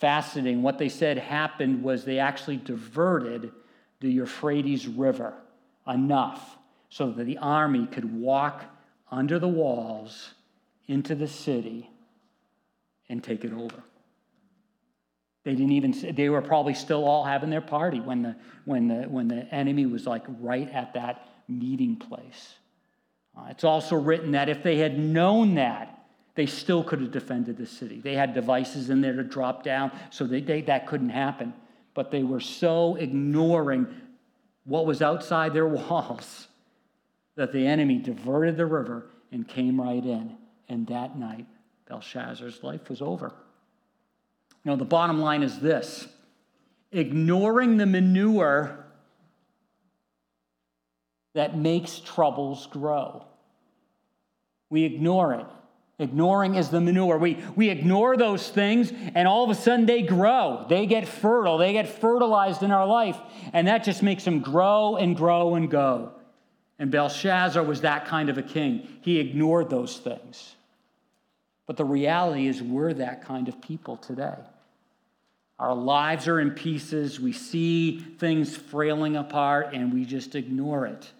fascinating. 0.00 0.62
What 0.62 0.78
they 0.78 0.88
said 0.88 1.18
happened 1.18 1.82
was 1.82 2.04
they 2.04 2.18
actually 2.18 2.56
diverted 2.56 3.52
the 4.00 4.10
Euphrates 4.10 4.88
River 4.88 5.34
enough 5.86 6.56
so 6.88 7.10
that 7.10 7.24
the 7.24 7.36
army 7.36 7.86
could 7.86 8.18
walk 8.18 8.64
under 9.10 9.38
the 9.38 9.48
walls 9.48 10.32
into 10.86 11.14
the 11.14 11.28
city 11.28 11.90
and 13.10 13.22
take 13.22 13.44
it 13.44 13.52
over. 13.52 13.82
They 15.44 15.52
didn't 15.52 15.72
even, 15.72 16.14
they 16.14 16.28
were 16.28 16.42
probably 16.42 16.74
still 16.74 17.04
all 17.04 17.24
having 17.24 17.48
their 17.50 17.62
party 17.62 18.00
when 18.00 18.22
the, 18.22 18.36
when 18.66 18.88
the, 18.88 19.02
when 19.08 19.28
the 19.28 19.52
enemy 19.54 19.86
was 19.86 20.06
like 20.06 20.24
right 20.38 20.68
at 20.70 20.94
that 20.94 21.28
meeting 21.48 21.96
place. 21.96 22.54
Uh, 23.36 23.46
it's 23.48 23.64
also 23.64 23.96
written 23.96 24.32
that 24.32 24.48
if 24.48 24.62
they 24.62 24.76
had 24.78 24.98
known 24.98 25.54
that, 25.54 25.96
they 26.34 26.46
still 26.46 26.84
could 26.84 27.00
have 27.00 27.10
defended 27.10 27.56
the 27.56 27.66
city. 27.66 28.00
They 28.00 28.14
had 28.14 28.34
devices 28.34 28.90
in 28.90 29.00
there 29.00 29.14
to 29.14 29.24
drop 29.24 29.62
down, 29.62 29.92
so 30.10 30.26
they, 30.26 30.40
they, 30.40 30.62
that 30.62 30.86
couldn't 30.86 31.10
happen. 31.10 31.54
But 31.94 32.10
they 32.10 32.22
were 32.22 32.40
so 32.40 32.96
ignoring 32.96 33.86
what 34.64 34.86
was 34.86 35.02
outside 35.02 35.52
their 35.54 35.66
walls 35.68 36.48
that 37.36 37.52
the 37.52 37.66
enemy 37.66 37.98
diverted 37.98 38.56
the 38.56 38.66
river 38.66 39.10
and 39.32 39.46
came 39.46 39.80
right 39.80 40.04
in. 40.04 40.36
And 40.68 40.86
that 40.88 41.18
night, 41.18 41.46
Belshazzar's 41.88 42.62
life 42.62 42.88
was 42.88 43.02
over. 43.02 43.34
You 44.64 44.70
know, 44.70 44.76
the 44.76 44.84
bottom 44.84 45.20
line 45.20 45.42
is 45.42 45.58
this 45.58 46.06
ignoring 46.92 47.76
the 47.76 47.86
manure 47.86 48.84
that 51.34 51.56
makes 51.56 52.00
troubles 52.00 52.66
grow. 52.66 53.24
We 54.68 54.84
ignore 54.84 55.34
it. 55.34 55.46
Ignoring 56.00 56.54
is 56.54 56.70
the 56.70 56.80
manure. 56.80 57.18
We, 57.18 57.38
we 57.56 57.68
ignore 57.68 58.16
those 58.16 58.48
things, 58.48 58.90
and 59.14 59.28
all 59.28 59.44
of 59.44 59.50
a 59.50 59.54
sudden 59.54 59.84
they 59.84 60.00
grow. 60.00 60.64
They 60.68 60.86
get 60.86 61.06
fertile. 61.06 61.58
They 61.58 61.74
get 61.74 61.88
fertilized 61.88 62.62
in 62.62 62.70
our 62.70 62.86
life. 62.86 63.18
And 63.52 63.68
that 63.68 63.84
just 63.84 64.02
makes 64.02 64.24
them 64.24 64.40
grow 64.40 64.96
and 64.96 65.14
grow 65.14 65.56
and 65.56 65.70
go. 65.70 66.12
And 66.78 66.90
Belshazzar 66.90 67.62
was 67.62 67.82
that 67.82 68.06
kind 68.06 68.30
of 68.30 68.38
a 68.38 68.42
king. 68.42 68.88
He 69.02 69.18
ignored 69.18 69.68
those 69.68 69.98
things. 69.98 70.54
But 71.70 71.76
the 71.76 71.84
reality 71.84 72.48
is, 72.48 72.60
we're 72.60 72.92
that 72.94 73.24
kind 73.24 73.46
of 73.46 73.62
people 73.62 73.96
today. 73.96 74.34
Our 75.60 75.72
lives 75.72 76.26
are 76.26 76.40
in 76.40 76.50
pieces. 76.50 77.20
We 77.20 77.32
see 77.32 78.00
things 78.18 78.56
frailing 78.56 79.14
apart, 79.14 79.72
and 79.72 79.94
we 79.94 80.04
just 80.04 80.34
ignore 80.34 80.86
it 80.86 81.12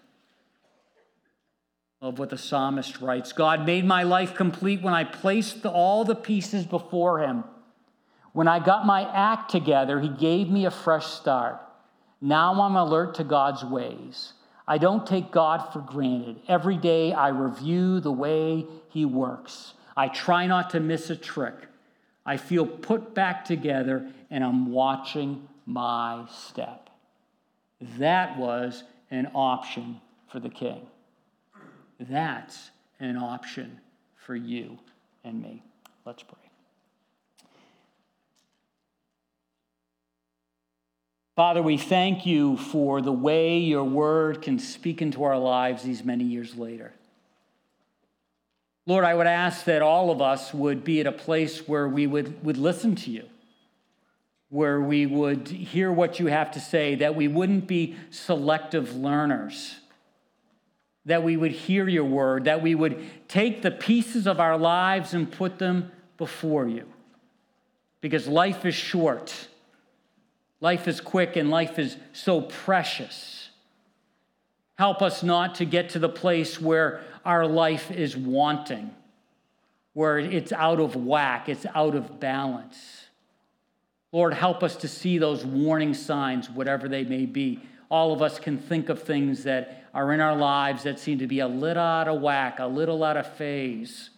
of 2.01 2.19
what 2.19 2.31
the 2.31 2.37
psalmist 2.37 2.99
writes 2.99 3.31
God 3.31 3.65
made 3.65 3.85
my 3.85 4.03
life 4.03 4.35
complete 4.35 4.81
when 4.81 4.93
I 4.93 5.05
placed 5.05 5.65
all 5.65 6.03
the 6.03 6.15
pieces 6.15 6.65
before 6.65 7.21
him. 7.21 7.45
When 8.33 8.49
I 8.49 8.59
got 8.59 8.85
my 8.85 9.09
act 9.09 9.51
together, 9.51 10.01
he 10.01 10.09
gave 10.09 10.49
me 10.49 10.65
a 10.65 10.71
fresh 10.71 11.05
start. 11.05 11.61
Now 12.19 12.61
I'm 12.61 12.75
alert 12.75 13.15
to 13.15 13.23
God's 13.23 13.63
ways. 13.63 14.33
I 14.67 14.79
don't 14.79 15.07
take 15.07 15.31
God 15.31 15.71
for 15.71 15.79
granted. 15.79 16.41
Every 16.49 16.75
day 16.75 17.13
I 17.13 17.29
review 17.29 18.01
the 18.01 18.11
way 18.11 18.65
he 18.89 19.05
works. 19.05 19.75
I 19.95 20.07
try 20.07 20.47
not 20.47 20.71
to 20.71 20.79
miss 20.79 21.09
a 21.09 21.15
trick. 21.15 21.55
I 22.25 22.37
feel 22.37 22.65
put 22.65 23.13
back 23.13 23.45
together 23.45 24.07
and 24.29 24.43
I'm 24.43 24.71
watching 24.71 25.47
my 25.65 26.25
step. 26.31 26.89
That 27.97 28.37
was 28.37 28.83
an 29.09 29.31
option 29.33 29.99
for 30.31 30.39
the 30.39 30.49
king. 30.49 30.85
That's 31.99 32.71
an 32.99 33.17
option 33.17 33.79
for 34.15 34.35
you 34.35 34.77
and 35.23 35.41
me. 35.41 35.63
Let's 36.05 36.23
pray. 36.23 36.37
Father, 41.35 41.61
we 41.63 41.77
thank 41.77 42.25
you 42.25 42.57
for 42.57 43.01
the 43.01 43.11
way 43.11 43.57
your 43.57 43.83
word 43.83 44.41
can 44.41 44.59
speak 44.59 45.01
into 45.01 45.23
our 45.23 45.39
lives 45.39 45.81
these 45.81 46.03
many 46.03 46.23
years 46.23 46.55
later. 46.55 46.93
Lord, 48.91 49.05
I 49.05 49.13
would 49.13 49.27
ask 49.27 49.65
that 49.65 49.81
all 49.81 50.11
of 50.11 50.21
us 50.21 50.53
would 50.53 50.83
be 50.83 50.99
at 50.99 51.07
a 51.07 51.11
place 51.11 51.67
where 51.67 51.87
we 51.87 52.05
would, 52.07 52.43
would 52.43 52.57
listen 52.57 52.95
to 52.95 53.09
you, 53.09 53.25
where 54.49 54.81
we 54.81 55.05
would 55.05 55.47
hear 55.47 55.91
what 55.91 56.19
you 56.19 56.27
have 56.27 56.51
to 56.51 56.59
say, 56.59 56.95
that 56.95 57.15
we 57.15 57.27
wouldn't 57.27 57.67
be 57.67 57.95
selective 58.09 58.95
learners 58.95 59.77
that 61.05 61.23
we 61.23 61.35
would 61.35 61.51
hear 61.51 61.87
your 61.87 62.03
word, 62.03 62.45
that 62.45 62.61
we 62.61 62.75
would 62.75 63.03
take 63.27 63.61
the 63.61 63.71
pieces 63.71 64.27
of 64.27 64.39
our 64.39 64.57
lives 64.57 65.13
and 65.13 65.31
put 65.31 65.57
them 65.57 65.91
before 66.17 66.67
you. 66.67 66.85
Because 68.01 68.27
life 68.27 68.65
is 68.65 68.75
short, 68.75 69.47
life 70.59 70.87
is 70.87 71.01
quick, 71.01 71.35
and 71.35 71.49
life 71.49 71.79
is 71.79 71.97
so 72.13 72.41
precious. 72.41 73.40
Help 74.77 75.01
us 75.01 75.23
not 75.23 75.55
to 75.55 75.65
get 75.65 75.89
to 75.89 75.99
the 75.99 76.09
place 76.09 76.59
where 76.59 77.01
our 77.23 77.45
life 77.45 77.91
is 77.91 78.17
wanting, 78.17 78.91
where 79.93 80.17
it's 80.17 80.51
out 80.51 80.79
of 80.79 80.95
whack, 80.95 81.49
it's 81.49 81.65
out 81.75 81.95
of 81.95 82.19
balance. 82.19 83.05
Lord, 84.11 84.33
help 84.33 84.63
us 84.63 84.75
to 84.77 84.87
see 84.87 85.17
those 85.17 85.45
warning 85.45 85.93
signs, 85.93 86.49
whatever 86.49 86.89
they 86.89 87.03
may 87.03 87.25
be. 87.25 87.59
All 87.89 88.13
of 88.13 88.21
us 88.21 88.39
can 88.39 88.57
think 88.57 88.89
of 88.89 89.03
things 89.03 89.43
that 89.43 89.85
are 89.93 90.11
in 90.13 90.19
our 90.19 90.35
lives 90.35 90.83
that 90.83 90.99
seem 90.99 91.19
to 91.19 91.27
be 91.27 91.39
a 91.39 91.47
little 91.47 91.83
out 91.83 92.07
of 92.07 92.21
whack, 92.21 92.59
a 92.59 92.65
little 92.65 93.03
out 93.03 93.17
of 93.17 93.31
phase. 93.35 94.09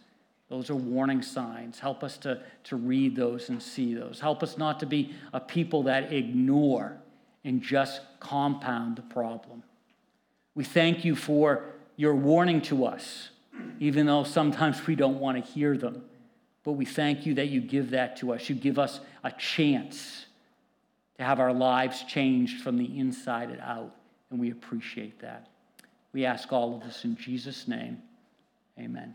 Those 0.48 0.70
are 0.70 0.76
warning 0.76 1.22
signs. 1.22 1.78
Help 1.80 2.04
us 2.04 2.16
to, 2.18 2.40
to 2.64 2.76
read 2.76 3.16
those 3.16 3.48
and 3.48 3.62
see 3.62 3.94
those. 3.94 4.20
Help 4.20 4.42
us 4.42 4.56
not 4.56 4.80
to 4.80 4.86
be 4.86 5.14
a 5.32 5.40
people 5.40 5.84
that 5.84 6.12
ignore 6.12 6.96
and 7.44 7.60
just 7.60 8.00
compound 8.20 8.96
the 8.96 9.02
problem. 9.02 9.62
We 10.54 10.64
thank 10.64 11.04
you 11.04 11.16
for 11.16 11.64
your 11.96 12.14
warning 12.14 12.60
to 12.62 12.84
us, 12.84 13.30
even 13.80 14.06
though 14.06 14.24
sometimes 14.24 14.86
we 14.86 14.94
don't 14.94 15.18
want 15.18 15.44
to 15.44 15.52
hear 15.52 15.76
them. 15.76 16.04
But 16.62 16.72
we 16.72 16.84
thank 16.84 17.26
you 17.26 17.34
that 17.34 17.48
you 17.48 17.60
give 17.60 17.90
that 17.90 18.16
to 18.18 18.32
us. 18.32 18.48
You 18.48 18.54
give 18.54 18.78
us 18.78 19.00
a 19.22 19.30
chance 19.32 20.26
to 21.18 21.24
have 21.24 21.40
our 21.40 21.52
lives 21.52 22.02
changed 22.04 22.62
from 22.62 22.78
the 22.78 22.98
inside 22.98 23.50
and 23.50 23.60
out, 23.60 23.94
and 24.30 24.40
we 24.40 24.50
appreciate 24.50 25.20
that. 25.20 25.48
We 26.12 26.24
ask 26.24 26.52
all 26.52 26.76
of 26.76 26.84
this 26.84 27.04
in 27.04 27.16
Jesus' 27.16 27.68
name. 27.68 28.02
Amen. 28.78 29.14